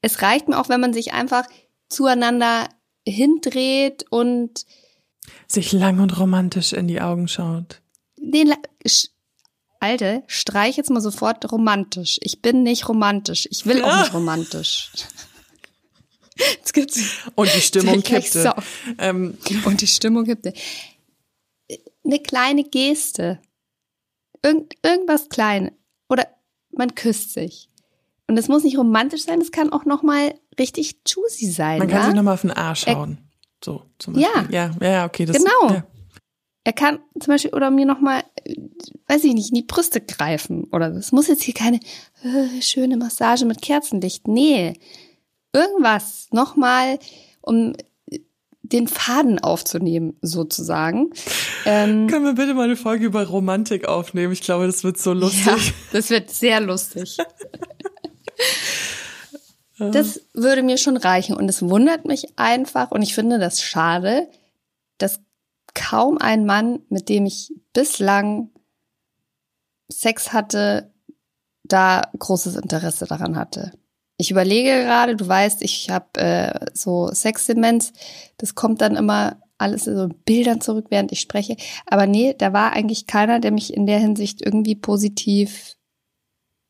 Es 0.00 0.22
reicht 0.22 0.48
mir 0.48 0.58
auch, 0.58 0.68
wenn 0.68 0.80
man 0.80 0.92
sich 0.92 1.12
einfach 1.12 1.46
zueinander 1.88 2.68
hindreht 3.06 4.04
und 4.10 4.64
sich 5.46 5.70
lang 5.70 6.00
und 6.00 6.18
romantisch 6.18 6.72
in 6.72 6.88
die 6.88 7.00
Augen 7.00 7.28
schaut. 7.28 7.82
Den 8.18 8.52
Alte, 9.84 10.22
streich 10.28 10.78
jetzt 10.78 10.88
mal 10.88 11.02
sofort 11.02 11.52
romantisch. 11.52 12.18
Ich 12.22 12.40
bin 12.40 12.62
nicht 12.62 12.88
romantisch. 12.88 13.46
Ich 13.50 13.66
will 13.66 13.82
auch 13.84 13.98
nicht 13.98 14.14
romantisch. 14.14 14.90
Jetzt 16.38 16.72
gibt's 16.72 17.18
Und 17.34 17.54
die 17.54 17.60
Stimmung 17.60 18.02
kippte. 18.02 18.54
Ähm. 18.96 19.36
Und 19.66 19.82
die 19.82 19.86
Stimmung 19.86 20.24
kippte. 20.24 20.54
Eine 22.02 22.18
kleine 22.18 22.64
Geste. 22.64 23.40
Irgend, 24.42 24.72
irgendwas 24.82 25.28
Kleines. 25.28 25.72
Oder 26.08 26.28
man 26.70 26.94
küsst 26.94 27.34
sich. 27.34 27.68
Und 28.26 28.38
es 28.38 28.48
muss 28.48 28.64
nicht 28.64 28.78
romantisch 28.78 29.24
sein, 29.24 29.42
es 29.42 29.52
kann 29.52 29.70
auch 29.70 29.84
nochmal 29.84 30.34
richtig 30.58 30.96
juicy 31.06 31.50
sein. 31.50 31.78
Man 31.78 31.88
kann 31.88 31.98
ja? 31.98 32.04
sich 32.06 32.14
nochmal 32.14 32.34
auf 32.34 32.40
den 32.40 32.52
Arsch 32.52 32.84
schauen. 32.84 33.18
so, 33.62 33.82
zum 33.98 34.14
Beispiel. 34.14 34.50
Ja. 34.50 34.70
Ja, 34.80 34.88
ja, 34.88 35.04
okay. 35.04 35.26
Das, 35.26 35.36
genau. 35.36 35.74
Ja. 35.74 35.86
Er 36.64 36.72
kann 36.72 36.98
zum 37.20 37.32
Beispiel 37.34 37.52
oder 37.52 37.70
mir 37.70 37.84
nochmal, 37.84 38.24
weiß 39.06 39.24
ich 39.24 39.34
nicht, 39.34 39.50
in 39.50 39.56
die 39.56 39.62
Brüste 39.62 40.00
greifen 40.00 40.64
oder 40.72 40.88
es 40.94 41.12
muss 41.12 41.28
jetzt 41.28 41.42
hier 41.42 41.52
keine 41.52 41.78
äh, 42.22 42.62
schöne 42.62 42.96
Massage 42.96 43.44
mit 43.44 43.60
Kerzenlicht. 43.60 44.26
Nee, 44.28 44.72
irgendwas 45.52 46.28
nochmal, 46.32 46.98
um 47.42 47.74
den 48.62 48.88
Faden 48.88 49.38
aufzunehmen, 49.38 50.16
sozusagen. 50.22 51.10
Ähm, 51.66 52.06
Können 52.08 52.24
wir 52.24 52.32
bitte 52.32 52.54
mal 52.54 52.64
eine 52.64 52.76
Folge 52.76 53.04
über 53.04 53.26
Romantik 53.26 53.86
aufnehmen? 53.86 54.32
Ich 54.32 54.40
glaube, 54.40 54.66
das 54.66 54.84
wird 54.84 54.98
so 54.98 55.12
lustig. 55.12 55.46
Ja, 55.46 55.56
das 55.92 56.08
wird 56.08 56.30
sehr 56.30 56.60
lustig. 56.60 57.18
das 59.78 60.22
würde 60.32 60.62
mir 60.62 60.78
schon 60.78 60.96
reichen 60.96 61.36
und 61.36 61.48
es 61.48 61.60
wundert 61.60 62.06
mich 62.06 62.38
einfach 62.38 62.90
und 62.90 63.02
ich 63.02 63.14
finde 63.14 63.38
das 63.38 63.62
schade, 63.62 64.28
dass 64.96 65.20
kaum 65.74 66.18
ein 66.18 66.46
Mann, 66.46 66.80
mit 66.88 67.08
dem 67.08 67.26
ich 67.26 67.52
bislang 67.72 68.50
Sex 69.90 70.32
hatte, 70.32 70.92
da 71.64 72.02
großes 72.18 72.56
Interesse 72.56 73.06
daran 73.06 73.36
hatte. 73.36 73.72
Ich 74.16 74.30
überlege 74.30 74.84
gerade, 74.84 75.16
du 75.16 75.26
weißt, 75.26 75.62
ich 75.62 75.90
habe 75.90 76.20
äh, 76.20 76.66
so 76.72 77.08
Sexdemenz, 77.12 77.92
das 78.36 78.54
kommt 78.54 78.80
dann 78.80 78.96
immer 78.96 79.40
alles 79.58 79.86
in 79.86 79.96
so 79.96 80.08
Bildern 80.24 80.60
zurück, 80.60 80.86
während 80.90 81.10
ich 81.12 81.20
spreche. 81.20 81.56
Aber 81.86 82.06
nee, 82.06 82.34
da 82.36 82.52
war 82.52 82.72
eigentlich 82.72 83.06
keiner, 83.06 83.40
der 83.40 83.50
mich 83.50 83.72
in 83.74 83.86
der 83.86 83.98
Hinsicht 83.98 84.44
irgendwie 84.44 84.74
positiv 84.74 85.76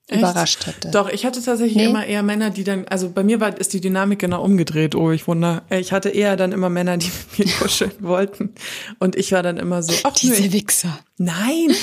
Echt? 0.06 0.20
überrascht 0.20 0.66
hätte. 0.66 0.90
Doch, 0.90 1.08
ich 1.08 1.24
hatte 1.24 1.42
tatsächlich 1.42 1.76
nee. 1.76 1.86
immer 1.86 2.04
eher 2.04 2.22
Männer, 2.22 2.50
die 2.50 2.62
dann, 2.62 2.86
also 2.88 3.08
bei 3.08 3.24
mir 3.24 3.40
war, 3.40 3.58
ist 3.58 3.72
die 3.72 3.80
Dynamik 3.80 4.18
genau 4.18 4.44
umgedreht. 4.44 4.94
Oh, 4.94 5.10
ich 5.10 5.26
wundere. 5.26 5.62
Äh, 5.70 5.80
ich 5.80 5.92
hatte 5.92 6.10
eher 6.10 6.36
dann 6.36 6.52
immer 6.52 6.68
Männer, 6.68 6.98
die 6.98 7.10
mit 7.38 7.46
mir 7.46 7.52
kuscheln 7.54 7.92
wollten. 8.00 8.54
Und 8.98 9.16
ich 9.16 9.32
war 9.32 9.42
dann 9.42 9.56
immer 9.56 9.82
so, 9.82 9.94
ach, 10.02 10.12
Diese 10.12 10.42
nö, 10.42 10.52
Wichser. 10.52 10.98
Nein, 11.16 11.74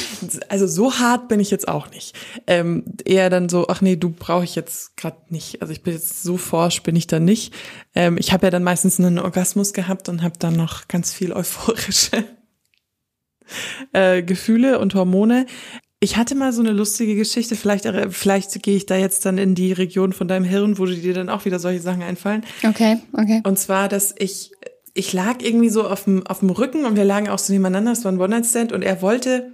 also 0.49 0.67
so 0.67 0.99
hart 0.99 1.29
bin 1.29 1.39
ich 1.39 1.49
jetzt 1.49 1.67
auch 1.67 1.89
nicht. 1.89 2.15
Ähm, 2.45 2.83
eher 3.05 3.31
dann 3.31 3.49
so, 3.49 3.67
ach 3.69 3.81
nee, 3.81 3.95
du 3.95 4.11
brauche 4.11 4.43
ich 4.43 4.53
jetzt 4.53 4.97
gerade 4.97 5.17
nicht. 5.29 5.63
Also 5.63 5.73
ich 5.73 5.81
bin 5.81 5.93
jetzt 5.93 6.21
so 6.21 6.37
forsch, 6.37 6.83
bin 6.83 6.95
ich 6.95 7.07
da 7.07 7.19
nicht. 7.19 7.53
Ähm, 7.95 8.17
ich 8.19 8.33
habe 8.33 8.45
ja 8.45 8.51
dann 8.51 8.63
meistens 8.63 8.99
einen 8.99 9.17
Orgasmus 9.17 9.73
gehabt 9.73 10.09
und 10.09 10.21
habe 10.21 10.35
dann 10.37 10.55
noch 10.55 10.87
ganz 10.87 11.11
viel 11.11 11.33
euphorische 11.33 12.23
äh, 13.93 14.21
Gefühle 14.21 14.77
und 14.77 14.93
Hormone. 14.93 15.47
Ich 16.03 16.17
hatte 16.17 16.33
mal 16.33 16.51
so 16.51 16.61
eine 16.61 16.71
lustige 16.71 17.15
Geschichte, 17.15 17.55
vielleicht, 17.55 17.85
äh, 17.85 18.09
vielleicht 18.09 18.63
gehe 18.63 18.75
ich 18.75 18.87
da 18.87 18.95
jetzt 18.95 19.23
dann 19.23 19.37
in 19.37 19.53
die 19.53 19.71
Region 19.71 20.13
von 20.13 20.27
deinem 20.27 20.45
Hirn, 20.45 20.79
wo 20.79 20.87
dir 20.87 21.13
dann 21.13 21.29
auch 21.29 21.45
wieder 21.45 21.59
solche 21.59 21.79
Sachen 21.79 22.01
einfallen. 22.01 22.43
Okay, 22.67 22.97
okay. 23.13 23.41
Und 23.43 23.59
zwar, 23.59 23.87
dass 23.87 24.15
ich, 24.17 24.51
ich 24.95 25.13
lag 25.13 25.43
irgendwie 25.43 25.69
so 25.69 25.87
auf 25.87 26.05
dem, 26.05 26.25
auf 26.25 26.39
dem 26.39 26.49
Rücken 26.49 26.85
und 26.85 26.95
wir 26.95 27.05
lagen 27.05 27.29
auch 27.29 27.37
so 27.37 27.53
nebeneinander, 27.53 27.91
es 27.91 28.03
war 28.03 28.11
ein 28.11 28.19
One-Night-Stand 28.19 28.71
und 28.71 28.81
er 28.81 29.03
wollte, 29.03 29.53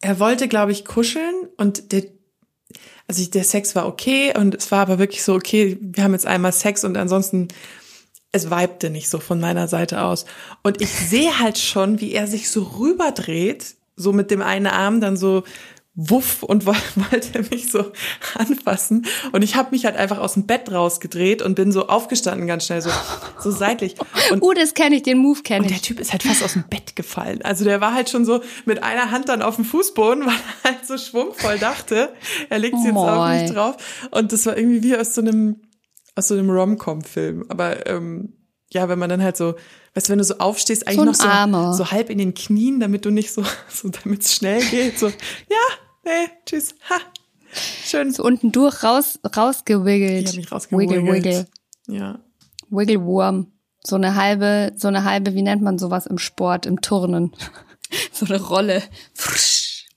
er 0.00 0.18
wollte, 0.18 0.48
glaube 0.48 0.72
ich, 0.72 0.86
kuscheln 0.86 1.34
und 1.58 1.92
der, 1.92 2.04
also 3.06 3.20
ich, 3.20 3.30
der 3.30 3.44
Sex 3.44 3.76
war 3.76 3.86
okay 3.86 4.32
und 4.34 4.54
es 4.54 4.72
war 4.72 4.80
aber 4.80 4.98
wirklich 4.98 5.22
so, 5.22 5.34
okay, 5.34 5.76
wir 5.78 6.04
haben 6.04 6.14
jetzt 6.14 6.26
einmal 6.26 6.52
Sex 6.52 6.84
und 6.84 6.96
ansonsten, 6.96 7.48
es 8.32 8.50
vibte 8.50 8.88
nicht 8.88 9.10
so 9.10 9.18
von 9.18 9.40
meiner 9.40 9.68
Seite 9.68 10.02
aus. 10.02 10.24
Und 10.62 10.80
ich 10.80 10.90
sehe 10.90 11.38
halt 11.38 11.58
schon, 11.58 12.00
wie 12.00 12.12
er 12.12 12.26
sich 12.26 12.50
so 12.50 12.62
rüberdreht 12.62 13.76
so 13.96 14.12
mit 14.12 14.30
dem 14.30 14.42
einen 14.42 14.66
Arm 14.66 15.00
dann 15.00 15.16
so 15.16 15.42
wuff 15.96 16.42
und 16.42 16.66
wollte 16.66 17.42
mich 17.50 17.72
so 17.72 17.92
anfassen. 18.34 19.06
Und 19.32 19.42
ich 19.42 19.56
habe 19.56 19.70
mich 19.70 19.86
halt 19.86 19.96
einfach 19.96 20.18
aus 20.18 20.34
dem 20.34 20.46
Bett 20.46 20.70
rausgedreht 20.70 21.42
und 21.42 21.54
bin 21.54 21.72
so 21.72 21.88
aufgestanden 21.88 22.46
ganz 22.46 22.66
schnell 22.66 22.82
so 22.82 22.90
so 23.40 23.50
seitlich. 23.50 23.96
Und 24.30 24.42
uh, 24.42 24.52
das 24.52 24.74
kenne 24.74 24.96
ich 24.96 25.02
den 25.02 25.18
Move 25.18 25.42
kenne 25.42 25.66
ich. 25.66 25.72
und 25.72 25.74
der 25.74 25.82
Typ 25.82 25.98
ist 25.98 26.12
halt 26.12 26.22
fast 26.22 26.44
aus 26.44 26.52
dem 26.52 26.64
Bett 26.68 26.94
gefallen. 26.94 27.40
Also 27.42 27.64
der 27.64 27.80
war 27.80 27.94
halt 27.94 28.10
schon 28.10 28.24
so 28.24 28.42
mit 28.66 28.82
einer 28.82 29.10
Hand 29.10 29.30
dann 29.30 29.42
auf 29.42 29.56
dem 29.56 29.64
Fußboden 29.64 30.26
weil 30.26 30.34
er 30.62 30.70
halt 30.70 30.86
so 30.86 30.98
schwungvoll 30.98 31.58
dachte. 31.58 32.12
Er 32.50 32.58
legt 32.58 32.76
jetzt 32.84 32.92
Moi. 32.92 33.10
auf 33.10 33.40
mich 33.40 33.50
drauf. 33.50 33.76
Und 34.10 34.32
das 34.32 34.44
war 34.46 34.56
irgendwie 34.56 34.82
wie 34.82 34.96
aus 34.96 35.14
so 35.14 35.22
einem 35.22 35.62
aus 36.14 36.28
so 36.28 36.34
einem 36.34 36.50
Rom-Com 36.50 37.02
Film 37.02 37.44
aber 37.48 37.86
ähm, 37.86 38.34
ja 38.72 38.88
wenn 38.88 38.98
man 38.98 39.10
dann 39.10 39.22
halt 39.22 39.36
so 39.36 39.54
weißt 39.96 40.08
du, 40.08 40.10
wenn 40.12 40.18
du 40.18 40.24
so 40.24 40.38
aufstehst, 40.38 40.86
eigentlich 40.86 40.98
so 40.98 41.04
noch 41.04 41.72
so, 41.72 41.84
so 41.84 41.90
halb 41.90 42.10
in 42.10 42.18
den 42.18 42.34
Knien, 42.34 42.80
damit 42.80 43.06
du 43.06 43.10
nicht 43.10 43.32
so, 43.32 43.42
so 43.68 43.88
damit 43.88 44.22
es 44.22 44.34
schnell 44.34 44.62
geht, 44.62 44.98
so, 44.98 45.08
ja, 45.08 45.64
nee, 46.04 46.28
tschüss, 46.44 46.74
ha, 46.90 47.00
schön. 47.84 48.12
So 48.12 48.22
unten 48.22 48.52
durch, 48.52 48.82
raus, 48.82 49.18
rausgewiggelt. 49.36 50.24
Ich 50.24 50.28
hab 50.28 50.36
mich 50.36 50.52
rausgewiggelt. 50.52 51.02
Wiggle, 51.02 51.14
wiggle. 51.14 51.46
Ja. 51.88 52.18
Wiggle 52.68 53.02
Wurm. 53.02 53.52
So 53.82 53.96
eine 53.96 54.16
halbe, 54.16 54.72
so 54.76 54.88
eine 54.88 55.04
halbe, 55.04 55.34
wie 55.34 55.42
nennt 55.42 55.62
man 55.62 55.78
sowas 55.78 56.06
im 56.06 56.18
Sport, 56.18 56.66
im 56.66 56.80
Turnen? 56.82 57.32
so 58.12 58.26
eine 58.26 58.40
Rolle. 58.40 58.82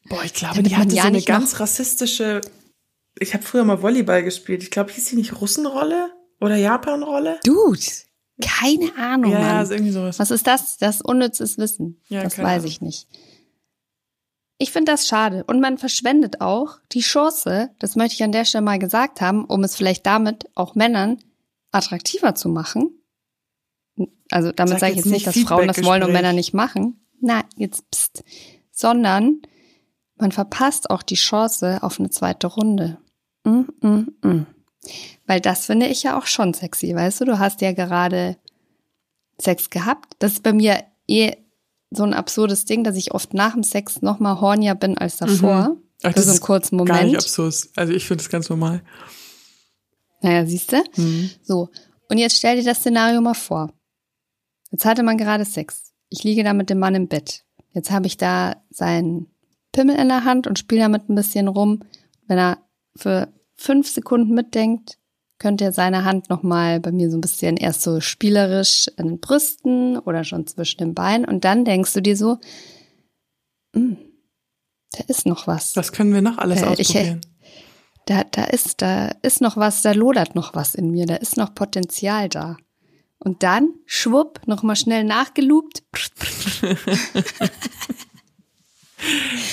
Boah, 0.08 0.24
ich 0.24 0.34
glaube, 0.34 0.56
Damit 0.56 0.72
die 0.72 0.78
hatte 0.78 0.96
ja 0.96 1.04
so 1.04 1.08
eine 1.08 1.22
ganz 1.22 1.60
rassistische, 1.60 2.42
ich 3.20 3.34
habe 3.34 3.44
früher 3.44 3.66
mal 3.66 3.82
Volleyball 3.82 4.24
gespielt. 4.24 4.64
Ich 4.64 4.72
glaube, 4.72 4.92
hieß 4.92 5.06
die 5.06 5.16
nicht 5.18 5.42
Russenrolle 5.42 6.12
oder 6.40 6.56
Japanrolle? 6.56 7.40
Dude, 7.44 7.82
keine 8.41 8.95
Ahnung. 8.97 9.32
Ja, 9.32 9.39
Mann. 9.39 9.63
ist 9.63 9.71
irgendwie 9.71 9.91
sowas. 9.91 10.19
Was 10.19 10.32
ist 10.32 10.47
das? 10.47 10.78
Das 10.78 11.02
unnützes 11.02 11.58
Wissen. 11.58 12.02
Ja, 12.08 12.23
das 12.23 12.38
weiß 12.38 12.63
ich 12.63 12.82
nicht. 12.82 13.08
Ich 14.58 14.71
finde 14.71 14.91
das 14.91 15.08
schade. 15.08 15.43
Und 15.45 15.62
man 15.62 15.78
verschwendet 15.78 16.41
auch 16.41 16.80
die 16.91 16.99
Chance, 16.99 17.69
das 17.80 17.95
möchte 17.95 18.15
ich 18.15 18.23
an 18.23 18.34
der 18.34 18.45
Stelle 18.45 18.63
mal 18.63 18.80
gesagt 18.80 19.21
haben, 19.21 19.45
um 19.45 19.63
es 19.63 19.75
vielleicht 19.75 20.06
damit 20.06 20.49
auch 20.54 20.75
Männern 20.75 21.17
attraktiver 21.71 22.36
zu 22.36 22.49
machen. 22.49 22.91
Also 24.32 24.52
damit 24.52 24.80
sage 24.80 24.91
ich 24.91 24.97
jetzt 24.97 25.06
nicht, 25.06 25.28
dass 25.28 25.38
Frauen 25.39 25.67
das 25.67 25.84
wollen 25.84 26.04
und 26.04 26.12
Männer 26.12 26.34
nicht 26.34 26.54
machen. 26.54 26.99
Nein, 27.21 27.43
jetzt 27.56 27.89
pst. 27.91 28.23
Sondern 28.71 29.41
man 30.15 30.32
verpasst 30.32 30.89
auch 30.89 31.04
die 31.04 31.15
Chance 31.15 31.80
auf 31.82 31.99
eine 31.99 32.10
zweite 32.10 32.47
Runde. 32.47 32.97
Mm, 33.45 33.62
mm, 33.82 34.08
mm. 34.21 34.47
Weil 35.26 35.42
das 35.42 35.65
finde 35.65 35.88
ich 35.88 36.04
ja 36.04 36.18
auch 36.18 36.26
schon 36.26 36.54
sexy, 36.54 36.96
weißt 36.96 37.22
du? 37.22 37.26
Du 37.26 37.39
hast 37.39 37.62
ja 37.62 37.74
gerade 37.74 38.38
Sex 39.39 39.70
gehabt. 39.70 40.15
Das 40.20 40.34
ist 40.34 40.44
bei 40.44 40.54
mir 40.54 40.84
eh 41.08 41.36
so 41.92 42.04
ein 42.04 42.13
absurdes 42.13 42.65
Ding, 42.65 42.84
dass 42.84 42.96
ich 42.96 43.13
oft 43.13 43.34
nach 43.34 43.54
dem 43.54 43.63
Sex 43.63 44.02
noch 44.02 44.20
mal 44.20 44.39
hornier 44.39 44.76
bin 44.76 44.98
als 44.98 45.18
davor. 45.18 45.70
Mhm. 45.70 45.78
Ach, 46.04 46.13
für 46.13 46.22
so 46.22 46.32
einen 46.32 46.39
kurzen 46.39 46.78
Moment. 46.78 46.98
Gar 46.98 47.06
nicht 47.06 47.18
absurd. 47.18 47.70
Also 47.76 47.94
ich 47.94 48.06
finde 48.06 48.24
das 48.24 48.30
ganz 48.30 48.50
normal. 48.50 48.82
Naja, 50.22 50.46
siehst 50.46 50.72
du? 50.72 50.78
Mhm. 50.96 51.32
So. 51.42 51.70
Und 52.10 52.18
jetzt 52.18 52.38
stell 52.38 52.58
dir 52.58 52.63
das 52.63 52.80
Szenario 52.80 53.22
mal 53.22 53.34
vor. 53.34 53.72
Jetzt 54.72 54.86
hatte 54.86 55.04
man 55.04 55.18
gerade 55.18 55.46
Sex. 55.46 55.94
Ich 56.10 56.24
liege 56.24 56.44
da 56.44 56.54
mit 56.54 56.70
dem 56.70 56.80
Mann 56.80 56.96
im 56.96 57.08
Bett. 57.08 57.44
Jetzt 57.74 57.92
habe 57.92 58.08
ich 58.08 58.18
da 58.18 58.56
seinen 58.70 59.28
Pimmel 59.72 59.96
in 59.96 60.08
der 60.08 60.26
Hand 60.26 60.48
und 60.48 60.58
spiele 60.58 60.82
damit 60.82 61.10
ein 61.10 61.15
bisschen 61.15 61.48
rum. 61.48 61.84
Wenn 62.28 62.38
er 62.38 62.58
für 62.96 63.32
fünf 63.60 63.89
Sekunden 63.89 64.34
mitdenkt, 64.34 64.98
könnte 65.38 65.65
er 65.65 65.72
seine 65.72 66.04
Hand 66.06 66.30
nochmal 66.30 66.80
bei 66.80 66.91
mir 66.91 67.10
so 67.12 67.17
ein 67.17 67.22
bisschen 67.22 67.58
erst 67.58 67.82
so 67.82 68.02
spielerisch 68.02 68.88
an 68.98 69.08
den 69.08 69.19
Brüsten 69.19 69.98
oder 69.98 70.24
schon 70.24 70.48
zwischen 70.48 70.80
den 70.80 70.93
Beinen 70.93 71.26
und 71.26 71.45
dann 71.45 71.65
denkst 71.65 71.93
du 71.93 72.02
dir 72.02 72.17
so, 72.17 72.38
hm, 73.74 73.98
da 74.91 75.04
ist 75.08 75.26
noch 75.26 75.48
was. 75.48 75.76
Was 75.76 75.91
können 75.91 76.13
wir 76.13 76.22
noch 76.22 76.38
alles 76.38 76.62
äh, 76.62 76.65
ausprobieren? 76.65 77.22
Ich, 77.22 77.60
da, 78.06 78.24
da 78.24 78.45
ist, 78.45 78.82
da 78.82 79.12
ist 79.22 79.41
noch 79.41 79.56
was, 79.56 79.82
da 79.82 79.91
lodert 79.91 80.36
noch 80.36 80.56
was 80.56 80.76
in 80.76 80.91
mir, 80.91 81.06
da 81.06 81.15
ist 81.15 81.38
noch 81.38 81.54
Potenzial 81.54 82.30
da. 82.30 82.58
Und 83.19 83.43
dann, 83.43 83.74
schwupp, 83.86 84.41
nochmal 84.48 84.78
schnell 84.78 85.04
nachgelupt. 85.04 85.84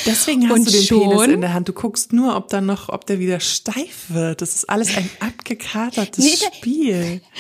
Deswegen 0.04 0.48
hast 0.48 0.58
und 0.58 0.66
du 0.66 0.70
den 0.70 0.82
schon? 0.82 1.10
Penis 1.10 1.26
in 1.28 1.40
der 1.40 1.54
Hand. 1.54 1.68
Du 1.68 1.72
guckst 1.72 2.12
nur, 2.12 2.36
ob 2.36 2.48
dann 2.48 2.66
noch, 2.66 2.88
ob 2.88 3.06
der 3.06 3.18
wieder 3.18 3.40
steif 3.40 4.06
wird. 4.08 4.42
Das 4.42 4.54
ist 4.54 4.68
alles 4.68 4.96
ein 4.96 5.08
abgekatertes 5.20 6.24
nee, 6.24 6.36
Spiel. 6.56 7.20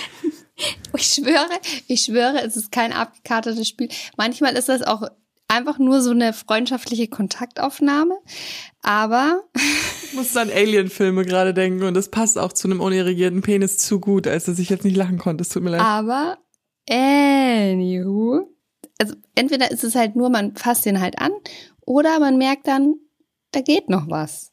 Ich 0.96 1.08
schwöre, 1.08 1.50
ich 1.86 2.04
schwöre, 2.04 2.42
es 2.42 2.56
ist 2.56 2.72
kein 2.72 2.94
abgekatertes 2.94 3.68
Spiel. 3.68 3.90
Manchmal 4.16 4.56
ist 4.56 4.70
das 4.70 4.80
auch 4.80 5.02
einfach 5.48 5.78
nur 5.78 6.00
so 6.00 6.10
eine 6.10 6.32
freundschaftliche 6.32 7.08
Kontaktaufnahme. 7.08 8.16
Aber. 8.82 9.42
Ich 10.04 10.14
muss 10.14 10.36
an 10.36 10.50
Alien-Filme 10.50 11.24
gerade 11.24 11.52
denken 11.52 11.82
und 11.82 11.94
das 11.94 12.10
passt 12.10 12.38
auch 12.38 12.52
zu 12.52 12.68
einem 12.68 12.80
unirrigierten 12.80 13.42
Penis 13.42 13.78
zu 13.78 14.00
gut, 14.00 14.26
als 14.26 14.44
dass 14.46 14.58
ich 14.58 14.70
jetzt 14.70 14.84
nicht 14.84 14.96
lachen 14.96 15.18
konnte. 15.18 15.42
Es 15.42 15.50
tut 15.50 15.62
mir 15.62 15.70
leid. 15.70 15.80
Aber, 15.80 16.38
anywho. 16.88 18.48
Also 18.98 19.14
entweder 19.34 19.70
ist 19.70 19.84
es 19.84 19.94
halt 19.94 20.16
nur, 20.16 20.30
man 20.30 20.56
fasst 20.56 20.86
den 20.86 21.00
halt 21.00 21.18
an 21.18 21.32
oder 21.86 22.18
man 22.20 22.36
merkt 22.36 22.66
dann, 22.66 22.96
da 23.52 23.62
geht 23.62 23.88
noch 23.88 24.10
was. 24.10 24.52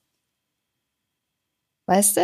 Weißt 1.88 2.17
du? 2.17 2.22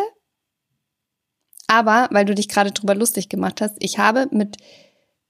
Aber, 1.68 2.08
weil 2.12 2.26
du 2.26 2.34
dich 2.34 2.48
gerade 2.48 2.72
drüber 2.72 2.96
lustig 2.96 3.28
gemacht 3.28 3.60
hast, 3.60 3.76
ich 3.80 4.00
habe 4.00 4.28
mit 4.32 4.58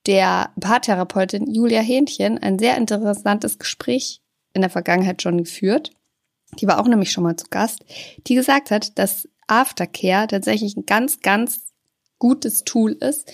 der 0.06 0.54
Paartherapeutin 0.60 1.52
Julia 1.52 1.82
Hähnchen 1.82 2.38
ein 2.38 2.60
sehr 2.60 2.78
interessantes 2.78 3.58
Gespräch 3.58 4.22
in 4.54 4.62
der 4.62 4.70
Vergangenheit 4.70 5.22
schon 5.22 5.38
geführt. 5.40 5.92
Die 6.60 6.68
war 6.68 6.80
auch 6.80 6.88
nämlich 6.88 7.12
schon 7.12 7.24
mal 7.24 7.36
zu 7.36 7.48
Gast, 7.50 7.84
die 8.28 8.36
gesagt 8.36 8.72
hat, 8.72 8.98
dass 8.98 9.28
Aftercare 9.48 10.28
tatsächlich 10.28 10.76
ein 10.78 10.86
ganz, 10.86 11.20
ganz 11.20 11.74
gutes 12.20 12.64
Tool 12.64 12.94
ist, 12.94 13.32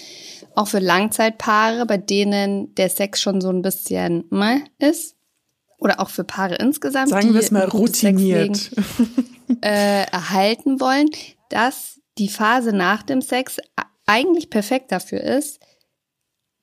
auch 0.55 0.67
für 0.67 0.79
Langzeitpaare, 0.79 1.85
bei 1.85 1.97
denen 1.97 2.73
der 2.75 2.89
Sex 2.89 3.21
schon 3.21 3.41
so 3.41 3.49
ein 3.49 3.61
bisschen 3.61 4.25
meh 4.29 4.61
ist 4.79 5.14
oder 5.77 5.99
auch 5.99 6.09
für 6.09 6.23
Paare 6.23 6.55
insgesamt, 6.55 7.09
Sagen 7.09 7.27
die 7.27 7.33
wir 7.33 7.41
es 7.41 7.51
mal 7.51 7.65
routiniert 7.65 8.71
äh, 9.61 10.05
erhalten 10.11 10.79
wollen, 10.79 11.09
dass 11.49 11.99
die 12.17 12.29
Phase 12.29 12.73
nach 12.73 13.03
dem 13.03 13.21
Sex 13.21 13.57
eigentlich 14.05 14.49
perfekt 14.49 14.91
dafür 14.91 15.21
ist, 15.21 15.59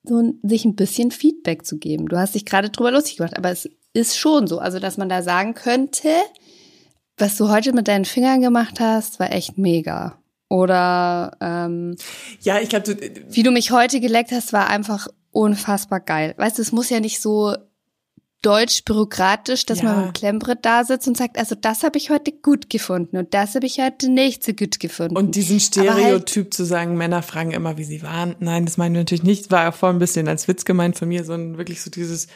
so 0.04 0.34
sich 0.42 0.64
ein 0.64 0.74
bisschen 0.74 1.10
Feedback 1.10 1.64
zu 1.64 1.78
geben. 1.78 2.08
Du 2.08 2.16
hast 2.16 2.34
dich 2.34 2.44
gerade 2.44 2.70
drüber 2.70 2.90
lustig 2.90 3.18
gemacht, 3.18 3.36
aber 3.36 3.50
es 3.50 3.68
ist 3.92 4.16
schon 4.16 4.46
so, 4.46 4.58
also 4.58 4.78
dass 4.78 4.96
man 4.96 5.08
da 5.08 5.22
sagen 5.22 5.54
könnte, 5.54 6.08
was 7.18 7.36
du 7.36 7.50
heute 7.50 7.72
mit 7.72 7.88
deinen 7.88 8.04
Fingern 8.04 8.40
gemacht 8.40 8.80
hast, 8.80 9.20
war 9.20 9.32
echt 9.32 9.58
mega. 9.58 10.18
Oder 10.48 11.36
ähm, 11.40 11.96
ja, 12.40 12.58
ich 12.60 12.68
glaube, 12.68 12.96
wie 13.30 13.42
du 13.42 13.50
mich 13.50 13.70
heute 13.70 14.00
geleckt 14.00 14.32
hast, 14.32 14.52
war 14.52 14.68
einfach 14.68 15.08
unfassbar 15.30 16.00
geil. 16.00 16.34
Weißt 16.36 16.58
du, 16.58 16.62
es 16.62 16.72
muss 16.72 16.90
ja 16.90 17.00
nicht 17.00 17.20
so 17.20 17.54
deutsch 18.42 18.84
bürokratisch, 18.84 19.64
dass 19.66 19.78
Ja. 19.78 19.84
man 19.84 20.02
beim 20.02 20.12
Klemmbrett 20.12 20.58
da 20.62 20.84
sitzt 20.84 21.08
und 21.08 21.16
sagt, 21.16 21.38
also 21.38 21.54
das 21.54 21.82
habe 21.84 21.96
ich 21.96 22.10
heute 22.10 22.32
gut 22.32 22.68
gefunden 22.68 23.16
und 23.16 23.32
das 23.34 23.54
habe 23.54 23.66
ich 23.66 23.78
heute 23.80 24.10
nicht 24.10 24.44
so 24.44 24.52
gut 24.52 24.80
gefunden. 24.80 25.16
Und 25.16 25.34
diesen 25.36 25.54
halt- 25.58 25.62
Stereotyp 25.62 26.52
zu 26.52 26.64
sagen, 26.64 26.96
Männer 26.96 27.22
fragen 27.22 27.52
immer, 27.52 27.78
wie 27.78 27.84
sie 27.84 28.02
waren. 28.02 28.34
Nein, 28.40 28.66
das 28.66 28.76
meinen 28.76 28.94
wir 28.94 29.00
natürlich 29.02 29.22
nicht. 29.24 29.50
War 29.50 29.68
auch 29.68 29.74
vorhin 29.74 29.96
ein 29.96 30.00
bisschen 30.00 30.28
als 30.28 30.48
Witz 30.48 30.64
gemeint 30.64 30.98
von 30.98 31.08
mir, 31.08 31.24
sondern 31.24 31.56
wirklich 31.58 31.80
so 31.82 31.90
dieses, 31.90 32.26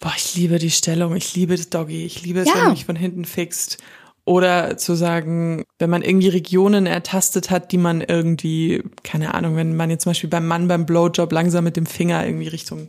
boah, 0.00 0.12
ich 0.16 0.34
liebe 0.36 0.58
die 0.58 0.70
Stellung, 0.70 1.16
ich 1.16 1.34
liebe 1.34 1.56
das 1.56 1.70
Doggy, 1.70 2.04
ich 2.04 2.22
liebe 2.22 2.40
es, 2.40 2.48
Ja. 2.48 2.54
wenn 2.54 2.62
man 2.64 2.70
mich 2.72 2.84
von 2.84 2.96
hinten 2.96 3.24
fixt. 3.24 3.78
Oder 4.24 4.76
zu 4.76 4.94
sagen, 4.94 5.64
wenn 5.78 5.88
man 5.88 6.02
irgendwie 6.02 6.28
Regionen 6.28 6.84
ertastet 6.84 7.48
hat, 7.50 7.72
die 7.72 7.78
man 7.78 8.02
irgendwie, 8.02 8.82
keine 9.02 9.32
Ahnung, 9.32 9.56
wenn 9.56 9.74
man 9.74 9.88
jetzt 9.88 10.02
zum 10.02 10.10
Beispiel 10.10 10.28
beim 10.28 10.46
Mann 10.46 10.68
beim 10.68 10.84
Blowjob 10.84 11.32
langsam 11.32 11.64
mit 11.64 11.78
dem 11.78 11.86
Finger 11.86 12.26
irgendwie 12.26 12.48
Richtung, 12.48 12.88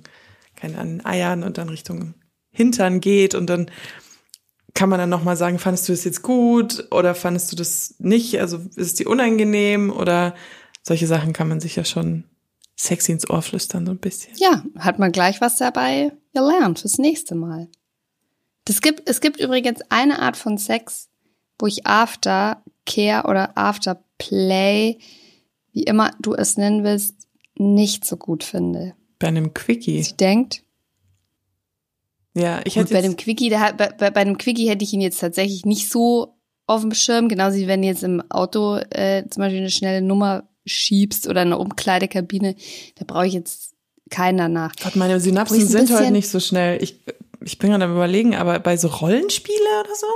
keine 0.57 0.77
Ahnung, 0.77 1.05
Eiern 1.05 1.43
und 1.43 1.57
dann 1.57 1.69
Richtung 1.69 2.13
Hintern 2.51 2.99
geht 2.99 3.35
und 3.35 3.47
dann 3.47 3.69
kann 4.73 4.89
man 4.89 4.99
dann 4.99 5.09
nochmal 5.09 5.35
sagen, 5.35 5.59
fandest 5.59 5.89
du 5.89 5.93
das 5.93 6.03
jetzt 6.03 6.21
gut 6.21 6.87
oder 6.91 7.15
fandest 7.15 7.51
du 7.51 7.55
das 7.55 7.95
nicht? 7.99 8.39
Also 8.39 8.57
ist 8.57 8.77
es 8.77 8.93
dir 8.93 9.09
unangenehm 9.09 9.91
oder 9.91 10.35
solche 10.83 11.07
Sachen 11.07 11.33
kann 11.33 11.49
man 11.49 11.59
sich 11.59 11.75
ja 11.75 11.83
schon 11.83 12.23
sexy 12.77 13.11
ins 13.11 13.29
Ohr 13.29 13.41
flüstern, 13.41 13.85
so 13.85 13.91
ein 13.91 13.97
bisschen. 13.97 14.33
Ja, 14.37 14.63
hat 14.77 14.99
man 14.99 15.11
gleich 15.11 15.41
was 15.41 15.57
dabei 15.57 16.13
gelernt 16.33 16.79
fürs 16.79 16.97
nächste 16.97 17.35
Mal. 17.35 17.67
Das 18.65 18.81
gibt, 18.81 19.09
es 19.09 19.19
gibt 19.19 19.39
übrigens 19.39 19.81
eine 19.89 20.19
Art 20.19 20.37
von 20.37 20.57
Sex, 20.57 21.09
wo 21.57 21.67
ich 21.67 21.85
After 21.85 22.63
Care 22.85 23.27
oder 23.27 23.57
After 23.57 24.03
Play, 24.17 24.99
wie 25.73 25.83
immer 25.83 26.11
du 26.19 26.33
es 26.33 26.57
nennen 26.57 26.83
willst, 26.83 27.15
nicht 27.55 28.05
so 28.05 28.15
gut 28.15 28.43
finde. 28.43 28.95
Bei 29.17 29.27
einem 29.27 29.53
Quickie. 29.53 30.01
Sie 30.03 30.15
denkt, 30.15 30.63
Ja, 32.35 32.61
ich 32.63 32.75
gut, 32.75 32.83
hätte 32.83 32.93
bei 32.93 33.01
dem 33.01 33.17
Quickie, 33.17 33.55
hat- 33.57 33.77
bei, 33.77 34.11
bei, 34.11 34.23
dem 34.23 34.37
Quickie 34.37 34.69
hätte 34.69 34.83
ich 34.83 34.93
ihn 34.93 35.01
jetzt 35.01 35.19
tatsächlich 35.19 35.65
nicht 35.65 35.89
so 35.89 36.35
auf 36.67 36.81
dem 36.81 36.93
Schirm, 36.93 37.27
genauso 37.29 37.57
wie 37.57 37.67
wenn 37.67 37.81
du 37.81 37.87
jetzt 37.87 38.03
im 38.03 38.21
Auto 38.29 38.77
äh, 38.91 39.27
zum 39.29 39.41
Beispiel 39.41 39.59
eine 39.59 39.71
schnelle 39.71 40.01
Nummer 40.01 40.47
schiebst 40.65 41.27
oder 41.27 41.41
eine 41.41 41.57
Umkleidekabine, 41.57 42.55
da 42.95 43.05
brauche 43.05 43.25
ich 43.27 43.33
jetzt 43.33 43.73
keinen 44.11 44.37
danach. 44.37 44.73
Gott, 44.81 44.95
meine 44.95 45.19
Synapsen 45.19 45.67
sind 45.67 45.91
heute 45.91 46.11
nicht 46.11 46.29
so 46.29 46.39
schnell. 46.39 46.81
Ich, 46.83 46.99
ich 47.43 47.57
bin 47.57 47.71
gerade 47.71 47.85
am 47.85 47.93
überlegen, 47.93 48.35
aber 48.35 48.59
bei 48.59 48.77
so 48.77 48.87
Rollenspiele 48.87 49.79
oder 49.83 49.95
so? 49.95 50.07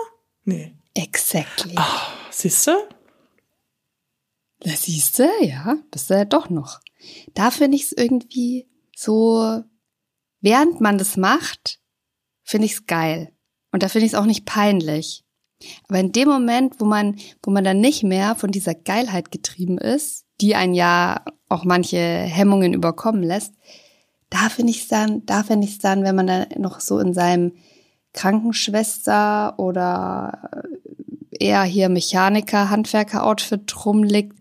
Nee. 0.46 0.74
Exactly. 0.94 1.74
Ah, 1.76 2.08
siehst 2.30 2.68
du? 2.68 2.72
Na 4.64 4.74
siehst 4.76 5.20
du, 5.20 5.28
ja, 5.42 5.78
bist 5.92 6.10
du 6.10 6.14
ja 6.14 6.26
doch 6.26 6.50
noch. 6.50 6.80
Da 7.34 7.52
finde 7.52 7.76
ich 7.76 7.84
es 7.84 7.92
irgendwie 7.92 8.68
so, 8.96 9.62
während 10.42 10.80
man 10.82 10.98
das 10.98 11.18
macht, 11.18 11.80
finde 12.44 12.66
ich 12.66 12.74
es 12.74 12.86
geil. 12.86 13.32
Und 13.72 13.84
da 13.84 13.90
finde 13.90 14.06
ich 14.06 14.14
es 14.14 14.20
auch 14.20 14.26
nicht 14.26 14.46
peinlich. 14.46 15.24
Aber 15.88 16.00
in 16.00 16.12
dem 16.12 16.28
Moment, 16.28 16.80
wo 16.80 16.86
man, 16.86 17.16
wo 17.42 17.52
man 17.52 17.64
dann 17.64 17.80
nicht 17.80 18.04
mehr 18.04 18.36
von 18.36 18.52
dieser 18.52 18.76
Geilheit 18.76 19.32
getrieben 19.32 19.78
ist, 19.78 20.26
die 20.42 20.56
ein 20.56 20.74
ja 20.74 21.24
auch 21.50 21.64
manche 21.64 21.98
Hemmungen 21.98 22.74
überkommen 22.74 23.24
lässt, 23.24 23.54
da 24.30 24.50
finde 24.50 24.72
ich 24.72 24.82
es 24.82 24.88
dann, 24.88 25.26
da 25.26 25.44
finde 25.44 25.68
ich 25.68 25.74
es 25.74 25.80
dann, 25.80 26.04
wenn 26.04 26.16
man 26.16 26.28
dann 26.28 26.48
noch 26.58 26.80
so 26.80 27.00
in 27.00 27.14
seinem 27.14 27.54
Krankenschwester 28.14 29.58
oder 29.58 30.50
eher 31.32 31.64
hier 31.64 31.90
Mechaniker, 31.90 32.70
Handwerker-Outfit 32.70 33.86
rumliegt 33.86 34.38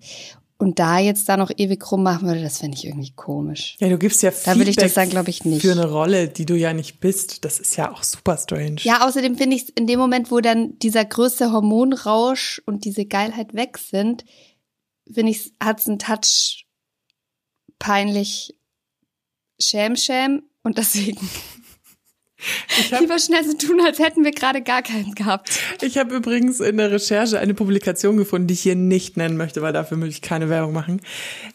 und 0.62 0.78
da 0.78 1.00
jetzt 1.00 1.28
da 1.28 1.36
noch 1.36 1.50
ewig 1.56 1.90
rummachen 1.90 2.28
würde, 2.28 2.40
das 2.40 2.58
finde 2.58 2.78
ich 2.78 2.86
irgendwie 2.86 3.10
komisch. 3.16 3.76
Ja, 3.80 3.88
du 3.88 3.98
gibst 3.98 4.22
ja 4.22 4.30
Da 4.30 4.56
will 4.56 4.68
ich 4.68 4.76
das 4.76 4.92
Feedback 4.92 4.94
dann, 4.94 5.10
glaub 5.10 5.26
ich, 5.26 5.44
nicht. 5.44 5.62
Für 5.62 5.72
eine 5.72 5.90
Rolle, 5.90 6.28
die 6.28 6.46
du 6.46 6.54
ja 6.54 6.72
nicht 6.72 7.00
bist. 7.00 7.44
Das 7.44 7.58
ist 7.58 7.74
ja 7.74 7.90
auch 7.90 8.04
super 8.04 8.38
strange. 8.38 8.76
Ja, 8.82 9.04
außerdem 9.04 9.36
finde 9.36 9.56
ich 9.56 9.64
es 9.64 9.68
in 9.70 9.88
dem 9.88 9.98
Moment, 9.98 10.30
wo 10.30 10.38
dann 10.38 10.78
dieser 10.78 11.04
größte 11.04 11.50
Hormonrausch 11.50 12.62
und 12.64 12.84
diese 12.84 13.06
Geilheit 13.06 13.54
weg 13.54 13.76
sind, 13.76 14.24
finde 15.12 15.32
ich, 15.32 15.52
hat 15.60 15.80
es 15.80 15.88
einen 15.88 15.98
Touch 15.98 16.64
peinlich 17.80 18.54
Schäm, 19.58 19.96
Schäm 19.96 20.44
und 20.62 20.78
deswegen 20.78 21.28
lieber 22.98 23.18
schnell 23.18 23.44
so 23.44 23.54
tun, 23.54 23.80
als 23.80 23.98
hätten 23.98 24.24
wir 24.24 24.32
gerade 24.32 24.62
gar 24.62 24.82
keinen 24.82 25.14
gehabt. 25.14 25.50
Ich 25.80 25.98
habe 25.98 26.14
übrigens 26.14 26.60
in 26.60 26.76
der 26.76 26.90
Recherche 26.90 27.38
eine 27.38 27.54
Publikation 27.54 28.16
gefunden, 28.16 28.46
die 28.48 28.54
ich 28.54 28.62
hier 28.62 28.76
nicht 28.76 29.16
nennen 29.16 29.36
möchte, 29.36 29.62
weil 29.62 29.72
dafür 29.72 29.96
möchte 29.96 30.14
ich 30.14 30.22
keine 30.22 30.48
Werbung 30.48 30.72
machen. 30.72 31.00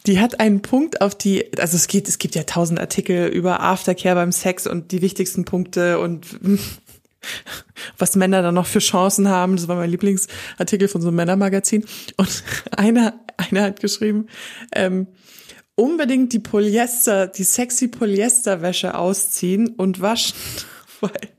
Die 0.06 0.20
hat 0.20 0.40
einen 0.40 0.62
Punkt 0.62 1.00
auf 1.00 1.14
die, 1.14 1.46
also 1.58 1.76
es 1.76 1.86
geht, 1.86 2.08
es 2.08 2.18
gibt 2.18 2.34
ja 2.34 2.44
tausend 2.44 2.80
Artikel 2.80 3.28
über 3.28 3.60
Aftercare 3.60 4.16
beim 4.16 4.32
Sex 4.32 4.66
und 4.66 4.92
die 4.92 5.02
wichtigsten 5.02 5.44
Punkte 5.44 5.98
und 5.98 6.26
was 7.98 8.16
Männer 8.16 8.42
dann 8.42 8.54
noch 8.54 8.66
für 8.66 8.78
Chancen 8.78 9.28
haben. 9.28 9.56
Das 9.56 9.68
war 9.68 9.76
mein 9.76 9.90
Lieblingsartikel 9.90 10.88
von 10.88 11.00
so 11.00 11.08
einem 11.08 11.16
Männermagazin. 11.16 11.84
Und 12.16 12.44
einer, 12.76 13.14
einer 13.36 13.62
hat 13.62 13.80
geschrieben, 13.80 14.26
ähm, 14.72 15.06
unbedingt 15.74 16.32
die 16.32 16.40
Polyester, 16.40 17.28
die 17.28 17.44
sexy 17.44 17.88
Polyesterwäsche 17.88 18.96
ausziehen 18.96 19.68
und 19.68 20.00
waschen, 20.00 20.34
weil 21.00 21.32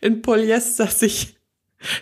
in 0.00 0.22
Polyester 0.22 0.86
sich 0.86 1.36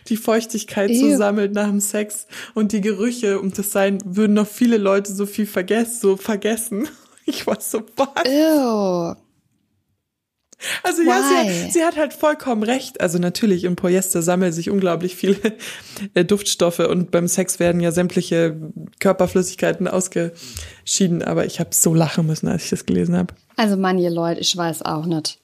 die 0.08 0.16
Feuchtigkeit 0.16 0.94
so 0.94 1.06
Ew. 1.06 1.16
sammelt 1.16 1.52
nach 1.52 1.68
dem 1.68 1.80
Sex 1.80 2.26
und 2.54 2.72
die 2.72 2.80
Gerüche 2.80 3.40
und 3.40 3.58
das 3.58 3.72
sein, 3.72 3.98
würden 4.04 4.34
noch 4.34 4.46
viele 4.46 4.76
Leute 4.78 5.12
so 5.12 5.26
viel 5.26 5.46
vergessen, 5.46 6.00
so 6.00 6.16
vergessen. 6.16 6.88
Ich 7.26 7.46
war 7.46 7.58
so, 7.58 7.80
was? 7.96 8.26
Ew. 8.26 9.14
Also 10.82 11.02
ja, 11.02 11.20
Why? 11.20 11.50
sie, 11.50 11.70
sie 11.70 11.84
hat 11.84 11.96
halt 11.96 12.12
vollkommen 12.12 12.62
recht. 12.62 13.00
Also 13.00 13.18
natürlich, 13.18 13.64
im 13.64 13.76
Polyester 13.76 14.20
sammeln 14.20 14.52
sich 14.52 14.68
unglaublich 14.68 15.16
viele 15.16 15.38
äh, 16.14 16.24
Duftstoffe 16.24 16.80
und 16.80 17.10
beim 17.10 17.26
Sex 17.28 17.58
werden 17.58 17.80
ja 17.80 17.92
sämtliche 17.92 18.56
Körperflüssigkeiten 19.00 19.88
ausgeschieden. 19.88 21.22
Aber 21.22 21.46
ich 21.46 21.60
habe 21.60 21.70
so 21.72 21.94
lachen 21.94 22.26
müssen, 22.26 22.48
als 22.48 22.64
ich 22.64 22.70
das 22.70 22.84
gelesen 22.86 23.16
habe. 23.16 23.34
Also 23.56 23.76
manche 23.76 24.10
Leute, 24.10 24.40
ich 24.40 24.54
weiß 24.54 24.82
auch 24.82 25.06
nicht. 25.06 25.38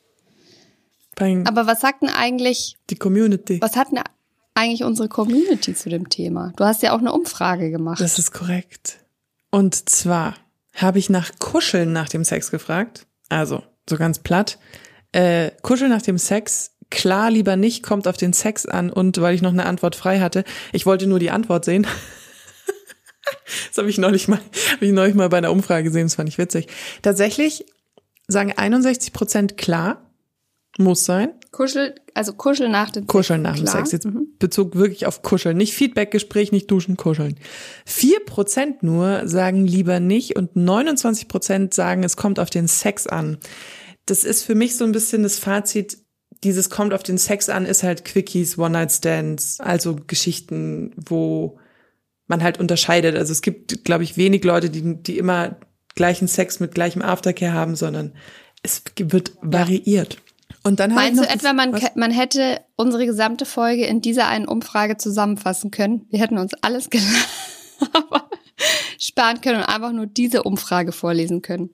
Bei 1.20 1.42
Aber 1.44 1.66
was 1.66 1.82
sagt 1.82 2.00
denn 2.00 2.08
eigentlich, 2.08 2.78
die 2.88 2.96
Community. 2.96 3.60
was 3.60 3.76
hat 3.76 3.92
denn 3.92 4.00
eigentlich 4.54 4.84
unsere 4.84 5.08
Community 5.08 5.74
zu 5.74 5.90
dem 5.90 6.08
Thema? 6.08 6.54
Du 6.56 6.64
hast 6.64 6.82
ja 6.82 6.94
auch 6.94 6.98
eine 6.98 7.12
Umfrage 7.12 7.70
gemacht. 7.70 8.00
Das 8.00 8.18
ist 8.18 8.32
korrekt. 8.32 9.00
Und 9.50 9.90
zwar 9.90 10.34
habe 10.74 10.98
ich 10.98 11.10
nach 11.10 11.30
Kuscheln 11.38 11.92
nach 11.92 12.08
dem 12.08 12.24
Sex 12.24 12.50
gefragt. 12.50 13.06
Also, 13.28 13.62
so 13.88 13.98
ganz 13.98 14.20
platt. 14.20 14.58
Äh, 15.12 15.50
Kuscheln 15.60 15.90
nach 15.90 16.00
dem 16.00 16.16
Sex, 16.16 16.72
klar, 16.88 17.30
lieber 17.30 17.56
nicht, 17.56 17.82
kommt 17.82 18.08
auf 18.08 18.16
den 18.16 18.32
Sex 18.32 18.64
an. 18.64 18.90
Und 18.90 19.20
weil 19.20 19.34
ich 19.34 19.42
noch 19.42 19.52
eine 19.52 19.66
Antwort 19.66 19.96
frei 19.96 20.20
hatte, 20.20 20.44
ich 20.72 20.86
wollte 20.86 21.06
nur 21.06 21.18
die 21.18 21.30
Antwort 21.30 21.66
sehen. 21.66 21.86
das 23.68 23.76
habe 23.76 23.90
ich 23.90 23.98
neulich 23.98 24.26
mal, 24.26 24.40
habe 24.72 24.86
ich 24.86 24.92
neulich 24.92 25.14
mal 25.14 25.28
bei 25.28 25.36
einer 25.36 25.52
Umfrage 25.52 25.84
gesehen, 25.84 26.06
das 26.06 26.14
fand 26.14 26.30
ich 26.30 26.38
witzig. 26.38 26.68
Tatsächlich 27.02 27.66
sagen 28.26 28.54
61 28.56 29.12
Prozent 29.12 29.58
klar, 29.58 30.09
muss 30.80 31.04
sein. 31.04 31.30
Kuschel, 31.52 31.94
also 32.14 32.32
Kuschel 32.32 32.68
nach 32.68 32.90
dem 32.90 33.06
Kuscheln 33.06 33.42
nach 33.42 33.56
dem 33.56 33.64
Klar. 33.64 33.78
Sex. 33.78 33.92
Jetzt 33.92 34.08
Bezug 34.38 34.76
wirklich 34.76 35.06
auf 35.06 35.22
Kuscheln. 35.22 35.56
Nicht 35.56 35.74
Feedbackgespräch, 35.74 36.52
nicht 36.52 36.70
duschen, 36.70 36.96
kuscheln. 36.96 37.36
Vier 37.84 38.20
Prozent 38.24 38.82
nur 38.82 39.28
sagen 39.28 39.66
lieber 39.66 40.00
nicht 40.00 40.36
und 40.36 40.56
29 40.56 41.28
Prozent 41.28 41.74
sagen, 41.74 42.02
es 42.04 42.16
kommt 42.16 42.38
auf 42.38 42.50
den 42.50 42.68
Sex 42.68 43.06
an. 43.06 43.38
Das 44.06 44.24
ist 44.24 44.42
für 44.42 44.54
mich 44.54 44.76
so 44.76 44.84
ein 44.84 44.92
bisschen 44.92 45.22
das 45.22 45.38
Fazit. 45.38 45.98
Dieses 46.42 46.70
kommt 46.70 46.94
auf 46.94 47.02
den 47.02 47.18
Sex 47.18 47.48
an, 47.48 47.66
ist 47.66 47.82
halt 47.82 48.04
Quickies, 48.04 48.56
One-Night-Stands, 48.56 49.60
also 49.60 49.96
Geschichten, 50.06 50.92
wo 50.96 51.58
man 52.26 52.42
halt 52.42 52.58
unterscheidet. 52.58 53.16
Also 53.16 53.32
es 53.32 53.42
gibt, 53.42 53.84
glaube 53.84 54.04
ich, 54.04 54.16
wenig 54.16 54.42
Leute, 54.44 54.70
die, 54.70 55.02
die 55.02 55.18
immer 55.18 55.56
gleichen 55.94 56.28
Sex 56.28 56.60
mit 56.60 56.74
gleichem 56.74 57.02
Aftercare 57.02 57.52
haben, 57.52 57.76
sondern 57.76 58.14
es 58.62 58.82
wird 58.98 59.32
variiert. 59.42 60.18
Und 60.62 60.78
dann 60.78 60.94
Meinst 60.94 61.22
du 61.22 61.28
etwa, 61.28 61.52
man, 61.52 61.74
man 61.94 62.10
hätte 62.10 62.60
unsere 62.76 63.06
gesamte 63.06 63.46
Folge 63.46 63.86
in 63.86 64.00
dieser 64.00 64.28
einen 64.28 64.46
Umfrage 64.46 64.98
zusammenfassen 64.98 65.70
können? 65.70 66.06
Wir 66.10 66.20
hätten 66.20 66.38
uns 66.38 66.52
alles 66.60 66.88
sparen 68.98 69.40
können 69.40 69.58
und 69.58 69.64
einfach 69.64 69.92
nur 69.92 70.06
diese 70.06 70.42
Umfrage 70.42 70.92
vorlesen 70.92 71.40
können. 71.40 71.70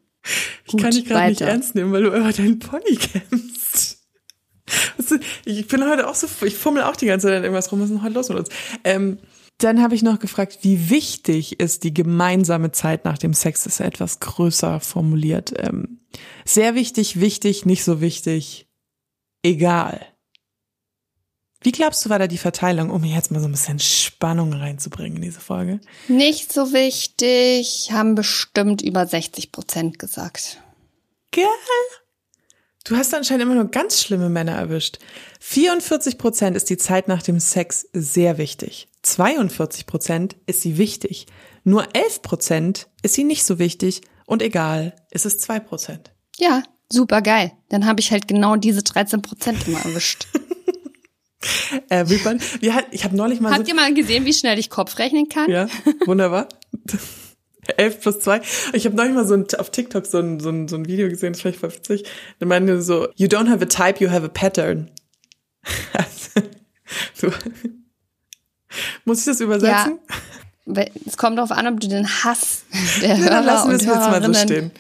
Ich 0.65 0.77
kann 0.77 0.91
Gut, 0.91 0.95
dich 0.95 1.05
gerade 1.05 1.31
nicht 1.31 1.41
ernst 1.41 1.75
nehmen, 1.75 1.93
weil 1.93 2.03
du 2.03 2.09
über 2.09 2.33
deinen 2.33 2.59
Pony 2.59 2.97
kämpfst. 2.97 3.99
Ich 5.45 5.69
bin 5.69 5.89
heute 5.89 6.09
auch 6.09 6.15
so, 6.15 6.27
ich 6.45 6.57
fummel 6.57 6.83
auch 6.83 6.97
die 6.97 7.07
ganze 7.07 7.29
Zeit 7.29 7.43
irgendwas 7.43 7.71
rum. 7.71 7.81
Was 7.81 7.91
ist 7.91 7.95
denn 7.95 8.03
heute 8.03 8.15
los 8.15 8.29
mit 8.29 8.39
uns? 8.39 8.49
Ähm, 8.83 9.19
dann 9.59 9.81
habe 9.81 9.95
ich 9.95 10.03
noch 10.03 10.19
gefragt, 10.19 10.59
wie 10.63 10.91
wichtig 10.91 11.61
ist 11.61 11.85
die 11.85 11.95
gemeinsame 11.95 12.73
Zeit 12.73 13.05
nach 13.05 13.17
dem 13.17 13.33
Sex? 13.33 13.65
Das 13.65 13.75
ist 13.75 13.79
ja 13.79 13.87
etwas 13.87 14.21
größer 14.21 14.81
formuliert. 14.81 15.55
Ähm, 15.57 16.01
sehr 16.45 16.75
wichtig, 16.75 17.21
wichtig, 17.21 17.65
nicht 17.65 17.85
so 17.85 18.01
wichtig, 18.01 18.66
egal. 19.47 20.07
Wie 21.63 21.73
glaubst 21.73 22.05
du, 22.05 22.11
war 22.11 22.19
da 22.19 22.27
die 22.27 22.39
Verteilung, 22.39 22.91
um 22.91 23.03
jetzt 23.03 23.31
mal 23.31 23.41
so 23.41 23.49
ein 23.49 23.53
bisschen 23.53 23.79
Spannung 23.79 24.53
reinzubringen 24.53 25.17
in 25.17 25.23
diese 25.23 25.41
Folge? 25.41 25.81
Nicht 26.07 26.53
so 26.53 26.73
wichtig, 26.73 27.91
haben 27.93 28.15
bestimmt 28.15 28.83
über 28.83 29.07
60 29.07 29.53
Prozent 29.53 29.99
gesagt. 29.99 30.63
Geil. 31.33 31.45
Du 32.85 32.97
hast 32.97 33.13
anscheinend 33.15 33.43
immer 33.43 33.57
nur 33.57 33.69
ganz 33.69 34.01
schlimme 34.01 34.29
Männer 34.29 34.53
erwischt. 34.53 34.99
44 35.41 36.19
Prozent 36.19 36.57
ist 36.57 36.71
die 36.71 36.77
Zeit 36.77 37.09
nach 37.09 37.23
dem 37.23 37.41
Sex 37.41 37.89
sehr 37.93 38.39
wichtig. 38.39 38.87
42 39.03 39.87
Prozent 39.87 40.37
ist 40.47 40.61
sie 40.61 40.79
wichtig. 40.79 41.27
Nur 41.65 41.89
11 41.97 42.23
Prozent 42.23 42.87
ist 43.03 43.15
sie 43.15 43.25
nicht 43.25 43.45
so 43.45 43.59
wichtig. 43.59 44.03
Und 44.25 44.41
egal, 44.41 44.95
ist 45.11 45.27
es 45.27 45.41
2 45.41 45.59
Prozent. 45.61 46.13
Ja, 46.37 46.63
super 46.91 47.23
geil. 47.23 47.53
Dann 47.69 47.87
habe 47.87 48.01
ich 48.01 48.11
halt 48.11 48.29
genau 48.29 48.57
diese 48.57 48.83
13 48.83 49.23
Prozent 49.23 49.67
immer 49.67 49.85
erwischt. 49.85 50.27
Äh, 51.91 52.09
wie 52.09 52.17
man, 52.25 52.41
wie 52.61 52.73
hat, 52.73 52.87
ich 52.91 53.05
habe 53.05 53.15
neulich 53.15 53.41
mal 53.41 53.53
Habt 53.53 53.67
so, 53.67 53.69
ihr 53.69 53.77
mal 53.77 53.95
gesehen, 53.95 54.25
wie 54.25 54.33
schnell 54.33 54.59
ich 54.59 54.69
Kopf 54.69 54.99
rechnen 54.99 55.29
kann? 55.29 55.49
Ja, 55.49 55.69
wunderbar. 56.05 56.49
11 57.77 58.01
plus 58.01 58.21
2. 58.21 58.41
Ich 58.73 58.85
habe 58.87 58.97
neulich 58.97 59.15
mal 59.15 59.27
so 59.27 59.35
ein, 59.35 59.47
auf 59.59 59.71
TikTok 59.71 60.07
so 60.07 60.19
ein, 60.19 60.41
so, 60.41 60.51
ein, 60.51 60.69
so 60.69 60.77
ein 60.77 60.87
Video 60.87 61.09
gesehen, 61.09 61.33
das 61.33 61.43
fand 61.43 61.57
ich 61.57 61.63
witzig. 61.63 62.05
Da 62.39 62.47
meinte 62.47 62.81
so, 62.83 63.09
you 63.17 63.27
don't 63.27 63.49
have 63.49 63.63
a 63.63 63.67
type, 63.67 64.03
you 64.03 64.11
have 64.11 64.25
a 64.25 64.29
pattern. 64.29 64.91
so. 67.15 67.29
Muss 69.05 69.21
ich 69.21 69.27
das 69.27 69.41
übersetzen? 69.41 69.99
Weil 70.65 70.91
Es 71.07 71.17
kommt 71.17 71.39
darauf 71.39 71.51
an, 71.51 71.67
ob 71.67 71.81
du 71.81 71.89
den 71.89 72.07
Hass 72.07 72.65
der 73.01 73.11
Ja, 73.11 73.17
Hörer 73.17 73.31
dann 73.31 73.45
lassen 73.47 73.69
wir 73.71 73.77
es 73.77 73.85
jetzt 73.85 73.97
mal 73.97 74.23
so 74.23 74.35
stehen. 74.35 74.71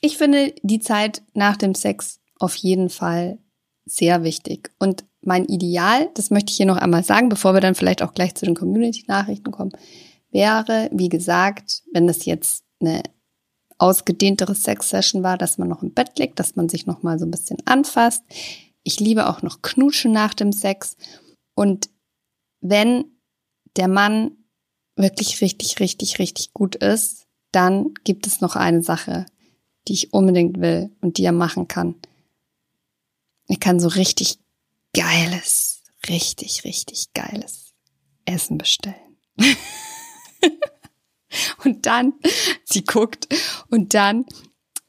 Ich 0.00 0.18
finde 0.18 0.54
die 0.62 0.80
Zeit 0.80 1.22
nach 1.34 1.56
dem 1.56 1.74
Sex 1.74 2.20
auf 2.38 2.54
jeden 2.56 2.90
Fall 2.90 3.38
sehr 3.86 4.22
wichtig. 4.22 4.72
Und 4.78 5.04
mein 5.22 5.44
Ideal, 5.46 6.10
das 6.14 6.30
möchte 6.30 6.50
ich 6.50 6.56
hier 6.56 6.66
noch 6.66 6.76
einmal 6.76 7.04
sagen, 7.04 7.28
bevor 7.28 7.54
wir 7.54 7.60
dann 7.60 7.74
vielleicht 7.74 8.02
auch 8.02 8.14
gleich 8.14 8.34
zu 8.34 8.44
den 8.44 8.54
Community-Nachrichten 8.54 9.50
kommen, 9.50 9.72
wäre, 10.30 10.88
wie 10.92 11.08
gesagt, 11.08 11.82
wenn 11.92 12.06
das 12.06 12.24
jetzt 12.24 12.64
eine 12.80 13.02
ausgedehntere 13.78 14.54
Sex-Session 14.54 15.22
war, 15.22 15.38
dass 15.38 15.58
man 15.58 15.68
noch 15.68 15.82
im 15.82 15.92
Bett 15.92 16.18
liegt, 16.18 16.38
dass 16.38 16.56
man 16.56 16.68
sich 16.68 16.86
noch 16.86 17.02
mal 17.02 17.18
so 17.18 17.26
ein 17.26 17.30
bisschen 17.30 17.58
anfasst. 17.66 18.24
Ich 18.82 19.00
liebe 19.00 19.28
auch 19.28 19.42
noch 19.42 19.62
Knutschen 19.62 20.12
nach 20.12 20.34
dem 20.34 20.52
Sex. 20.52 20.96
Und 21.54 21.90
wenn 22.60 23.04
der 23.76 23.88
Mann 23.88 24.32
wirklich 24.96 25.40
richtig, 25.40 25.80
richtig, 25.80 26.18
richtig 26.18 26.52
gut 26.54 26.76
ist, 26.76 27.26
dann 27.52 27.94
gibt 28.04 28.26
es 28.26 28.40
noch 28.40 28.56
eine 28.56 28.82
Sache, 28.82 29.26
die 29.88 29.94
ich 29.94 30.12
unbedingt 30.12 30.60
will 30.60 30.90
und 31.00 31.18
die 31.18 31.24
er 31.24 31.32
machen 31.32 31.68
kann. 31.68 31.94
Er 33.48 33.56
kann 33.56 33.80
so 33.80 33.88
richtig 33.88 34.38
geiles, 34.94 35.82
richtig, 36.08 36.64
richtig 36.64 37.12
geiles 37.14 37.74
Essen 38.24 38.58
bestellen. 38.58 38.94
und 41.64 41.86
dann, 41.86 42.14
sie 42.64 42.84
guckt, 42.84 43.28
und 43.70 43.94
dann 43.94 44.24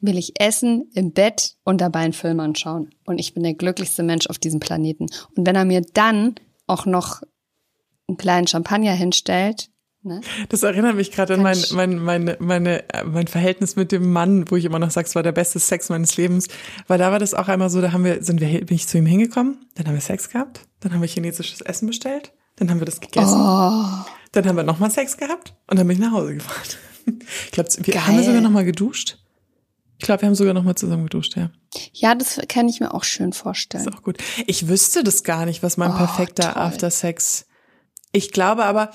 will 0.00 0.16
ich 0.16 0.40
essen 0.40 0.90
im 0.94 1.12
Bett 1.12 1.56
und 1.64 1.80
dabei 1.80 2.00
einen 2.00 2.12
Film 2.12 2.40
anschauen. 2.40 2.94
Und 3.04 3.18
ich 3.18 3.34
bin 3.34 3.42
der 3.42 3.54
glücklichste 3.54 4.02
Mensch 4.02 4.26
auf 4.28 4.38
diesem 4.38 4.60
Planeten. 4.60 5.06
Und 5.34 5.46
wenn 5.46 5.56
er 5.56 5.64
mir 5.64 5.82
dann 5.82 6.36
auch 6.66 6.86
noch 6.86 7.22
einen 8.06 8.16
kleinen 8.16 8.46
Champagner 8.46 8.92
hinstellt, 8.92 9.70
ne? 10.02 10.20
Das 10.48 10.62
erinnert 10.62 10.96
mich 10.96 11.10
gerade 11.12 11.34
an 11.34 11.42
mein, 11.42 11.58
mein, 11.72 11.98
meine, 11.98 12.36
meine, 12.40 12.88
äh, 12.92 13.04
mein 13.04 13.26
Verhältnis 13.26 13.76
mit 13.76 13.92
dem 13.92 14.12
Mann, 14.12 14.50
wo 14.50 14.56
ich 14.56 14.64
immer 14.64 14.78
noch 14.78 14.90
sage, 14.90 15.06
es 15.06 15.14
war 15.14 15.22
der 15.22 15.32
beste 15.32 15.58
Sex 15.58 15.88
meines 15.88 16.16
Lebens. 16.16 16.48
Weil 16.86 16.98
da 16.98 17.10
war 17.10 17.18
das 17.18 17.34
auch 17.34 17.48
einmal 17.48 17.70
so, 17.70 17.80
da 17.80 17.92
haben 17.92 18.04
wir, 18.04 18.22
sind 18.22 18.40
wir, 18.40 18.48
bin 18.64 18.76
ich 18.76 18.86
zu 18.86 18.98
ihm 18.98 19.06
hingekommen, 19.06 19.66
dann 19.74 19.86
haben 19.86 19.94
wir 19.94 20.00
Sex 20.00 20.28
gehabt, 20.30 20.60
dann 20.80 20.92
haben 20.92 21.00
wir 21.00 21.08
chinesisches 21.08 21.60
Essen 21.60 21.86
bestellt, 21.86 22.32
dann 22.56 22.70
haben 22.70 22.80
wir 22.80 22.86
das 22.86 23.00
gegessen, 23.00 23.36
Oh, 23.36 24.04
dann 24.32 24.46
haben 24.46 24.56
wir 24.56 24.64
nochmal 24.64 24.90
Sex 24.90 25.16
gehabt 25.16 25.54
und 25.70 25.78
dann 25.78 25.86
bin 25.86 25.96
ich 25.96 26.02
nach 26.02 26.12
Hause 26.12 26.34
gefahren. 26.34 26.62
Ich 27.46 27.52
glaube, 27.52 27.70
wir 27.78 27.94
Geil. 27.94 28.06
haben 28.06 28.16
wir 28.18 28.22
sogar 28.24 28.42
nochmal 28.42 28.66
geduscht. 28.66 29.16
Ich 29.98 30.04
glaube, 30.04 30.20
wir 30.22 30.26
haben 30.28 30.34
sogar 30.34 30.52
nochmal 30.52 30.74
zusammen 30.74 31.04
geduscht, 31.04 31.36
ja. 31.36 31.50
ja, 31.92 32.14
das 32.14 32.38
kann 32.48 32.68
ich 32.68 32.80
mir 32.80 32.92
auch 32.92 33.02
schön 33.02 33.32
vorstellen. 33.32 33.86
Ist 33.86 33.94
auch 33.94 34.02
gut. 34.02 34.18
Ich 34.46 34.68
wüsste 34.68 35.02
das 35.02 35.24
gar 35.24 35.46
nicht, 35.46 35.62
was 35.62 35.78
mein 35.78 35.90
Oh, 35.90 35.96
perfekter. 35.96 36.56
After-Sex. 36.56 37.46
Ich 38.12 38.32
glaube 38.32 38.64
aber, 38.64 38.90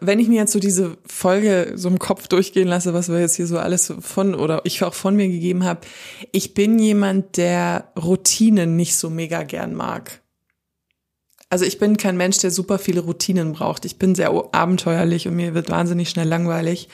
wenn 0.00 0.18
ich 0.18 0.28
mir 0.28 0.36
jetzt 0.36 0.52
so 0.52 0.58
diese 0.58 0.96
Folge 1.06 1.72
so 1.74 1.88
im 1.88 1.98
Kopf 1.98 2.28
durchgehen 2.28 2.66
lasse, 2.66 2.94
was 2.94 3.10
wir 3.10 3.20
jetzt 3.20 3.36
hier 3.36 3.46
so 3.46 3.58
alles 3.58 3.92
von 4.00 4.34
oder 4.34 4.62
ich 4.64 4.82
auch 4.82 4.94
von 4.94 5.14
mir 5.16 5.28
gegeben 5.28 5.64
habe, 5.64 5.80
ich 6.32 6.54
bin 6.54 6.78
jemand, 6.78 7.36
der 7.36 7.92
Routinen 8.02 8.76
nicht 8.76 8.96
so 8.96 9.10
mega 9.10 9.42
gern 9.42 9.74
mag. 9.74 10.22
Also 11.50 11.66
ich 11.66 11.78
bin 11.78 11.98
kein 11.98 12.16
Mensch, 12.16 12.38
der 12.38 12.50
super 12.50 12.78
viele 12.78 13.00
Routinen 13.00 13.52
braucht. 13.52 13.84
Ich 13.84 13.98
bin 13.98 14.14
sehr 14.14 14.32
abenteuerlich 14.52 15.28
und 15.28 15.36
mir 15.36 15.54
wird 15.54 15.70
wahnsinnig 15.70 16.08
schnell 16.08 16.26
langweilig. 16.26 16.88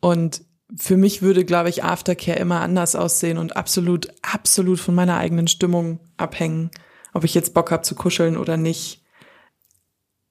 Und 0.00 0.42
für 0.76 0.96
mich 0.96 1.20
würde, 1.20 1.44
glaube 1.44 1.68
ich, 1.68 1.82
Aftercare 1.84 2.38
immer 2.38 2.60
anders 2.60 2.94
aussehen 2.94 3.38
und 3.38 3.56
absolut, 3.56 4.08
absolut 4.22 4.78
von 4.78 4.94
meiner 4.94 5.16
eigenen 5.16 5.48
Stimmung 5.48 5.98
abhängen, 6.16 6.70
ob 7.12 7.24
ich 7.24 7.34
jetzt 7.34 7.54
Bock 7.54 7.70
habe 7.70 7.82
zu 7.82 7.94
kuscheln 7.94 8.36
oder 8.36 8.56
nicht. 8.56 8.97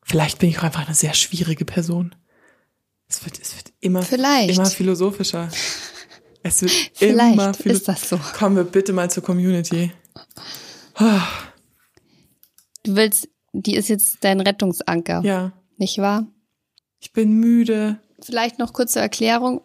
Vielleicht 0.07 0.39
bin 0.39 0.49
ich 0.49 0.57
auch 0.59 0.63
einfach 0.63 0.85
eine 0.85 0.95
sehr 0.95 1.13
schwierige 1.13 1.65
Person. 1.65 2.15
Es 3.09 3.23
wird, 3.25 3.39
es 3.39 3.55
wird 3.57 3.73
immer, 3.81 4.01
Vielleicht. 4.01 4.55
immer 4.57 4.65
philosophischer. 4.65 5.49
Es 6.43 6.61
wird 6.61 6.71
Vielleicht 6.93 7.33
immer 7.33 7.53
philo- 7.53 7.75
ist 7.75 7.87
das 7.87 8.07
so. 8.09 8.17
Kommen 8.37 8.55
wir 8.55 8.63
bitte 8.63 8.93
mal 8.93 9.09
zur 9.11 9.23
Community. 9.23 9.91
Du 12.83 12.95
willst, 12.95 13.29
die 13.53 13.75
ist 13.75 13.89
jetzt 13.89 14.17
dein 14.21 14.39
Rettungsanker, 14.39 15.21
Ja, 15.23 15.51
nicht 15.77 15.97
wahr? 15.99 16.25
ich 16.99 17.13
bin 17.13 17.33
müde. 17.33 17.99
Vielleicht 18.21 18.57
noch 18.59 18.73
kurze 18.73 18.99
Erklärung. 18.99 19.61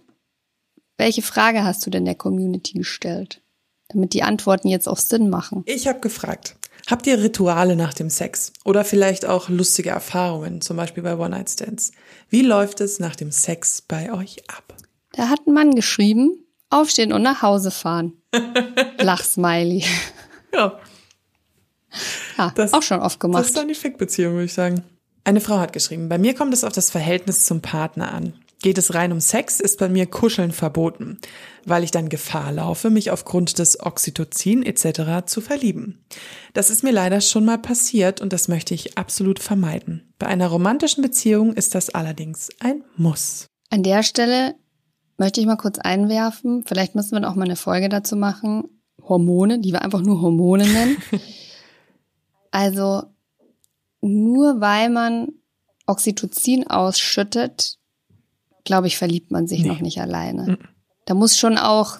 Welche 0.98 1.22
Frage 1.22 1.64
hast 1.64 1.86
du 1.86 1.90
denn 1.90 2.04
der 2.04 2.14
Community 2.14 2.74
gestellt? 2.78 3.42
Damit 3.88 4.12
die 4.12 4.22
Antworten 4.22 4.68
jetzt 4.68 4.88
auch 4.88 4.98
Sinn 4.98 5.30
machen. 5.30 5.62
Ich 5.66 5.86
habe 5.86 6.00
gefragt, 6.00 6.56
habt 6.90 7.06
ihr 7.06 7.22
Rituale 7.22 7.76
nach 7.76 7.94
dem 7.94 8.10
Sex 8.10 8.52
oder 8.64 8.84
vielleicht 8.84 9.24
auch 9.24 9.48
lustige 9.48 9.90
Erfahrungen, 9.90 10.60
zum 10.60 10.76
Beispiel 10.76 11.02
bei 11.02 11.16
One-Night-Stands? 11.16 11.92
Wie 12.28 12.42
läuft 12.42 12.80
es 12.80 12.98
nach 12.98 13.16
dem 13.16 13.30
Sex 13.32 13.82
bei 13.82 14.12
euch 14.12 14.38
ab? 14.50 14.74
Da 15.12 15.28
hat 15.28 15.46
ein 15.46 15.52
Mann 15.54 15.74
geschrieben, 15.74 16.38
aufstehen 16.70 17.12
und 17.12 17.22
nach 17.22 17.42
Hause 17.42 17.70
fahren. 17.70 18.14
Lachsmiley. 19.00 19.84
Ja, 20.54 20.78
Ja, 22.38 22.50
Das- 22.54 22.72
auch 22.72 22.82
schon 22.82 23.00
oft 23.00 23.16
das 23.16 23.18
gemacht. 23.20 23.44
ist 23.44 23.56
dann 23.56 23.68
die 23.68 23.74
Fick-Beziehung, 23.74 24.34
würde 24.34 24.44
ich 24.46 24.54
sagen. 24.54 24.82
Eine 25.24 25.40
Frau 25.40 25.58
hat 25.58 25.72
geschrieben, 25.72 26.08
bei 26.08 26.18
mir 26.18 26.34
kommt 26.34 26.52
es 26.54 26.64
auf 26.64 26.72
das 26.72 26.90
Verhältnis 26.90 27.44
zum 27.44 27.60
Partner 27.60 28.12
an. 28.12 28.32
Geht 28.62 28.78
es 28.78 28.94
rein 28.94 29.10
um 29.10 29.20
Sex, 29.20 29.58
ist 29.58 29.80
bei 29.80 29.88
mir 29.88 30.06
Kuscheln 30.06 30.52
verboten, 30.52 31.18
weil 31.64 31.82
ich 31.82 31.90
dann 31.90 32.08
Gefahr 32.08 32.52
laufe, 32.52 32.90
mich 32.90 33.10
aufgrund 33.10 33.58
des 33.58 33.80
Oxytocin 33.80 34.62
etc. 34.62 35.26
zu 35.26 35.40
verlieben. 35.40 36.04
Das 36.54 36.70
ist 36.70 36.84
mir 36.84 36.92
leider 36.92 37.20
schon 37.20 37.44
mal 37.44 37.58
passiert 37.58 38.20
und 38.20 38.32
das 38.32 38.46
möchte 38.46 38.72
ich 38.72 38.96
absolut 38.96 39.40
vermeiden. 39.40 40.14
Bei 40.20 40.28
einer 40.28 40.46
romantischen 40.46 41.02
Beziehung 41.02 41.54
ist 41.54 41.74
das 41.74 41.90
allerdings 41.90 42.50
ein 42.60 42.84
Muss. 42.96 43.46
An 43.70 43.82
der 43.82 44.04
Stelle 44.04 44.54
möchte 45.18 45.40
ich 45.40 45.46
mal 45.46 45.56
kurz 45.56 45.80
einwerfen, 45.80 46.62
vielleicht 46.64 46.94
müssen 46.94 47.12
wir 47.12 47.20
dann 47.20 47.30
auch 47.30 47.36
mal 47.36 47.44
eine 47.44 47.56
Folge 47.56 47.88
dazu 47.88 48.14
machen, 48.14 48.64
Hormone, 49.02 49.60
die 49.60 49.72
wir 49.72 49.82
einfach 49.82 50.02
nur 50.02 50.20
Hormone 50.20 50.68
nennen. 50.68 50.98
also 52.52 53.02
nur 54.00 54.60
weil 54.60 54.88
man 54.88 55.32
Oxytocin 55.86 56.68
ausschüttet, 56.68 57.78
glaube 58.64 58.86
ich, 58.86 58.96
verliebt 58.96 59.30
man 59.30 59.46
sich 59.46 59.62
Nee. 59.62 59.68
noch 59.68 59.80
nicht 59.80 60.00
alleine. 60.00 60.58
Da 61.06 61.14
muss 61.14 61.36
schon 61.38 61.58
auch 61.58 61.98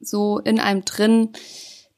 so 0.00 0.38
in 0.38 0.58
einem 0.58 0.84
drin 0.84 1.30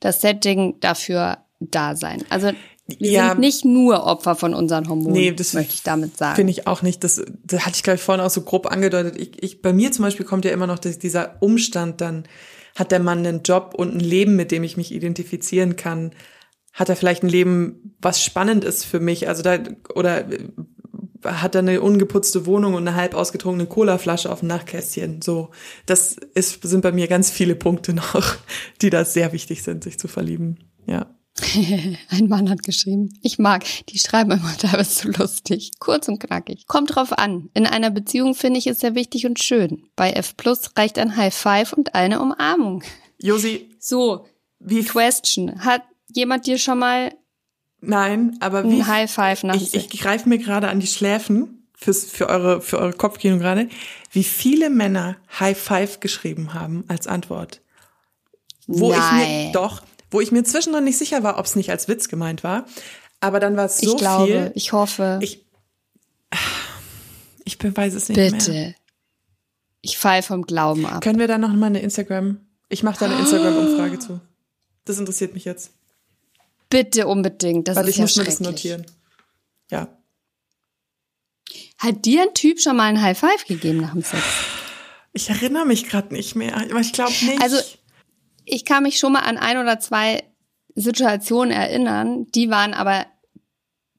das 0.00 0.20
Setting 0.20 0.80
dafür 0.80 1.38
da 1.60 1.96
sein. 1.96 2.22
Also 2.28 2.50
wir 2.86 3.10
Ja. 3.10 3.28
sind 3.30 3.40
nicht 3.40 3.64
nur 3.64 4.04
Opfer 4.04 4.34
von 4.36 4.52
unseren 4.52 4.88
Hormonen, 4.88 5.12
Nee, 5.12 5.32
das 5.32 5.54
möchte 5.54 5.74
ich 5.74 5.82
damit 5.82 6.18
sagen. 6.18 6.36
Finde 6.36 6.50
ich 6.50 6.66
auch 6.66 6.82
nicht. 6.82 7.02
Das, 7.02 7.22
das 7.44 7.64
hatte 7.64 7.76
ich 7.76 7.82
gleich 7.82 8.02
vorhin 8.02 8.22
auch 8.22 8.30
so 8.30 8.42
grob 8.42 8.66
angedeutet. 8.70 9.16
Ich, 9.18 9.42
ich, 9.42 9.62
bei 9.62 9.72
mir 9.72 9.90
zum 9.92 10.04
Beispiel 10.04 10.26
kommt 10.26 10.44
ja 10.44 10.50
immer 10.50 10.66
noch 10.66 10.78
das, 10.78 10.98
dieser 10.98 11.36
Umstand, 11.40 12.00
dann 12.02 12.24
hat 12.76 12.90
der 12.92 13.00
Mann 13.00 13.24
einen 13.24 13.42
Job 13.42 13.72
und 13.74 13.94
ein 13.94 14.00
Leben, 14.00 14.36
mit 14.36 14.50
dem 14.50 14.64
ich 14.64 14.76
mich 14.76 14.92
identifizieren 14.92 15.76
kann. 15.76 16.10
Hat 16.74 16.88
er 16.90 16.96
vielleicht 16.96 17.22
ein 17.22 17.28
Leben, 17.30 17.96
was 18.02 18.22
spannend 18.22 18.64
ist 18.64 18.84
für 18.84 19.00
mich? 19.00 19.28
Also 19.28 19.42
da, 19.42 19.60
oder 19.94 20.24
hat 21.24 21.54
er 21.54 21.60
eine 21.60 21.80
ungeputzte 21.80 22.46
Wohnung 22.46 22.74
und 22.74 22.86
eine 22.86 22.96
halb 22.96 23.14
ausgetrunkene 23.14 23.66
Colaflasche 23.66 24.30
auf 24.30 24.40
dem 24.40 24.48
Nachtkästchen? 24.48 25.22
So, 25.22 25.50
das 25.86 26.16
ist, 26.34 26.62
sind 26.62 26.82
bei 26.82 26.92
mir 26.92 27.08
ganz 27.08 27.30
viele 27.30 27.54
Punkte 27.54 27.94
noch, 27.94 28.36
die 28.82 28.90
da 28.90 29.04
sehr 29.04 29.32
wichtig 29.32 29.62
sind, 29.62 29.84
sich 29.84 29.98
zu 29.98 30.08
verlieben. 30.08 30.58
Ja. 30.86 31.06
Ein 32.10 32.28
Mann 32.28 32.48
hat 32.48 32.62
geschrieben, 32.62 33.12
ich 33.20 33.38
mag, 33.38 33.64
die 33.88 33.98
schreiben 33.98 34.30
immer 34.30 34.56
teilweise 34.56 35.02
so 35.02 35.08
lustig, 35.08 35.72
kurz 35.80 36.06
und 36.06 36.20
knackig. 36.20 36.66
Kommt 36.68 36.94
drauf 36.94 37.12
an. 37.12 37.50
In 37.54 37.66
einer 37.66 37.90
Beziehung 37.90 38.34
finde 38.34 38.58
ich 38.58 38.68
es 38.68 38.80
sehr 38.80 38.94
wichtig 38.94 39.26
und 39.26 39.42
schön. 39.42 39.88
Bei 39.96 40.12
F 40.12 40.36
Plus 40.36 40.70
reicht 40.76 40.98
ein 40.98 41.16
High 41.16 41.34
Five 41.34 41.72
und 41.72 41.94
eine 41.94 42.20
Umarmung. 42.20 42.84
Josi, 43.18 43.70
So, 43.80 44.26
wie 44.60 44.84
Question. 44.84 45.64
Hat 45.64 45.82
jemand 46.14 46.46
dir 46.46 46.58
schon 46.58 46.78
mal 46.78 47.12
Nein, 47.88 48.36
aber 48.40 48.64
wie 48.64 48.80
ein 48.80 48.86
High 48.86 49.10
Five 49.10 49.42
nach 49.44 49.54
ich, 49.54 49.74
ich 49.74 49.88
greife 49.90 50.28
mir 50.28 50.38
gerade 50.38 50.68
an 50.68 50.80
die 50.80 50.86
Schläfen 50.86 51.66
fürs, 51.74 52.04
für 52.04 52.28
eure 52.28 52.60
für 52.60 52.78
eure 52.78 52.92
Kopfkino 52.92 53.38
gerade, 53.38 53.68
wie 54.12 54.24
viele 54.24 54.70
Männer 54.70 55.16
High 55.40 55.58
Five 55.58 56.00
geschrieben 56.00 56.54
haben 56.54 56.84
als 56.88 57.06
Antwort. 57.06 57.60
Wo 58.66 58.92
ich 58.92 58.98
mir 58.98 59.26
Nein. 59.26 59.52
doch, 59.52 59.82
wo 60.10 60.20
ich 60.20 60.32
mir 60.32 60.44
zwischendrin 60.44 60.84
nicht 60.84 60.98
sicher 60.98 61.22
war, 61.22 61.38
ob 61.38 61.44
es 61.44 61.56
nicht 61.56 61.70
als 61.70 61.88
Witz 61.88 62.08
gemeint 62.08 62.44
war. 62.44 62.66
Aber 63.20 63.40
dann 63.40 63.56
war 63.56 63.66
es 63.66 63.78
so 63.78 63.92
ich 63.92 63.96
glaube, 63.98 64.26
viel. 64.26 64.52
ich 64.54 64.72
hoffe. 64.72 65.18
Ich, 65.22 65.44
ich 67.44 67.58
weiß 67.62 67.94
es 67.94 68.08
nicht 68.08 68.16
bitte. 68.16 68.50
mehr. 68.50 68.74
Ich 69.80 69.98
fall 69.98 70.22
vom 70.22 70.42
Glauben 70.42 70.86
ab. 70.86 71.02
Können 71.02 71.18
wir 71.18 71.28
da 71.28 71.36
noch 71.36 71.52
mal 71.52 71.66
eine 71.66 71.80
Instagram? 71.80 72.40
Ich 72.68 72.82
mache 72.82 73.00
da 73.00 73.06
eine 73.06 73.18
Instagram-Umfrage 73.20 73.98
zu. 73.98 74.20
Das 74.84 74.98
interessiert 74.98 75.34
mich 75.34 75.44
jetzt. 75.44 75.72
Bitte 76.74 77.06
unbedingt. 77.06 77.68
Das 77.68 77.76
Weil 77.76 77.84
ist 77.84 77.90
ich 77.90 77.96
ja 77.98 78.02
muss 78.02 78.16
mir 78.16 78.24
das 78.24 78.40
notieren. 78.40 78.84
Ja. 79.70 79.96
Hat 81.78 82.04
dir 82.04 82.22
ein 82.22 82.34
Typ 82.34 82.60
schon 82.60 82.76
mal 82.76 82.86
ein 82.88 83.00
High 83.00 83.16
Five 83.16 83.44
gegeben 83.46 83.82
nach 83.82 83.92
dem 83.92 84.02
Sex? 84.02 84.24
Ich 85.12 85.30
erinnere 85.30 85.66
mich 85.66 85.88
gerade 85.88 86.12
nicht 86.12 86.34
mehr, 86.34 86.56
aber 86.56 86.80
ich 86.80 86.92
glaube 86.92 87.12
nicht. 87.12 87.40
Also 87.40 87.58
ich 88.44 88.64
kann 88.64 88.82
mich 88.82 88.98
schon 88.98 89.12
mal 89.12 89.20
an 89.20 89.38
ein 89.38 89.58
oder 89.58 89.78
zwei 89.78 90.24
Situationen 90.74 91.52
erinnern, 91.52 92.26
die 92.34 92.50
waren 92.50 92.74
aber, 92.74 93.06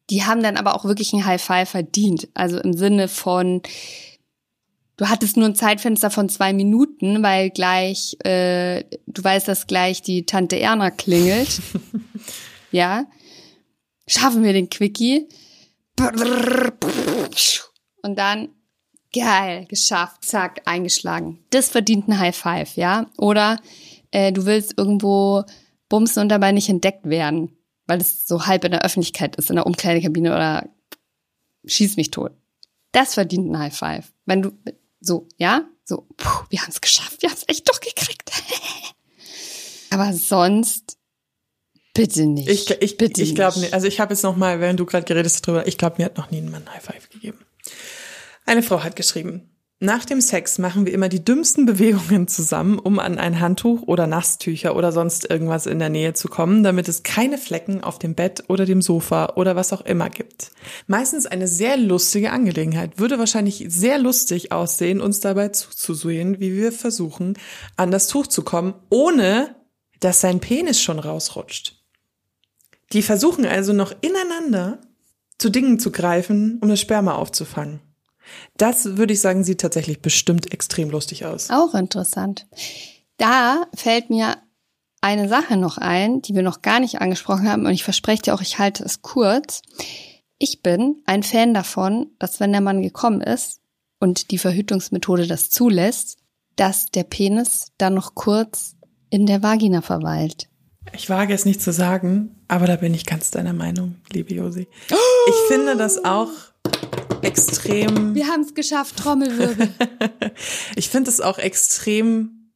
die 0.10 0.26
haben 0.26 0.44
dann 0.44 0.58
aber 0.58 0.76
auch 0.76 0.84
wirklich 0.84 1.14
ein 1.14 1.26
High 1.26 1.42
Five 1.42 1.70
verdient. 1.70 2.28
Also 2.34 2.60
im 2.60 2.74
Sinne 2.74 3.08
von, 3.08 3.62
du 4.98 5.08
hattest 5.08 5.38
nur 5.38 5.46
ein 5.46 5.56
Zeitfenster 5.56 6.12
von 6.12 6.28
zwei 6.28 6.52
Minuten, 6.52 7.24
weil 7.24 7.52
gleich, 7.52 8.18
äh, 8.26 8.84
du 9.08 9.24
weißt, 9.24 9.48
dass 9.48 9.66
gleich 9.66 10.02
die 10.02 10.26
Tante 10.26 10.60
Erna 10.60 10.92
klingelt. 10.92 11.62
ja. 12.76 13.08
Schaffen 14.08 14.44
wir 14.44 14.54
den 14.54 14.70
Quickie. 14.70 15.28
Und 18.02 18.18
dann 18.18 18.50
Geil, 19.16 19.66
geschafft, 19.70 20.26
zack, 20.26 20.62
eingeschlagen. 20.66 21.40
Das 21.50 21.70
verdient 21.70 22.10
ein 22.10 22.20
High 22.20 22.36
Five, 22.36 22.76
ja? 22.76 23.10
Oder 23.18 23.62
äh, 24.12 24.34
du 24.34 24.46
willst 24.46 24.78
irgendwo 24.78 25.46
bumsen 25.88 26.24
und 26.24 26.30
dabei 26.30 26.52
nicht 26.52 26.68
entdeckt 26.68 27.08
werden, 27.08 27.58
weil 27.88 28.02
es 28.02 28.28
so 28.28 28.46
halb 28.46 28.66
in 28.66 28.72
der 28.72 28.84
Öffentlichkeit 28.84 29.38
ist, 29.38 29.50
in 29.50 29.56
der 29.56 29.66
Umkleidekabine 29.66 30.34
oder 30.34 30.68
schieß 31.66 31.96
mich 31.96 32.12
tot. 32.12 32.34
Das 32.92 33.14
verdient 33.14 33.50
ein 33.50 33.58
High 33.58 33.78
Five. 33.78 34.12
Wenn 34.26 34.42
du 34.42 34.52
so, 35.00 35.30
ja? 35.38 35.62
So, 35.86 36.08
puh, 36.18 36.44
wir 36.50 36.62
haben 36.62 36.72
es 36.72 36.82
geschafft, 36.82 37.22
wir 37.22 37.30
haben 37.30 37.38
es 37.38 37.48
echt 37.48 37.70
doch 37.70 37.80
gekriegt. 37.80 38.30
Aber 39.92 40.12
sonst 40.12 40.98
bitte 41.96 42.28
nicht. 42.28 42.48
ich 42.48 42.70
ich, 42.80 42.98
bitte 42.98 43.24
ich 43.24 43.34
glaube 43.34 43.60
nicht. 43.60 43.74
Also 43.74 43.88
ich 43.88 44.00
habe 44.00 44.14
jetzt 44.14 44.22
noch 44.22 44.36
mal, 44.36 44.60
während 44.60 44.80
du 44.80 44.86
gerade 44.86 45.06
geredet 45.06 45.32
hast 45.32 45.48
drüber, 45.48 45.66
ich 45.66 45.80
glaube, 45.80 45.96
mir 45.98 46.06
hat 46.06 46.18
noch 46.18 46.30
nie 46.30 46.38
ein 46.38 46.52
Mann 46.52 46.72
High 46.72 46.84
Five 46.84 47.10
gegeben. 47.10 47.40
Eine 48.46 48.62
Frau 48.62 48.84
hat 48.84 48.96
geschrieben, 48.96 49.50
nach 49.82 50.06
dem 50.06 50.22
Sex 50.22 50.58
machen 50.58 50.86
wir 50.86 50.94
immer 50.94 51.10
die 51.10 51.26
dümmsten 51.26 51.66
Bewegungen 51.66 52.30
zusammen, 52.30 52.80
um 52.80 52.98
an 52.98 53.18
ein 53.18 53.42
Handtuch 53.42 53.82
oder 53.84 54.08
Nasstücher 54.08 54.74
oder 54.74 54.94
sonst 54.94 55.30
irgendwas 55.30 55.66
in 55.66 55.80
der 55.80 55.90
Nähe 55.90 56.14
zu 56.14 56.30
kommen, 56.30 56.64
damit 56.64 56.88
es 56.88 57.04
keine 57.04 57.38
Flecken 57.38 57.84
auf 57.84 58.00
dem 58.00 58.16
Bett 58.16 58.46
oder 58.48 58.66
dem 58.66 58.82
Sofa 58.82 59.34
oder 59.36 59.58
was 59.58 59.74
auch 59.74 59.82
immer 59.82 60.10
gibt. 60.10 60.52
Meistens 60.88 61.26
eine 61.26 61.50
sehr 61.50 61.76
lustige 61.76 62.32
Angelegenheit. 62.32 63.00
Würde 63.00 63.20
wahrscheinlich 63.20 63.66
sehr 63.68 64.00
lustig 64.00 64.54
aussehen, 64.54 65.02
uns 65.02 65.20
dabei 65.20 65.50
zuzusehen, 65.50 66.40
wie 66.40 66.56
wir 66.56 66.72
versuchen, 66.72 67.38
an 67.76 67.92
das 67.92 68.08
Tuch 68.08 68.28
zu 68.28 68.44
kommen, 68.44 68.76
ohne 68.90 69.56
dass 70.00 70.22
sein 70.22 70.40
Penis 70.40 70.82
schon 70.82 71.00
rausrutscht. 71.00 71.85
Die 72.94 73.02
versuchen 73.02 73.46
also 73.46 73.74
noch 73.74 73.94
ineinander 74.02 74.80
zu 75.38 75.50
Dingen 75.50 75.80
zu 75.80 75.92
greifen, 75.92 76.60
um 76.62 76.70
das 76.70 76.80
Sperma 76.80 77.16
aufzufangen. 77.16 77.82
Das 78.58 78.98
würde 78.98 79.14
ich 79.14 79.22
sagen, 79.22 79.44
sieht 79.44 79.62
tatsächlich 79.62 80.02
bestimmt 80.02 80.52
extrem 80.54 80.90
lustig 80.90 81.26
aus. 81.26 81.50
Auch 81.50 81.74
interessant. 81.74 82.48
Da 83.18 83.68
fällt 83.76 84.10
mir 84.10 84.38
eine 85.02 85.30
Sache 85.30 85.58
noch 85.58 85.78
ein, 85.78 86.22
die 86.22 86.34
wir 86.34 86.42
noch 86.42 86.62
gar 86.62 86.80
nicht 86.80 87.02
angesprochen 87.02 87.48
haben 87.50 87.66
und 87.66 87.74
ich 87.74 87.84
verspreche 87.84 88.24
dir 88.24 88.34
auch, 88.34 88.42
ich 88.42 88.58
halte 88.58 88.84
es 88.84 89.02
kurz. 89.02 89.62
Ich 90.40 90.64
bin 90.64 91.02
ein 91.06 91.24
Fan 91.24 91.54
davon, 91.54 92.08
dass 92.18 92.40
wenn 92.40 92.52
der 92.52 92.62
Mann 92.62 92.82
gekommen 92.82 93.22
ist 93.22 93.62
und 94.00 94.32
die 94.32 94.38
Verhütungsmethode 94.38 95.28
das 95.28 95.50
zulässt, 95.50 96.18
dass 96.56 96.88
der 96.88 97.04
Penis 97.04 97.72
dann 97.78 97.94
noch 97.94 98.16
kurz 98.16 98.76
in 99.10 99.26
der 99.26 99.44
Vagina 99.44 99.82
verweilt. 99.82 100.50
Ich 100.94 101.10
wage 101.10 101.34
es 101.34 101.46
nicht 101.46 101.62
zu 101.62 101.72
sagen, 101.72 102.35
aber 102.48 102.68
da 102.68 102.76
bin 102.76 102.94
ich 102.94 103.06
ganz 103.06 103.32
deiner 103.32 103.54
Meinung, 103.54 103.96
liebe 104.12 104.34
Josi. 104.34 104.68
Ich 105.28 105.36
finde 105.48 105.76
das 105.76 106.04
auch 106.04 106.30
extrem, 107.22 108.16
Wir 108.16 108.28
haben 108.28 108.42
es 108.42 108.54
geschafft, 108.54 108.98
Trommelwirbel. 108.98 109.70
ich 110.76 110.90
finde 110.90 111.10
es 111.10 111.22
auch 111.22 111.38
extrem 111.38 112.52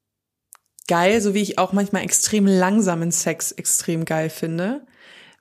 geil, 0.87 1.21
so 1.21 1.33
wie 1.33 1.41
ich 1.41 1.57
auch 1.57 1.73
manchmal 1.73 2.03
extrem 2.03 2.45
langsamen 2.45 3.11
Sex 3.11 3.51
extrem 3.51 4.05
geil 4.05 4.29
finde. 4.29 4.85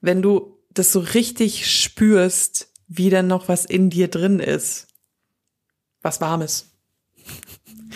Wenn 0.01 0.23
du 0.23 0.59
das 0.71 0.93
so 0.93 1.01
richtig 1.01 1.71
spürst, 1.71 2.69
wie 2.87 3.11
dann 3.11 3.27
noch 3.27 3.49
was 3.49 3.65
in 3.65 3.91
dir 3.91 4.09
drin 4.09 4.41
ist. 4.41 4.87
Was 6.01 6.21
Warmes. 6.21 6.67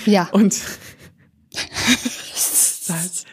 ja, 0.05 0.29
Und 0.33 0.59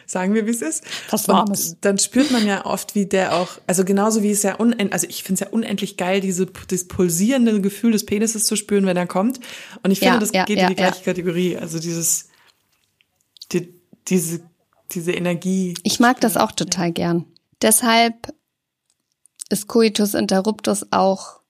sagen 0.06 0.34
wir, 0.34 0.46
wie 0.46 0.50
es 0.50 0.62
ist. 0.62 0.84
Was 1.10 1.28
Warmes. 1.28 1.70
Und 1.70 1.84
dann 1.84 1.98
spürt 1.98 2.30
man 2.30 2.46
ja 2.46 2.64
oft, 2.64 2.94
wie 2.94 3.06
der 3.06 3.34
auch, 3.36 3.48
also 3.66 3.84
genauso 3.84 4.22
wie 4.22 4.30
es 4.30 4.42
ja 4.42 4.54
unendlich, 4.56 4.92
also 4.92 5.06
ich 5.08 5.22
finde 5.22 5.42
es 5.42 5.48
ja 5.48 5.52
unendlich 5.52 5.96
geil, 5.96 6.20
diese, 6.20 6.46
das 6.46 6.84
pulsierende 6.84 7.60
Gefühl 7.60 7.92
des 7.92 8.06
Penises 8.06 8.44
zu 8.46 8.56
spüren, 8.56 8.86
wenn 8.86 8.96
er 8.96 9.06
kommt. 9.06 9.40
Und 9.82 9.90
ich 9.90 9.98
finde, 9.98 10.14
Ja, 10.14 10.20
das 10.20 10.32
ja, 10.32 10.44
geht 10.44 10.58
ja, 10.58 10.64
in 10.64 10.68
die 10.70 10.76
gleiche. 10.76 11.02
Kategorie. 11.02 11.56
Also 11.56 11.78
dieses, 11.78 12.28
die, 13.52 13.74
diese, 14.08 14.40
diese 14.92 15.12
Energie. 15.12 15.74
ich 15.82 16.00
mag 16.00 16.20
das 16.20 16.36
auch 16.36 16.52
total 16.52 16.92
gern. 16.92 17.24
Deshalb 17.62 18.32
ist 19.48 19.66
Coitus 19.66 20.14
interruptus 20.14 20.86
auch 20.90 21.40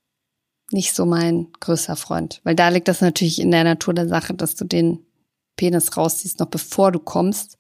nicht 0.73 0.95
so 0.95 1.05
mein 1.05 1.49
größter 1.61 1.97
Freund, 1.97 2.41
weil 2.45 2.55
da 2.55 2.69
liegt 2.69 2.89
das 2.89 3.01
natürlich 3.01 3.41
in 3.41 3.51
der 3.51 3.65
Natur 3.65 3.93
der 3.95 4.09
Sache, 4.09 4.35
dass 4.35 4.55
du 4.55 4.65
den 4.65 5.05
Penis 5.57 5.97
rausziehst, 5.97 6.41
noch 6.41 6.47
bevor 6.47 6.93
du 6.93 6.99
kommst. 6.99 7.59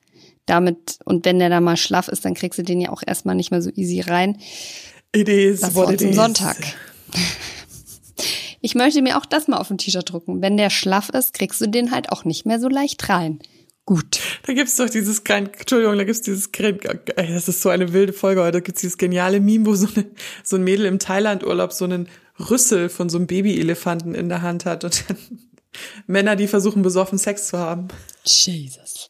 Damit, 0.50 0.98
und 1.04 1.24
wenn 1.24 1.38
der 1.38 1.48
da 1.48 1.60
mal 1.60 1.76
schlaff 1.76 2.08
ist, 2.08 2.24
dann 2.24 2.34
kriegst 2.34 2.58
du 2.58 2.64
den 2.64 2.80
ja 2.80 2.90
auch 2.90 3.02
erstmal 3.06 3.36
nicht 3.36 3.52
mehr 3.52 3.62
so 3.62 3.70
easy 3.70 4.00
rein. 4.00 4.36
It 5.14 5.28
is 5.28 5.60
Das 5.60 5.76
what 5.76 5.86
war 5.86 5.92
it 5.94 6.00
zum 6.00 6.10
is. 6.10 6.16
Sonntag. 6.16 6.56
Ich 8.60 8.74
möchte 8.74 9.00
mir 9.00 9.16
auch 9.16 9.26
das 9.26 9.46
mal 9.46 9.58
auf 9.58 9.70
ein 9.70 9.78
T-Shirt 9.78 10.10
drucken. 10.10 10.42
Wenn 10.42 10.56
der 10.56 10.70
schlaff 10.70 11.08
ist, 11.10 11.34
kriegst 11.34 11.60
du 11.60 11.68
den 11.68 11.92
halt 11.92 12.10
auch 12.10 12.24
nicht 12.24 12.46
mehr 12.46 12.58
so 12.58 12.68
leicht 12.68 13.08
rein. 13.08 13.38
Gut. 13.86 14.18
Da 14.44 14.52
gibt's 14.52 14.74
doch 14.74 14.90
dieses 14.90 15.22
kein, 15.22 15.46
Entschuldigung, 15.46 15.96
da 15.96 16.02
gibt's 16.02 16.22
dieses, 16.22 16.50
ey, 16.58 17.32
das 17.32 17.48
ist 17.48 17.62
so 17.62 17.68
eine 17.68 17.92
wilde 17.92 18.12
Folge 18.12 18.40
heute, 18.40 18.58
da 18.58 18.60
gibt's 18.60 18.80
dieses 18.80 18.98
geniale 18.98 19.38
Meme, 19.38 19.66
wo 19.66 19.74
so, 19.76 19.86
eine, 19.94 20.04
so 20.42 20.56
ein 20.56 20.64
Mädel 20.64 20.86
im 20.86 20.98
Thailand-Urlaub 20.98 21.72
so 21.72 21.84
einen 21.84 22.08
Rüssel 22.38 22.88
von 22.88 23.08
so 23.08 23.18
einem 23.18 23.28
Babyelefanten 23.28 24.16
in 24.16 24.28
der 24.28 24.42
Hand 24.42 24.64
hat 24.64 24.82
und 24.82 25.04
dann 25.08 25.16
Männer, 26.08 26.34
die 26.34 26.48
versuchen 26.48 26.82
besoffen 26.82 27.18
Sex 27.18 27.46
zu 27.46 27.58
haben. 27.58 27.86
Jesus. 28.24 29.08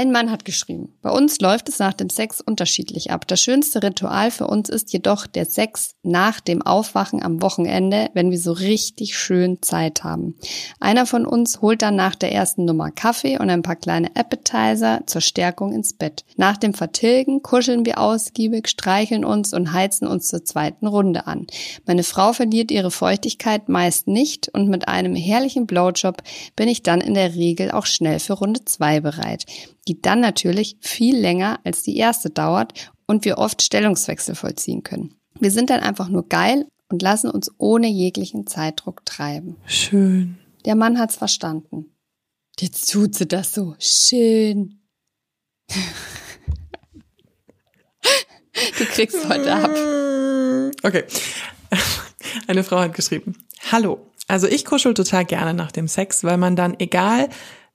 Ein 0.00 0.12
Mann 0.12 0.30
hat 0.30 0.46
geschrieben, 0.46 0.94
bei 1.02 1.10
uns 1.10 1.42
läuft 1.42 1.68
es 1.68 1.78
nach 1.78 1.92
dem 1.92 2.08
Sex 2.08 2.40
unterschiedlich 2.40 3.10
ab. 3.10 3.28
Das 3.28 3.42
schönste 3.42 3.82
Ritual 3.82 4.30
für 4.30 4.46
uns 4.46 4.70
ist 4.70 4.94
jedoch 4.94 5.26
der 5.26 5.44
Sex 5.44 5.94
nach 6.02 6.40
dem 6.40 6.62
Aufwachen 6.62 7.22
am 7.22 7.42
Wochenende, 7.42 8.08
wenn 8.14 8.30
wir 8.30 8.38
so 8.38 8.52
richtig 8.52 9.14
schön 9.18 9.60
Zeit 9.60 10.02
haben. 10.02 10.36
Einer 10.78 11.04
von 11.04 11.26
uns 11.26 11.60
holt 11.60 11.82
dann 11.82 11.96
nach 11.96 12.14
der 12.14 12.32
ersten 12.32 12.64
Nummer 12.64 12.90
Kaffee 12.90 13.38
und 13.38 13.50
ein 13.50 13.60
paar 13.60 13.76
kleine 13.76 14.16
Appetizer 14.16 15.02
zur 15.04 15.20
Stärkung 15.20 15.74
ins 15.74 15.92
Bett. 15.92 16.24
Nach 16.38 16.56
dem 16.56 16.72
Vertilgen 16.72 17.42
kuscheln 17.42 17.84
wir 17.84 17.98
ausgiebig, 17.98 18.68
streicheln 18.68 19.26
uns 19.26 19.52
und 19.52 19.74
heizen 19.74 20.08
uns 20.08 20.28
zur 20.28 20.46
zweiten 20.46 20.86
Runde 20.86 21.26
an. 21.26 21.46
Meine 21.84 22.04
Frau 22.04 22.32
verliert 22.32 22.70
ihre 22.70 22.90
Feuchtigkeit 22.90 23.68
meist 23.68 24.08
nicht 24.08 24.48
und 24.48 24.70
mit 24.70 24.88
einem 24.88 25.14
herrlichen 25.14 25.66
Blowjob 25.66 26.22
bin 26.56 26.68
ich 26.68 26.82
dann 26.82 27.02
in 27.02 27.12
der 27.12 27.34
Regel 27.34 27.70
auch 27.70 27.84
schnell 27.84 28.18
für 28.18 28.32
Runde 28.32 28.64
zwei 28.64 29.00
bereit 29.00 29.44
die 29.90 30.00
dann 30.00 30.20
natürlich 30.20 30.76
viel 30.80 31.18
länger 31.18 31.58
als 31.64 31.82
die 31.82 31.96
erste 31.96 32.30
dauert 32.30 32.92
und 33.06 33.24
wir 33.24 33.38
oft 33.38 33.60
Stellungswechsel 33.60 34.36
vollziehen 34.36 34.84
können. 34.84 35.16
Wir 35.40 35.50
sind 35.50 35.68
dann 35.68 35.80
einfach 35.80 36.08
nur 36.08 36.28
geil 36.28 36.68
und 36.88 37.02
lassen 37.02 37.28
uns 37.28 37.50
ohne 37.58 37.88
jeglichen 37.88 38.46
Zeitdruck 38.46 39.04
treiben. 39.04 39.56
Schön. 39.66 40.38
Der 40.64 40.76
Mann 40.76 40.96
hat's 40.96 41.16
verstanden. 41.16 41.96
Jetzt 42.60 42.92
tut 42.92 43.16
sie 43.16 43.26
das 43.26 43.52
so 43.52 43.74
schön. 43.80 44.80
Du 48.78 48.84
kriegst 48.84 49.28
heute 49.28 49.52
ab. 49.52 49.70
Okay. 50.84 51.02
Eine 52.46 52.62
Frau 52.62 52.78
hat 52.78 52.94
geschrieben, 52.94 53.36
hallo. 53.72 54.06
Also 54.28 54.46
ich 54.46 54.64
kuschel 54.64 54.94
total 54.94 55.24
gerne 55.24 55.52
nach 55.52 55.72
dem 55.72 55.88
Sex, 55.88 56.22
weil 56.22 56.36
man 56.36 56.54
dann, 56.54 56.78
egal 56.78 57.28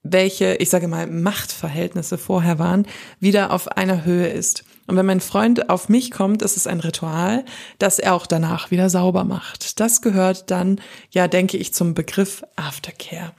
welche, 0.06 0.56
ich 0.56 0.70
sage 0.70 0.88
mal, 0.88 1.08
Machtverhältnisse 1.08 2.18
vorher 2.18 2.60
waren, 2.60 2.88
wieder 3.20 3.52
auf 3.52 3.68
einer 3.70 4.06
Höhe 4.06 4.28
ist. 4.28 4.64
Und 4.88 4.96
wenn 4.98 5.06
mein 5.08 5.20
Freund 5.20 5.70
auf 5.70 5.90
mich 5.90 6.12
kommt, 6.12 6.44
ist 6.44 6.58
es 6.58 6.68
ein 6.68 6.80
Ritual, 6.80 7.44
dass 7.80 7.98
er 7.98 8.14
auch 8.14 8.28
danach 8.28 8.70
wieder 8.70 8.90
sauber 8.90 9.24
macht. 9.24 9.80
Das 9.80 10.02
gehört 10.02 10.52
dann, 10.52 10.80
ja, 11.10 11.28
denke 11.28 11.58
ich, 11.58 11.74
zum 11.74 11.96
Begriff 11.96 12.44
Aftercare. 12.56 13.34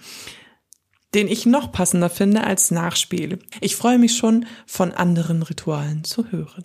den 1.14 1.28
ich 1.28 1.46
noch 1.46 1.72
passender 1.72 2.10
finde 2.10 2.44
als 2.44 2.70
Nachspiel. 2.70 3.38
Ich 3.60 3.76
freue 3.76 3.98
mich 3.98 4.16
schon, 4.16 4.44
von 4.66 4.92
anderen 4.92 5.42
Ritualen 5.42 6.04
zu 6.04 6.30
hören. 6.30 6.64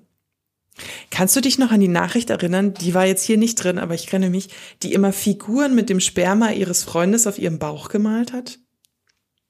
Kannst 1.09 1.35
du 1.35 1.41
dich 1.41 1.57
noch 1.57 1.71
an 1.71 1.79
die 1.79 1.87
Nachricht 1.87 2.31
erinnern? 2.31 2.73
Die 2.73 2.93
war 2.93 3.05
jetzt 3.05 3.23
hier 3.23 3.37
nicht 3.37 3.55
drin, 3.55 3.77
aber 3.77 3.93
ich 3.93 4.07
kenne 4.07 4.29
mich, 4.29 4.49
die 4.83 4.93
immer 4.93 5.13
Figuren 5.13 5.75
mit 5.75 5.89
dem 5.89 5.99
Sperma 5.99 6.49
ihres 6.51 6.83
Freundes 6.83 7.27
auf 7.27 7.37
ihrem 7.37 7.59
Bauch 7.59 7.87
gemalt 7.87 8.33
hat? 8.33 8.59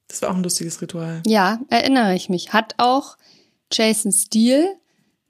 Das 0.08 0.22
war 0.22 0.30
auch 0.30 0.36
ein 0.36 0.42
lustiges 0.42 0.80
Ritual. 0.80 1.22
Ja, 1.26 1.60
erinnere 1.68 2.14
ich 2.14 2.28
mich. 2.28 2.52
Hat 2.52 2.74
auch 2.78 3.16
Jason 3.72 4.12
Steele, 4.12 4.76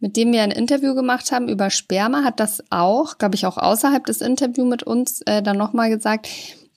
mit 0.01 0.17
dem 0.17 0.33
wir 0.33 0.43
ein 0.43 0.51
Interview 0.51 0.95
gemacht 0.95 1.31
haben 1.31 1.49
über 1.49 1.71
Sperma, 1.71 2.25
hat 2.25 2.41
das 2.41 2.63
auch, 2.71 3.19
glaube 3.19 3.37
ich, 3.37 3.47
auch 3.47 3.57
außerhalb 3.57 4.05
des 4.05 4.21
Interviews 4.21 4.69
mit 4.69 4.83
uns 4.83 5.21
äh, 5.23 5.43
dann 5.43 5.57
nochmal 5.57 5.91
gesagt, 5.91 6.29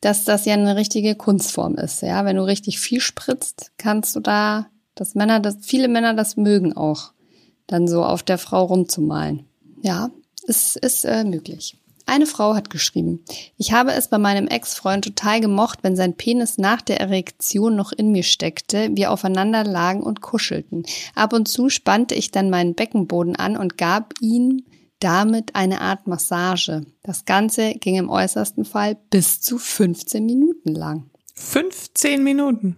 dass 0.02 0.24
das 0.24 0.46
ja 0.46 0.54
eine 0.54 0.76
richtige 0.76 1.16
Kunstform 1.16 1.76
ist. 1.76 2.04
Ja, 2.04 2.26
wenn 2.26 2.36
du 2.36 2.46
richtig 2.46 2.80
viel 2.80 3.02
spritzt, 3.02 3.72
kannst 3.78 4.16
du 4.16 4.20
da, 4.20 4.68
dass 4.94 5.16
Männer, 5.16 5.40
dass 5.40 5.58
viele 5.62 5.88
Männer 5.88 6.14
das 6.14 6.38
mögen 6.38 6.78
auch, 6.78 7.14
dann 7.66 7.88
so 7.88 8.04
auf 8.04 8.22
der 8.22 8.38
Frau 8.38 8.66
rumzumalen. 8.66 9.46
Ja, 9.82 10.12
es 10.48 10.76
ist 10.76 11.06
äh, 11.06 11.24
möglich. 11.24 11.78
Eine 12.08 12.28
Frau 12.28 12.54
hat 12.54 12.70
geschrieben, 12.70 13.26
ich 13.58 13.74
habe 13.74 13.92
es 13.94 14.10
bei 14.10 14.20
meinem 14.20 14.48
Ex-Freund 14.48 15.04
total 15.04 15.42
gemocht, 15.42 15.80
wenn 15.82 15.96
sein 15.96 16.16
Penis 16.16 16.60
nach 16.60 16.82
der 16.82 17.00
Erektion 17.00 17.76
noch 17.76 17.92
in 17.92 18.12
mir 18.12 18.24
steckte, 18.24 18.90
wir 18.94 19.12
aufeinander 19.12 19.64
lagen 19.64 20.04
und 20.04 20.22
kuschelten. 20.22 20.86
Ab 21.16 21.34
und 21.34 21.48
zu 21.48 21.70
spannte 21.70 22.14
ich 22.14 22.30
dann 22.30 22.52
meinen 22.52 22.76
Beckenboden 22.76 23.36
an 23.36 23.58
und 23.58 23.78
gab 23.78 24.14
ihm 24.22 24.64
damit 25.00 25.56
eine 25.56 25.82
Art 25.82 26.06
Massage. 26.06 26.86
Das 27.02 27.26
Ganze 27.26 27.74
ging 27.74 27.96
im 27.96 28.10
äußersten 28.10 28.66
Fall 28.66 28.98
bis 29.10 29.42
zu 29.42 29.58
15 29.58 30.26
Minuten 30.26 30.74
lang. 30.74 31.10
15 31.34 32.24
Minuten? 32.24 32.78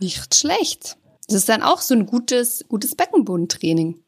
Nicht 0.00 0.34
schlecht. 0.34 0.96
Das 1.26 1.36
ist 1.36 1.48
dann 1.48 1.62
auch 1.62 1.80
so 1.80 1.94
ein 1.94 2.06
gutes, 2.06 2.64
gutes 2.68 2.94
Beckenbodentraining. 2.94 4.02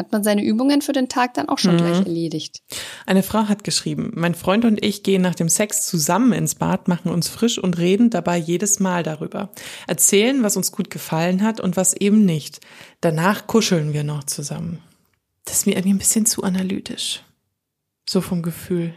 Hat 0.00 0.12
man 0.12 0.24
seine 0.24 0.42
Übungen 0.42 0.80
für 0.80 0.94
den 0.94 1.10
Tag 1.10 1.34
dann 1.34 1.50
auch 1.50 1.58
schon 1.58 1.74
mhm. 1.74 1.80
gleich 1.80 1.98
erledigt. 1.98 2.62
Eine 3.04 3.22
Frau 3.22 3.48
hat 3.48 3.64
geschrieben, 3.64 4.12
mein 4.14 4.34
Freund 4.34 4.64
und 4.64 4.82
ich 4.82 5.02
gehen 5.02 5.20
nach 5.20 5.34
dem 5.34 5.50
Sex 5.50 5.84
zusammen 5.84 6.32
ins 6.32 6.54
Bad, 6.54 6.88
machen 6.88 7.12
uns 7.12 7.28
frisch 7.28 7.58
und 7.58 7.76
reden 7.76 8.08
dabei 8.08 8.38
jedes 8.38 8.80
Mal 8.80 9.02
darüber. 9.02 9.50
Erzählen, 9.86 10.42
was 10.42 10.56
uns 10.56 10.72
gut 10.72 10.88
gefallen 10.88 11.42
hat 11.42 11.60
und 11.60 11.76
was 11.76 11.92
eben 11.92 12.24
nicht. 12.24 12.60
Danach 13.02 13.46
kuscheln 13.46 13.92
wir 13.92 14.02
noch 14.02 14.24
zusammen. 14.24 14.78
Das 15.44 15.58
ist 15.58 15.66
mir 15.66 15.72
irgendwie 15.72 15.92
ein 15.92 15.98
bisschen 15.98 16.24
zu 16.24 16.44
analytisch. 16.44 17.22
So 18.08 18.22
vom 18.22 18.40
Gefühl. 18.40 18.94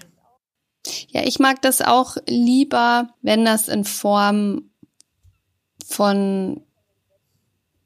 Ja, 1.10 1.24
ich 1.26 1.38
mag 1.38 1.62
das 1.62 1.82
auch 1.82 2.16
lieber, 2.28 3.10
wenn 3.22 3.44
das 3.44 3.68
in 3.68 3.84
Form 3.84 4.70
von 5.86 6.62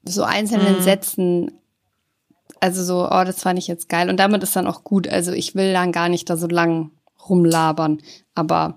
so 0.03 0.21
einzelnen 0.21 0.77
mhm. 0.77 0.83
Sätzen, 0.83 1.51
also 2.59 2.83
so, 2.83 3.05
oh, 3.05 3.23
das 3.23 3.41
fand 3.41 3.59
ich 3.59 3.67
jetzt 3.67 3.89
geil. 3.89 4.09
Und 4.09 4.17
damit 4.17 4.43
ist 4.43 4.55
dann 4.55 4.67
auch 4.67 4.83
gut. 4.83 5.07
Also 5.07 5.31
ich 5.31 5.55
will 5.55 5.73
dann 5.73 5.91
gar 5.91 6.09
nicht 6.09 6.29
da 6.29 6.37
so 6.37 6.47
lang 6.47 6.91
rumlabern. 7.29 8.01
Aber 8.35 8.75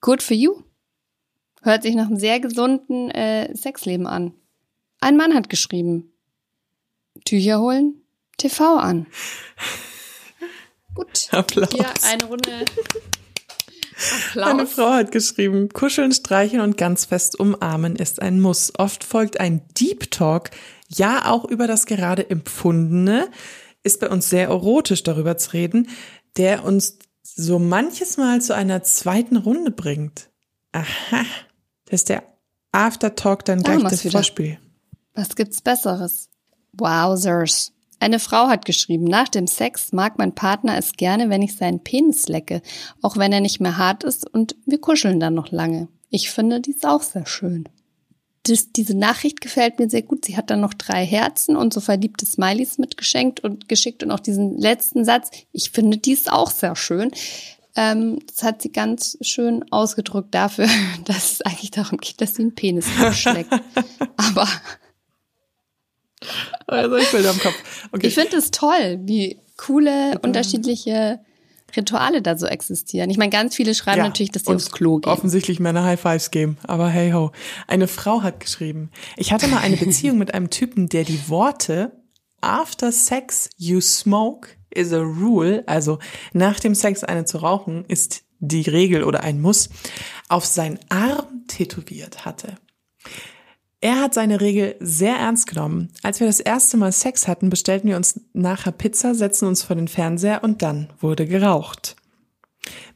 good 0.00 0.22
for 0.22 0.36
you. 0.36 0.62
Hört 1.62 1.82
sich 1.82 1.94
nach 1.94 2.06
einem 2.06 2.18
sehr 2.18 2.40
gesunden 2.40 3.10
äh, 3.10 3.54
Sexleben 3.56 4.06
an. 4.06 4.34
Ein 5.00 5.16
Mann 5.16 5.34
hat 5.34 5.48
geschrieben. 5.48 6.12
Tücher 7.24 7.60
holen, 7.60 8.02
TV 8.36 8.76
an. 8.76 9.06
Gut. 10.94 11.28
Applaus. 11.32 11.70
Hier 11.72 11.86
eine 12.02 12.24
Runde. 12.24 12.64
Applaus. 14.28 14.50
Eine 14.50 14.66
Frau 14.66 14.90
hat 14.90 15.12
geschrieben, 15.12 15.68
kuscheln, 15.68 16.12
streicheln 16.12 16.60
und 16.60 16.76
ganz 16.76 17.04
fest 17.04 17.38
umarmen 17.38 17.96
ist 17.96 18.20
ein 18.20 18.40
Muss. 18.40 18.72
Oft 18.78 19.04
folgt 19.04 19.40
ein 19.40 19.62
Deep 19.78 20.10
Talk, 20.10 20.50
ja 20.88 21.30
auch 21.30 21.44
über 21.44 21.66
das 21.66 21.86
gerade 21.86 22.28
Empfundene, 22.28 23.28
ist 23.82 24.00
bei 24.00 24.08
uns 24.08 24.30
sehr 24.30 24.48
erotisch 24.48 25.02
darüber 25.02 25.36
zu 25.36 25.52
reden, 25.52 25.88
der 26.36 26.64
uns 26.64 26.98
so 27.22 27.58
manches 27.58 28.16
Mal 28.16 28.40
zu 28.40 28.54
einer 28.54 28.82
zweiten 28.82 29.36
Runde 29.36 29.70
bringt. 29.70 30.30
Aha, 30.72 31.24
das 31.86 32.00
ist 32.00 32.08
der 32.08 32.24
Aftertalk 32.72 33.44
dann 33.44 33.62
gleich 33.62 33.82
das 33.82 34.02
Vorspiel. 34.02 34.58
Was 35.14 35.36
gibt's 35.36 35.62
Besseres? 35.62 36.28
Wowzers. 36.72 37.73
Eine 38.04 38.18
Frau 38.18 38.48
hat 38.48 38.66
geschrieben, 38.66 39.04
nach 39.04 39.30
dem 39.30 39.46
Sex 39.46 39.94
mag 39.94 40.18
mein 40.18 40.34
Partner 40.34 40.76
es 40.76 40.92
gerne, 40.92 41.30
wenn 41.30 41.40
ich 41.40 41.56
seinen 41.56 41.82
Penis 41.82 42.28
lecke, 42.28 42.60
auch 43.00 43.16
wenn 43.16 43.32
er 43.32 43.40
nicht 43.40 43.60
mehr 43.60 43.78
hart 43.78 44.04
ist 44.04 44.28
und 44.30 44.56
wir 44.66 44.78
kuscheln 44.78 45.20
dann 45.20 45.32
noch 45.32 45.50
lange. 45.50 45.88
Ich 46.10 46.28
finde 46.28 46.60
dies 46.60 46.84
auch 46.84 47.00
sehr 47.00 47.24
schön. 47.24 47.66
Das, 48.42 48.72
diese 48.72 48.94
Nachricht 48.94 49.40
gefällt 49.40 49.78
mir 49.78 49.88
sehr 49.88 50.02
gut. 50.02 50.26
Sie 50.26 50.36
hat 50.36 50.50
dann 50.50 50.60
noch 50.60 50.74
drei 50.74 51.06
Herzen 51.06 51.56
und 51.56 51.72
so 51.72 51.80
verliebte 51.80 52.26
Smileys 52.26 52.76
mitgeschenkt 52.76 53.40
und 53.40 53.70
geschickt 53.70 54.02
und 54.02 54.10
auch 54.10 54.20
diesen 54.20 54.58
letzten 54.58 55.06
Satz. 55.06 55.30
Ich 55.52 55.70
finde 55.70 55.96
dies 55.96 56.28
auch 56.28 56.50
sehr 56.50 56.76
schön. 56.76 57.10
Ähm, 57.74 58.18
das 58.26 58.42
hat 58.42 58.60
sie 58.60 58.70
ganz 58.70 59.16
schön 59.22 59.64
ausgedrückt 59.72 60.34
dafür, 60.34 60.68
dass 61.06 61.32
es 61.32 61.40
eigentlich 61.40 61.70
darum 61.70 61.96
geht, 61.96 62.20
dass 62.20 62.34
sie 62.34 62.42
einen 62.42 62.54
Penis 62.54 62.84
abschleckt. 63.00 63.54
Aber 64.18 64.46
also 66.66 66.96
ich 66.96 67.10
bin 67.10 67.26
am 67.26 67.38
Kopf. 67.38 67.54
Okay. 67.92 68.06
Ich 68.06 68.14
finde 68.14 68.36
es 68.36 68.50
toll, 68.50 69.00
wie 69.02 69.40
coole, 69.56 70.18
unterschiedliche 70.22 71.20
Rituale 71.76 72.22
da 72.22 72.36
so 72.36 72.46
existieren. 72.46 73.10
Ich 73.10 73.18
meine, 73.18 73.30
ganz 73.30 73.54
viele 73.56 73.74
schreiben 73.74 73.98
ja, 73.98 74.04
natürlich, 74.04 74.30
dass 74.30 74.44
sie 74.44 74.54
aufs 74.54 74.70
Klo 74.70 74.98
gehen. 74.98 75.10
Offensichtlich 75.10 75.60
Männer 75.60 75.84
High 75.84 76.00
Fives 76.00 76.30
geben, 76.30 76.58
aber 76.64 76.88
hey 76.88 77.12
ho. 77.12 77.32
Eine 77.66 77.88
Frau 77.88 78.22
hat 78.22 78.40
geschrieben, 78.40 78.90
ich 79.16 79.32
hatte 79.32 79.48
mal 79.48 79.60
eine 79.60 79.76
Beziehung 79.76 80.18
mit 80.18 80.34
einem 80.34 80.50
Typen, 80.50 80.88
der 80.88 81.04
die 81.04 81.28
Worte 81.28 81.92
After 82.40 82.92
Sex 82.92 83.50
you 83.56 83.80
smoke 83.80 84.50
is 84.70 84.92
a 84.92 85.00
rule, 85.00 85.64
also 85.66 85.98
nach 86.32 86.60
dem 86.60 86.74
Sex 86.74 87.04
eine 87.04 87.24
zu 87.24 87.38
rauchen, 87.38 87.84
ist 87.86 88.22
die 88.38 88.62
Regel 88.62 89.04
oder 89.04 89.22
ein 89.22 89.40
Muss, 89.40 89.70
auf 90.28 90.44
seinen 90.44 90.78
Arm 90.90 91.44
tätowiert 91.48 92.24
hatte. 92.24 92.56
Er 93.84 94.00
hat 94.00 94.14
seine 94.14 94.40
Regel 94.40 94.76
sehr 94.80 95.14
ernst 95.14 95.46
genommen. 95.46 95.90
Als 96.02 96.18
wir 96.18 96.26
das 96.26 96.40
erste 96.40 96.78
Mal 96.78 96.90
Sex 96.90 97.28
hatten, 97.28 97.50
bestellten 97.50 97.86
wir 97.86 97.96
uns 97.96 98.18
nachher 98.32 98.72
Pizza, 98.72 99.14
setzten 99.14 99.44
uns 99.44 99.62
vor 99.62 99.76
den 99.76 99.88
Fernseher 99.88 100.42
und 100.42 100.62
dann 100.62 100.88
wurde 101.00 101.26
geraucht. 101.26 101.94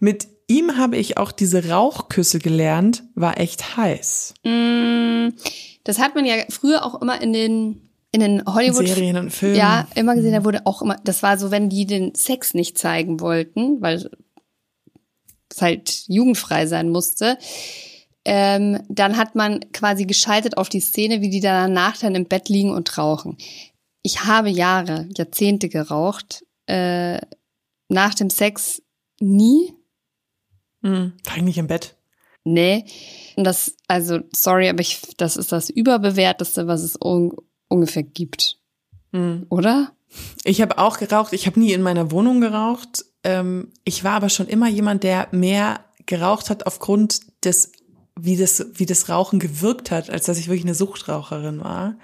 Mit 0.01 0.29
ihm 0.47 0.79
habe 0.79 0.97
ich 0.97 1.19
auch 1.19 1.31
diese 1.31 1.69
Rauchküsse 1.69 2.39
gelernt, 2.39 3.03
war 3.15 3.39
echt 3.39 3.77
heiß. 3.77 4.33
Mm, 4.45 5.35
das 5.85 5.99
hat 5.99 6.15
man 6.15 6.25
ja 6.25 6.37
früher 6.49 6.83
auch 6.87 7.03
immer 7.03 7.21
in 7.21 7.35
den 7.35 7.83
in 8.11 8.21
den 8.21 8.43
Hollywood 8.47 8.87
Serien 8.87 9.19
und 9.19 9.31
Filmen. 9.31 9.57
Ja, 9.57 9.87
immer 9.95 10.15
gesehen, 10.15 10.33
da 10.33 10.43
wurde 10.43 10.65
auch 10.65 10.81
immer, 10.81 10.97
das 11.05 11.23
war 11.23 11.37
so, 11.37 11.51
wenn 11.51 11.69
die 11.69 11.85
den 11.85 12.15
Sex 12.15 12.55
nicht 12.55 12.79
zeigen 12.79 13.21
wollten, 13.21 13.83
weil 13.83 14.11
es 15.51 15.61
halt 15.61 16.05
jugendfrei 16.07 16.65
sein 16.65 16.89
musste 16.89 17.37
ähm, 18.31 18.83
dann 18.91 19.17
hat 19.17 19.35
man 19.35 19.61
quasi 19.73 20.05
geschaltet 20.05 20.59
auf 20.59 20.69
die 20.69 20.81
Szene, 20.81 21.23
wie 21.23 21.31
die 21.31 21.41
danach 21.41 21.97
dann 21.97 22.15
im 22.15 22.27
Bett 22.27 22.51
liegen 22.51 22.73
und 22.73 22.99
rauchen. 22.99 23.39
Ich 24.03 24.25
habe 24.25 24.51
Jahre, 24.51 25.09
Jahrzehnte 25.17 25.71
geraucht. 25.71 26.45
Äh, 26.67 27.23
nach 27.89 28.13
dem 28.13 28.29
Sex 28.29 28.83
nie. 29.19 29.73
Mhm. 30.83 31.15
Eigentlich 31.27 31.57
im 31.57 31.69
Bett. 31.69 31.97
Nee. 32.45 32.85
Und 33.37 33.45
das, 33.45 33.75
also, 33.89 34.21
sorry, 34.31 34.69
aber 34.69 34.81
ich, 34.81 35.01
das 35.17 35.39
ist 35.39 35.51
das 35.51 35.71
Überbewerteste, 35.71 36.67
was 36.67 36.83
es 36.83 36.99
un 37.03 37.33
ungefähr 37.69 38.03
gibt. 38.03 38.59
Mhm. 39.13 39.47
Oder? 39.49 39.93
Ich 40.45 40.61
habe 40.61 40.77
auch 40.77 40.99
geraucht. 40.99 41.33
Ich 41.33 41.47
habe 41.47 41.59
nie 41.59 41.73
in 41.73 41.81
meiner 41.81 42.11
Wohnung 42.11 42.43
geraucht. 42.43 43.07
Ähm, 43.25 43.73
ich 43.85 44.05
war 44.05 44.13
aber 44.13 44.29
schon 44.29 44.49
immer 44.49 44.69
jemand, 44.69 45.03
der 45.03 45.29
mehr 45.31 45.81
geraucht 46.05 46.51
hat 46.51 46.67
aufgrund 46.67 47.23
des 47.45 47.73
wie 48.21 48.37
das, 48.37 48.67
wie 48.75 48.87
das 48.87 49.09
Rauchen 49.09 49.39
gewirkt 49.39 49.91
hat, 49.91 50.11
als 50.11 50.27
dass 50.27 50.39
ich 50.39 50.49
wirklich 50.49 50.65
eine 50.65 50.75
Suchtraucherin 50.75 51.61
war. 51.61 51.95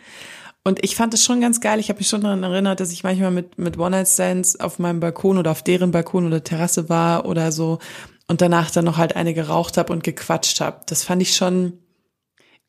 Und 0.66 0.82
ich 0.82 0.96
fand 0.96 1.12
es 1.12 1.22
schon 1.22 1.42
ganz 1.42 1.60
geil. 1.60 1.78
Ich 1.78 1.90
habe 1.90 1.98
mich 1.98 2.08
schon 2.08 2.22
daran 2.22 2.42
erinnert, 2.42 2.80
dass 2.80 2.90
ich 2.90 3.04
manchmal 3.04 3.30
mit, 3.30 3.58
mit 3.58 3.78
One-Night-Stands 3.78 4.60
auf 4.60 4.78
meinem 4.78 5.00
Balkon 5.00 5.36
oder 5.36 5.50
auf 5.50 5.62
deren 5.62 5.90
Balkon 5.90 6.26
oder 6.26 6.42
Terrasse 6.42 6.88
war 6.88 7.26
oder 7.26 7.52
so 7.52 7.78
und 8.28 8.40
danach 8.40 8.70
dann 8.70 8.86
noch 8.86 8.96
halt 8.96 9.16
eine 9.16 9.34
geraucht 9.34 9.76
habe 9.76 9.92
und 9.92 10.02
gequatscht 10.04 10.60
habe. 10.60 10.80
Das 10.86 11.04
fand 11.04 11.20
ich 11.20 11.36
schon 11.36 11.74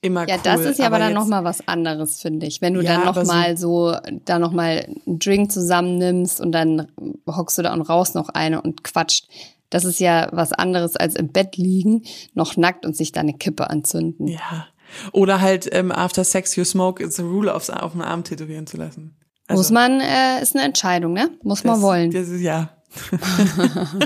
immer 0.01 0.27
ja, 0.27 0.35
cool. 0.35 0.41
Ja, 0.43 0.55
das 0.57 0.65
ist 0.65 0.79
ja 0.79 0.87
aber, 0.87 0.97
aber 0.97 1.05
dann 1.05 1.13
nochmal 1.13 1.43
was 1.43 1.67
anderes, 1.67 2.21
finde 2.21 2.45
ich. 2.45 2.61
Wenn 2.61 2.73
du 2.73 2.81
ja, 2.81 2.97
dann 2.97 3.05
nochmal 3.05 3.57
so, 3.57 3.93
so, 3.93 3.99
da 4.25 4.39
nochmal 4.39 4.85
einen 5.05 5.19
Drink 5.19 5.51
zusammennimmst 5.51 6.41
und 6.41 6.51
dann 6.51 6.87
hockst 7.27 7.57
du 7.57 7.61
da 7.61 7.73
und 7.73 7.81
raus 7.81 8.13
noch 8.13 8.29
eine 8.29 8.61
und 8.61 8.83
quatscht. 8.83 9.27
Das 9.75 9.83
ist 9.83 9.99
ja 9.99 10.29
was 10.31 10.53
anderes 10.53 10.95
als 10.95 11.15
im 11.15 11.33
Bett 11.33 11.57
liegen, 11.57 12.03
noch 12.33 12.55
nackt 12.55 12.85
und 12.85 12.95
sich 12.95 13.11
da 13.11 13.19
eine 13.19 13.33
Kippe 13.33 13.69
anzünden. 13.69 14.25
Ja. 14.25 14.67
Oder 15.11 15.41
halt 15.41 15.67
ähm, 15.73 15.91
after 15.91 16.23
sex 16.23 16.55
you 16.55 16.63
smoke, 16.63 17.03
it's 17.03 17.19
a 17.19 17.23
rule 17.23 17.53
aufs, 17.53 17.69
auf 17.69 17.91
den 17.91 18.01
Arm 18.01 18.23
tätowieren 18.23 18.67
zu 18.67 18.77
lassen. 18.77 19.17
Also, 19.47 19.59
Muss 19.59 19.71
man, 19.71 19.99
äh, 19.99 20.41
ist 20.41 20.55
eine 20.55 20.63
Entscheidung, 20.63 21.11
ne? 21.11 21.29
Muss 21.43 21.65
man 21.65 21.81
wollen. 21.81 22.11
Das 22.11 22.29
ist, 22.29 22.39
ja. 22.39 22.69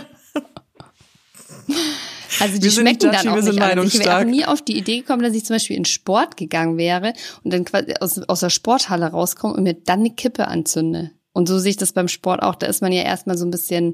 Also 2.39 2.57
die 2.57 2.71
schmecken 2.71 3.11
dann 3.11 3.27
auch 3.27 3.41
nicht 3.41 3.61
anders. 3.61 3.93
Ich 3.93 3.99
wäre 3.99 4.19
auch 4.19 4.23
nie 4.23 4.45
auf 4.45 4.61
die 4.61 4.77
Idee 4.77 4.99
gekommen, 5.01 5.21
dass 5.23 5.33
ich 5.33 5.45
zum 5.45 5.55
Beispiel 5.55 5.75
in 5.75 5.85
Sport 5.85 6.37
gegangen 6.37 6.77
wäre 6.77 7.13
und 7.43 7.51
dann 7.51 7.65
quasi 7.65 7.93
aus, 7.99 8.17
aus 8.27 8.39
der 8.39 8.49
Sporthalle 8.49 9.07
rauskomme 9.07 9.55
und 9.55 9.63
mir 9.63 9.73
dann 9.73 9.99
eine 9.99 10.11
Kippe 10.11 10.47
anzünde. 10.47 11.11
Und 11.33 11.47
so 11.47 11.59
sehe 11.59 11.71
ich 11.71 11.77
das 11.77 11.91
beim 11.91 12.07
Sport 12.07 12.41
auch. 12.41 12.55
Da 12.55 12.67
ist 12.67 12.81
man 12.81 12.91
ja 12.91 13.03
erstmal 13.03 13.37
so 13.37 13.45
ein 13.45 13.51
bisschen, 13.51 13.93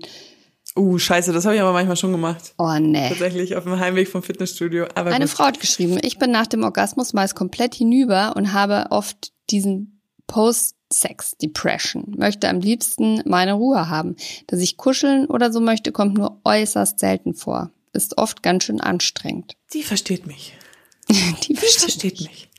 Uh, 0.77 0.97
scheiße, 0.97 1.31
das 1.31 1.45
habe 1.45 1.55
ich 1.55 1.61
aber 1.61 1.71
manchmal 1.71 1.95
schon 1.95 2.11
gemacht. 2.11 2.53
oh 2.57 2.77
nee. 2.79 3.07
Tatsächlich 3.07 3.55
auf 3.55 3.63
dem 3.63 3.79
Heimweg 3.79 4.09
vom 4.09 4.21
Fitnessstudio. 4.23 4.87
Aber 4.93 5.11
Eine 5.11 5.25
gut. 5.25 5.33
Frau 5.33 5.45
hat 5.45 5.59
geschrieben, 5.61 5.97
ich 6.01 6.17
bin 6.19 6.31
nach 6.31 6.47
dem 6.47 6.63
Orgasmus 6.63 7.13
meist 7.13 7.33
komplett 7.35 7.73
hinüber 7.75 8.33
und 8.35 8.51
habe 8.51 8.87
oft 8.89 9.31
diesen 9.49 10.01
Post-Sex-Depression. 10.27 12.15
Möchte 12.17 12.49
am 12.49 12.59
liebsten 12.59 13.21
meine 13.25 13.53
Ruhe 13.53 13.89
haben. 13.89 14.15
Dass 14.47 14.59
ich 14.59 14.77
kuscheln 14.77 15.27
oder 15.27 15.51
so 15.51 15.59
möchte, 15.59 15.91
kommt 15.91 16.17
nur 16.17 16.39
äußerst 16.43 16.99
selten 16.99 17.33
vor. 17.35 17.71
Ist 17.93 18.17
oft 18.17 18.43
ganz 18.43 18.65
schön 18.65 18.81
anstrengend. 18.81 19.55
Die 19.73 19.83
versteht 19.83 20.27
mich. 20.27 20.53
Die 21.09 21.53
Die 21.53 21.55
versteht 21.55 22.19
mich. 22.21 22.49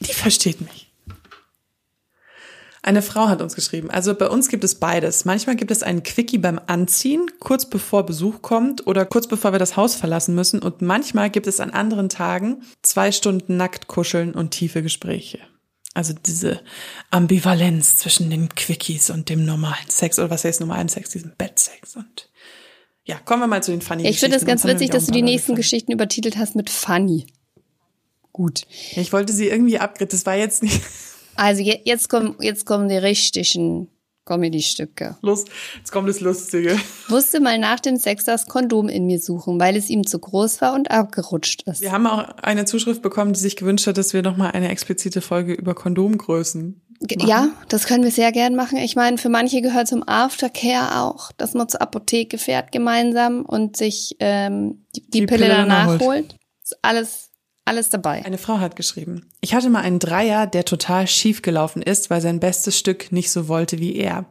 Die 0.00 0.12
versteht 0.14 0.60
mich. 0.60 0.87
Eine 2.88 3.02
Frau 3.02 3.28
hat 3.28 3.42
uns 3.42 3.54
geschrieben. 3.54 3.90
Also 3.90 4.14
bei 4.14 4.30
uns 4.30 4.48
gibt 4.48 4.64
es 4.64 4.76
beides. 4.76 5.26
Manchmal 5.26 5.56
gibt 5.56 5.70
es 5.70 5.82
einen 5.82 6.02
Quickie 6.02 6.38
beim 6.38 6.58
Anziehen, 6.68 7.30
kurz 7.38 7.68
bevor 7.68 8.06
Besuch 8.06 8.40
kommt 8.40 8.86
oder 8.86 9.04
kurz 9.04 9.26
bevor 9.26 9.52
wir 9.52 9.58
das 9.58 9.76
Haus 9.76 9.94
verlassen 9.94 10.34
müssen. 10.34 10.62
Und 10.62 10.80
manchmal 10.80 11.28
gibt 11.28 11.46
es 11.46 11.60
an 11.60 11.68
anderen 11.68 12.08
Tagen 12.08 12.62
zwei 12.80 13.12
Stunden 13.12 13.58
nackt 13.58 13.88
kuscheln 13.88 14.32
und 14.32 14.52
tiefe 14.52 14.82
Gespräche. 14.82 15.38
Also 15.92 16.14
diese 16.14 16.62
Ambivalenz 17.10 17.96
zwischen 17.96 18.30
den 18.30 18.48
Quickies 18.48 19.10
und 19.10 19.28
dem 19.28 19.44
normalen 19.44 19.90
Sex 19.90 20.18
oder 20.18 20.30
was 20.30 20.44
heißt 20.44 20.60
normalen 20.60 20.88
Sex, 20.88 21.10
diesem 21.10 21.32
Bettsex 21.36 21.94
und 21.94 22.30
ja, 23.04 23.18
kommen 23.18 23.42
wir 23.42 23.48
mal 23.48 23.62
zu 23.62 23.70
den 23.70 23.82
funny 23.82 24.08
Ich 24.08 24.18
finde 24.18 24.38
es 24.38 24.46
ganz 24.46 24.64
witzig, 24.64 24.88
dass 24.88 25.04
du 25.04 25.12
die 25.12 25.20
nächsten 25.20 25.48
gefallen. 25.52 25.56
Geschichten 25.56 25.92
übertitelt 25.92 26.38
hast 26.38 26.56
mit 26.56 26.70
funny. 26.70 27.26
Gut. 28.32 28.62
Ja, 28.92 29.02
Ich 29.02 29.12
wollte 29.12 29.34
sie 29.34 29.48
irgendwie 29.48 29.78
upgraden. 29.78 30.08
Das 30.10 30.24
war 30.24 30.36
jetzt 30.36 30.62
nicht. 30.62 30.80
Also 31.38 31.62
je- 31.62 31.80
jetzt 31.84 32.08
kommen, 32.08 32.36
jetzt 32.40 32.66
kommen 32.66 32.88
die 32.88 32.96
richtigen 32.96 33.88
Comedy-Stücke. 34.26 35.16
Los, 35.22 35.46
jetzt 35.78 35.90
kommt 35.90 36.08
das 36.08 36.20
Lustige. 36.20 36.78
Musste 37.08 37.40
mal 37.40 37.58
nach 37.58 37.80
dem 37.80 37.96
Sex 37.96 38.24
das 38.24 38.46
Kondom 38.46 38.88
in 38.90 39.06
mir 39.06 39.18
suchen, 39.20 39.58
weil 39.58 39.74
es 39.76 39.88
ihm 39.88 40.06
zu 40.06 40.18
groß 40.18 40.60
war 40.60 40.74
und 40.74 40.90
abgerutscht 40.90 41.62
ist. 41.62 41.80
Wir 41.80 41.92
haben 41.92 42.06
auch 42.06 42.28
eine 42.42 42.66
Zuschrift 42.66 43.00
bekommen, 43.00 43.32
die 43.32 43.40
sich 43.40 43.56
gewünscht 43.56 43.86
hat, 43.86 43.96
dass 43.96 44.12
wir 44.12 44.22
nochmal 44.22 44.50
eine 44.52 44.68
explizite 44.68 45.22
Folge 45.22 45.54
über 45.54 45.74
Kondomgrößen. 45.74 46.82
Ge- 47.00 47.26
Ja, 47.26 47.48
das 47.68 47.86
können 47.86 48.04
wir 48.04 48.10
sehr 48.10 48.32
gern 48.32 48.54
machen. 48.54 48.76
Ich 48.78 48.96
meine, 48.96 49.16
für 49.18 49.28
manche 49.30 49.62
gehört 49.62 49.88
zum 49.88 50.06
Aftercare 50.06 51.00
auch, 51.00 51.32
dass 51.32 51.54
man 51.54 51.68
zur 51.68 51.80
Apotheke 51.80 52.36
fährt 52.38 52.70
gemeinsam 52.72 53.46
und 53.46 53.76
sich 53.76 54.16
ähm, 54.20 54.84
die, 54.94 55.02
die, 55.02 55.10
Die 55.20 55.26
Pille, 55.26 55.44
Pille 55.44 55.56
danach 55.56 55.86
holt. 55.86 56.00
holt. 56.02 56.36
Ist 56.62 56.76
alles, 56.82 57.27
alles 57.68 57.90
dabei. 57.90 58.24
Eine 58.24 58.38
Frau 58.38 58.58
hat 58.58 58.74
geschrieben. 58.74 59.30
Ich 59.40 59.54
hatte 59.54 59.70
mal 59.70 59.82
einen 59.82 60.00
Dreier, 60.00 60.46
der 60.46 60.64
total 60.64 61.06
schief 61.06 61.42
gelaufen 61.42 61.82
ist, 61.82 62.10
weil 62.10 62.20
sein 62.20 62.40
bestes 62.40 62.78
Stück 62.78 63.12
nicht 63.12 63.30
so 63.30 63.46
wollte 63.46 63.78
wie 63.78 63.94
er. 63.94 64.26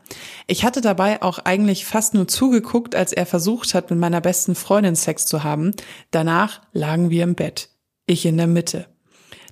Ich 0.48 0.66
hatte 0.66 0.82
dabei 0.82 1.22
auch 1.22 1.40
eigentlich 1.40 1.86
fast 1.86 2.14
nur 2.14 2.28
zugeguckt, 2.28 2.96
als 2.96 3.14
er 3.14 3.26
versucht 3.26 3.74
hat, 3.74 3.90
mit 3.90 4.00
meiner 4.00 4.20
besten 4.20 4.56
Freundin 4.56 4.96
Sex 4.96 5.26
zu 5.26 5.44
haben. 5.44 5.72
Danach 6.12 6.62
lagen 6.74 7.10
wir 7.10 7.24
im 7.24 7.36
Bett. 7.36 7.70
Ich 8.06 8.26
in 8.26 8.38
der 8.38 8.48
Mitte. 8.48 8.88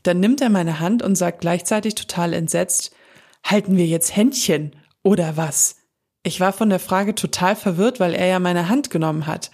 Dann 0.03 0.19
nimmt 0.19 0.41
er 0.41 0.49
meine 0.49 0.79
Hand 0.79 1.01
und 1.01 1.15
sagt 1.15 1.41
gleichzeitig 1.41 1.95
total 1.95 2.33
entsetzt, 2.33 2.91
halten 3.43 3.77
wir 3.77 3.85
jetzt 3.85 4.15
Händchen 4.15 4.75
oder 5.03 5.37
was? 5.37 5.77
Ich 6.23 6.39
war 6.39 6.53
von 6.53 6.69
der 6.69 6.79
Frage 6.79 7.13
total 7.13 7.55
verwirrt, 7.55 7.99
weil 7.99 8.15
er 8.15 8.25
ja 8.25 8.39
meine 8.39 8.67
Hand 8.67 8.89
genommen 8.89 9.27
hat. 9.27 9.51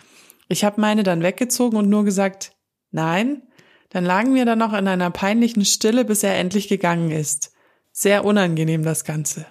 Ich 0.48 0.64
habe 0.64 0.80
meine 0.80 1.04
dann 1.04 1.24
weggezogen 1.24 1.78
und 1.78 1.90
nur 1.90 2.06
gesagt, 2.06 2.54
nein. 2.92 3.44
Dann 3.92 4.06
lagen 4.06 4.34
wir 4.36 4.46
dann 4.46 4.60
noch 4.60 4.74
in 4.74 4.88
einer 4.88 5.12
peinlichen 5.12 5.66
Stille, 5.66 6.06
bis 6.06 6.24
er 6.24 6.38
endlich 6.38 6.68
gegangen 6.68 7.12
ist. 7.12 7.52
Sehr 7.92 8.26
unangenehm 8.26 8.84
das 8.84 9.04
Ganze. 9.04 9.46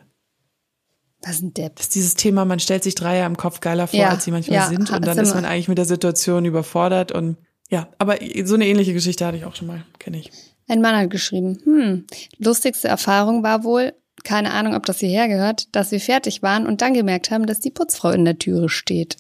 Was 1.23 1.37
ist 1.37 1.43
ein 1.43 1.55
Depp? 1.55 1.77
Das 1.77 1.87
ist 1.87 1.95
dieses 1.95 2.15
Thema, 2.15 2.47
man 2.47 2.59
stellt 2.59 2.83
sich 2.83 2.95
Dreier 2.95 3.27
im 3.27 3.37
Kopf 3.37 3.61
geiler 3.61 3.87
vor, 3.87 3.99
Ja, 3.99 4.09
als 4.09 4.25
sie 4.25 4.31
manchmal 4.31 4.57
ja, 4.57 4.69
sind 4.69 4.91
und 4.91 5.07
dann 5.07 5.15
sind 5.15 5.25
ist 5.25 5.35
man 5.35 5.45
eigentlich 5.45 5.69
mit 5.69 5.77
der 5.77 5.85
Situation 5.85 6.47
überfordert 6.47 7.13
und 7.13 7.37
ja, 7.69 7.89
aber 7.99 8.17
so 8.45 8.55
eine 8.55 8.67
ähnliche 8.67 8.95
Geschichte 8.95 9.25
hatte 9.25 9.37
ich 9.37 9.45
auch 9.45 9.55
schon 9.55 9.69
mal, 9.69 9.85
kenne 9.99 10.19
ich. 10.19 10.31
Ein 10.67 10.81
Mann 10.81 10.97
hat 10.97 11.11
geschrieben, 11.11 11.59
hm, 11.65 12.07
lustigste 12.39 12.89
Erfahrung 12.89 13.43
war 13.43 13.63
wohl, 13.63 13.93
keine 14.25 14.53
Ahnung, 14.53 14.75
ob 14.75 14.87
das 14.87 15.01
hierher 15.01 15.29
gehört, 15.29 15.69
dass 15.73 15.93
wir 15.93 16.01
fertig 16.01 16.43
waren 16.43 16.67
und 16.67 16.81
dann 16.81 16.95
gemerkt 16.95 17.31
haben, 17.31 17.47
dass 17.47 17.61
die 17.61 17.71
Putzfrau 17.71 18.11
in 18.11 18.25
der 18.25 18.39
Türe 18.39 18.69
steht. 18.69 19.17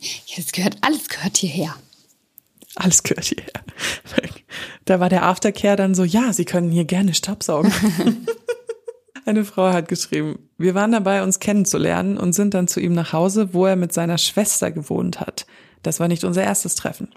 Ja, 0.00 0.36
das 0.36 0.52
gehört, 0.52 0.76
alles 0.82 1.08
gehört 1.08 1.36
hierher. 1.36 1.74
Alles 2.76 3.02
gehört 3.02 3.24
hierher. 3.24 3.64
Da 4.86 5.00
war 5.00 5.08
der 5.08 5.24
Aftercare 5.24 5.76
dann 5.76 5.94
so, 5.94 6.04
ja, 6.04 6.32
Sie 6.32 6.44
können 6.44 6.70
hier 6.70 6.84
gerne 6.84 7.12
Staubsaugen. 7.12 7.72
Eine 9.26 9.44
Frau 9.44 9.72
hat 9.72 9.88
geschrieben, 9.88 10.48
wir 10.56 10.76
waren 10.76 10.92
dabei, 10.92 11.24
uns 11.24 11.40
kennenzulernen 11.40 12.16
und 12.16 12.32
sind 12.32 12.54
dann 12.54 12.68
zu 12.68 12.78
ihm 12.78 12.92
nach 12.92 13.12
Hause, 13.12 13.52
wo 13.52 13.66
er 13.66 13.74
mit 13.74 13.92
seiner 13.92 14.18
Schwester 14.18 14.70
gewohnt 14.70 15.18
hat. 15.18 15.46
Das 15.82 15.98
war 15.98 16.06
nicht 16.06 16.22
unser 16.22 16.44
erstes 16.44 16.76
Treffen. 16.76 17.08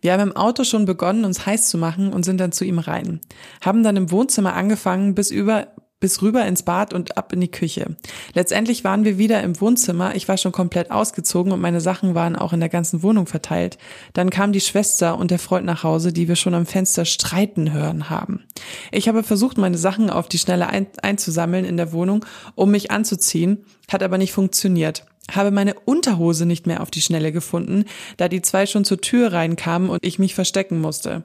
Wir 0.00 0.12
haben 0.12 0.20
im 0.20 0.36
Auto 0.36 0.64
schon 0.64 0.84
begonnen, 0.84 1.24
uns 1.24 1.46
heiß 1.46 1.68
zu 1.68 1.78
machen 1.78 2.12
und 2.12 2.24
sind 2.24 2.38
dann 2.38 2.50
zu 2.50 2.64
ihm 2.64 2.80
rein. 2.80 3.20
Haben 3.60 3.84
dann 3.84 3.96
im 3.96 4.10
Wohnzimmer 4.10 4.54
angefangen, 4.54 5.14
bis 5.14 5.30
über, 5.30 5.68
bis 6.02 6.20
rüber 6.20 6.44
ins 6.44 6.64
Bad 6.64 6.92
und 6.92 7.16
ab 7.16 7.32
in 7.32 7.40
die 7.40 7.50
Küche. 7.50 7.96
Letztendlich 8.34 8.82
waren 8.82 9.04
wir 9.04 9.18
wieder 9.18 9.40
im 9.42 9.58
Wohnzimmer. 9.60 10.16
Ich 10.16 10.26
war 10.26 10.36
schon 10.36 10.50
komplett 10.50 10.90
ausgezogen 10.90 11.52
und 11.52 11.60
meine 11.60 11.80
Sachen 11.80 12.16
waren 12.16 12.34
auch 12.34 12.52
in 12.52 12.58
der 12.58 12.68
ganzen 12.68 13.04
Wohnung 13.04 13.26
verteilt. 13.26 13.78
Dann 14.12 14.28
kam 14.28 14.52
die 14.52 14.60
Schwester 14.60 15.16
und 15.16 15.30
der 15.30 15.38
Freund 15.38 15.64
nach 15.64 15.84
Hause, 15.84 16.12
die 16.12 16.26
wir 16.26 16.34
schon 16.34 16.54
am 16.54 16.66
Fenster 16.66 17.04
streiten 17.04 17.72
hören 17.72 18.10
haben. 18.10 18.42
Ich 18.90 19.06
habe 19.06 19.22
versucht, 19.22 19.58
meine 19.58 19.78
Sachen 19.78 20.10
auf 20.10 20.28
die 20.28 20.38
Schnelle 20.38 20.66
ein 20.66 20.88
einzusammeln 21.00 21.64
in 21.64 21.76
der 21.76 21.92
Wohnung, 21.92 22.26
um 22.56 22.72
mich 22.72 22.90
anzuziehen, 22.90 23.64
hat 23.90 24.02
aber 24.02 24.18
nicht 24.18 24.32
funktioniert. 24.32 25.06
Habe 25.30 25.52
meine 25.52 25.74
Unterhose 25.84 26.46
nicht 26.46 26.66
mehr 26.66 26.82
auf 26.82 26.90
die 26.90 27.00
Schnelle 27.00 27.30
gefunden, 27.30 27.84
da 28.16 28.26
die 28.26 28.42
zwei 28.42 28.66
schon 28.66 28.84
zur 28.84 29.00
Tür 29.00 29.32
reinkamen 29.32 29.88
und 29.88 30.04
ich 30.04 30.18
mich 30.18 30.34
verstecken 30.34 30.80
musste. 30.80 31.22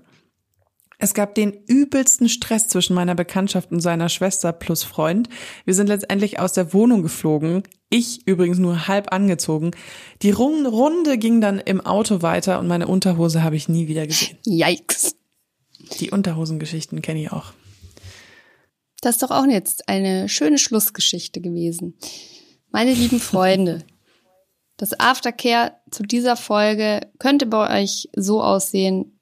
Es 0.99 1.13
gab 1.13 1.35
den 1.35 1.53
übelsten 1.67 2.27
Stress 2.27 2.67
zwischen 2.67 2.95
meiner 2.95 3.13
Bekanntschaft 3.13 3.71
und 3.71 3.81
seiner 3.81 4.09
Schwester 4.09 4.51
plus 4.51 4.83
Freund. 4.83 5.29
Wir 5.63 5.75
sind 5.75 5.87
letztendlich 5.87 6.39
aus 6.39 6.53
der 6.53 6.73
Wohnung 6.73 7.03
geflogen. 7.03 7.63
Ich 7.89 8.25
übrigens 8.27 8.57
nur 8.57 8.87
halb 8.87 9.13
angezogen. 9.13 9.71
Die 10.23 10.31
Run- 10.31 10.65
Runde 10.65 11.17
ging 11.19 11.39
dann 11.39 11.59
im 11.59 11.81
Auto 11.81 12.23
weiter 12.23 12.59
und 12.59 12.67
meine 12.67 12.87
Unterhose 12.87 13.43
habe 13.43 13.55
ich 13.55 13.69
nie 13.69 13.87
wieder 13.87 14.07
gesehen. 14.07 14.39
Yikes. 14.45 15.15
Die 15.99 16.09
Unterhosengeschichten 16.09 17.01
kenne 17.03 17.21
ich 17.21 17.31
auch. 17.31 17.53
Das 19.01 19.15
ist 19.15 19.21
doch 19.23 19.31
auch 19.31 19.45
jetzt 19.45 19.87
eine 19.87 20.27
schöne 20.27 20.57
Schlussgeschichte 20.57 21.39
gewesen. 21.41 21.93
Meine 22.71 22.93
lieben 22.93 23.19
Freunde, 23.19 23.85
das 24.77 24.99
Aftercare 24.99 25.73
zu 25.91 26.01
dieser 26.03 26.35
Folge 26.35 27.01
könnte 27.19 27.45
bei 27.45 27.81
euch 27.83 28.09
so 28.15 28.41
aussehen, 28.41 29.16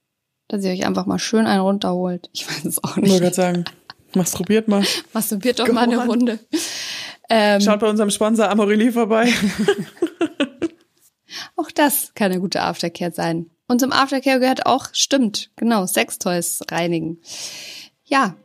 dass 0.47 0.63
ihr 0.63 0.71
euch 0.71 0.85
einfach 0.85 1.05
mal 1.05 1.19
schön 1.19 1.45
einen 1.45 1.61
runterholt. 1.61 2.29
Ich 2.33 2.47
weiß 2.47 2.65
es 2.65 2.83
auch 2.83 2.97
Ich 2.97 3.03
wollte 3.03 3.09
nicht. 3.11 3.21
gerade 3.21 3.35
sagen, 3.35 3.65
masturbiert 4.13 4.67
mal. 4.67 4.83
Masturbiert 5.13 5.59
doch 5.59 5.65
Go 5.67 5.73
mal 5.73 5.83
eine 5.83 5.99
on. 5.99 6.07
Runde. 6.09 6.39
Ähm, 7.29 7.59
Schaut 7.61 7.79
bei 7.79 7.89
unserem 7.89 8.09
Sponsor 8.11 8.49
Amorelie 8.49 8.91
vorbei. 8.91 9.31
auch 11.55 11.71
das 11.71 12.13
kann 12.13 12.31
eine 12.31 12.39
gute 12.41 12.61
Aftercare 12.61 13.11
sein. 13.11 13.49
Und 13.67 13.79
zum 13.81 13.91
Aftercare 13.91 14.39
gehört 14.39 14.65
auch, 14.67 14.87
stimmt, 14.93 15.49
genau, 15.55 15.85
Sextoys 15.87 16.61
reinigen. 16.69 17.19
Ja, 18.03 18.35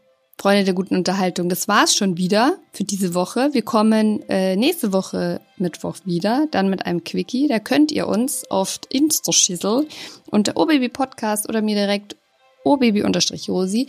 Freunde 0.41 0.64
der 0.64 0.72
guten 0.72 0.97
Unterhaltung, 0.97 1.51
das 1.51 1.68
war's 1.68 1.95
schon 1.95 2.16
wieder 2.16 2.57
für 2.72 2.82
diese 2.82 3.12
Woche. 3.12 3.51
Wir 3.53 3.61
kommen 3.61 4.26
äh, 4.30 4.57
nächste 4.57 4.91
Woche 4.95 5.43
Mittwoch 5.59 5.97
wieder, 6.07 6.47
dann 6.51 6.70
mit 6.70 6.86
einem 6.86 7.05
Quickie. 7.05 7.47
Da 7.47 7.59
könnt 7.59 7.93
ihr 7.93 8.09
uns 8.09 8.51
auf 8.51 8.80
Insta-Schissel 8.88 9.86
unter 10.30 10.57
OBaby 10.57 10.88
Podcast 10.88 11.47
oder 11.47 11.61
mir 11.61 11.74
direkt 11.74 12.16
obaby-rosi 12.64 13.86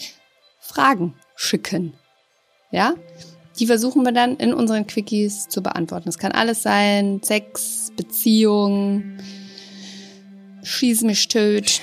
Fragen 0.59 1.13
schicken. 1.37 1.93
Ja? 2.69 2.95
Die 3.57 3.67
versuchen 3.67 4.03
wir 4.03 4.11
dann 4.11 4.35
in 4.35 4.53
unseren 4.53 4.87
Quickies 4.87 5.47
zu 5.47 5.63
beantworten. 5.63 6.07
Das 6.07 6.17
kann 6.17 6.33
alles 6.33 6.63
sein, 6.63 7.21
Sex, 7.23 7.93
Beziehung, 7.95 9.19
Schieß 10.63 11.03
mich 11.03 11.29
tot. 11.29 11.81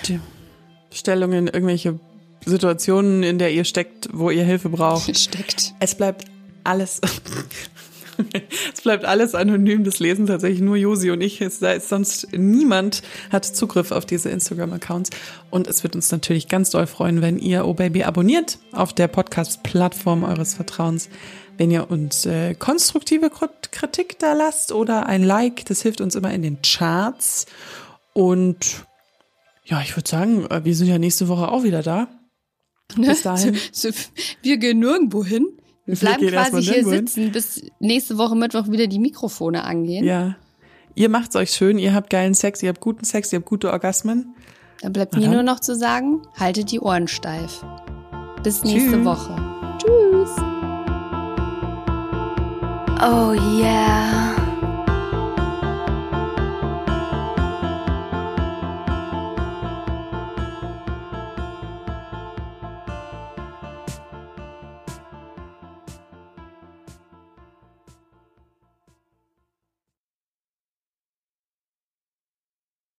Stellungen, 0.92 1.48
irgendwelche 1.48 1.98
Situationen, 2.44 3.22
in 3.22 3.38
der 3.38 3.52
ihr 3.52 3.64
steckt, 3.64 4.08
wo 4.12 4.30
ihr 4.30 4.44
Hilfe 4.44 4.68
braucht. 4.68 5.16
Steckt. 5.16 5.74
Es 5.80 5.94
bleibt 5.94 6.24
alles. 6.64 7.00
es 8.74 8.82
bleibt 8.82 9.04
alles 9.04 9.34
anonym. 9.34 9.84
Das 9.84 9.98
lesen 9.98 10.26
tatsächlich 10.26 10.60
nur 10.60 10.76
Josi 10.76 11.10
und 11.10 11.20
ich. 11.20 11.40
Es, 11.40 11.62
ist 11.62 11.88
sonst 11.88 12.32
niemand 12.32 13.02
hat 13.30 13.44
Zugriff 13.44 13.90
auf 13.90 14.06
diese 14.06 14.30
Instagram-Accounts. 14.30 15.10
Und 15.50 15.66
es 15.66 15.82
wird 15.82 15.94
uns 15.94 16.10
natürlich 16.10 16.48
ganz 16.48 16.70
doll 16.70 16.86
freuen, 16.86 17.22
wenn 17.22 17.38
ihr 17.38 17.66
Oh 17.66 17.74
Baby 17.74 18.04
abonniert 18.04 18.58
auf 18.72 18.92
der 18.92 19.08
Podcast-Plattform 19.08 20.24
eures 20.24 20.54
Vertrauens. 20.54 21.08
Wenn 21.56 21.70
ihr 21.70 21.90
uns 21.90 22.24
äh, 22.24 22.54
konstruktive 22.54 23.30
Kritik 23.72 24.18
da 24.20 24.32
lasst 24.32 24.70
oder 24.70 25.06
ein 25.06 25.24
Like, 25.24 25.64
das 25.66 25.82
hilft 25.82 26.00
uns 26.00 26.14
immer 26.14 26.32
in 26.32 26.42
den 26.42 26.62
Charts. 26.62 27.46
Und 28.12 28.86
Ja, 29.64 29.80
ich 29.82 29.96
würde 29.96 30.08
sagen, 30.08 30.46
äh, 30.50 30.64
wir 30.64 30.74
sind 30.74 30.86
ja 30.86 30.98
nächste 30.98 31.28
Woche 31.28 31.48
auch 31.48 31.64
wieder 31.64 31.82
da. 31.82 32.08
Bis 32.96 33.22
dahin. 33.22 33.54
So, 33.72 33.90
so, 33.90 33.98
wir 34.42 34.56
gehen 34.56 34.78
nirgendwo 34.78 35.24
hin. 35.24 35.46
Wir 35.84 35.96
bleiben 35.96 36.26
quasi 36.28 36.62
hier 36.62 36.72
nirgendwo 36.72 36.92
hin. 36.92 37.06
sitzen, 37.06 37.32
bis 37.32 37.62
nächste 37.80 38.18
Woche 38.18 38.34
Mittwoch 38.36 38.68
wieder 38.68 38.86
die 38.86 38.98
Mikrofone 38.98 39.64
angehen. 39.64 40.04
Ja. 40.04 40.36
Ihr 40.94 41.08
macht's 41.08 41.36
euch 41.36 41.52
schön, 41.52 41.78
ihr 41.78 41.94
habt 41.94 42.10
geilen 42.10 42.34
Sex, 42.34 42.62
ihr 42.62 42.70
habt 42.70 42.80
guten 42.80 43.04
Sex, 43.04 43.32
ihr 43.32 43.38
habt 43.38 43.48
gute 43.48 43.70
Orgasmen. 43.70 44.34
Dann 44.80 44.92
bleibt 44.92 45.16
mir 45.16 45.28
nur 45.28 45.42
noch 45.42 45.60
zu 45.60 45.74
sagen, 45.74 46.22
haltet 46.38 46.70
die 46.70 46.80
Ohren 46.80 47.08
steif. 47.08 47.64
Bis 48.42 48.64
nächste 48.64 48.92
Tschüss. 48.92 49.04
Woche. 49.04 49.36
Tschüss. 49.78 50.30
Oh 53.00 53.32
yeah. 53.60 54.37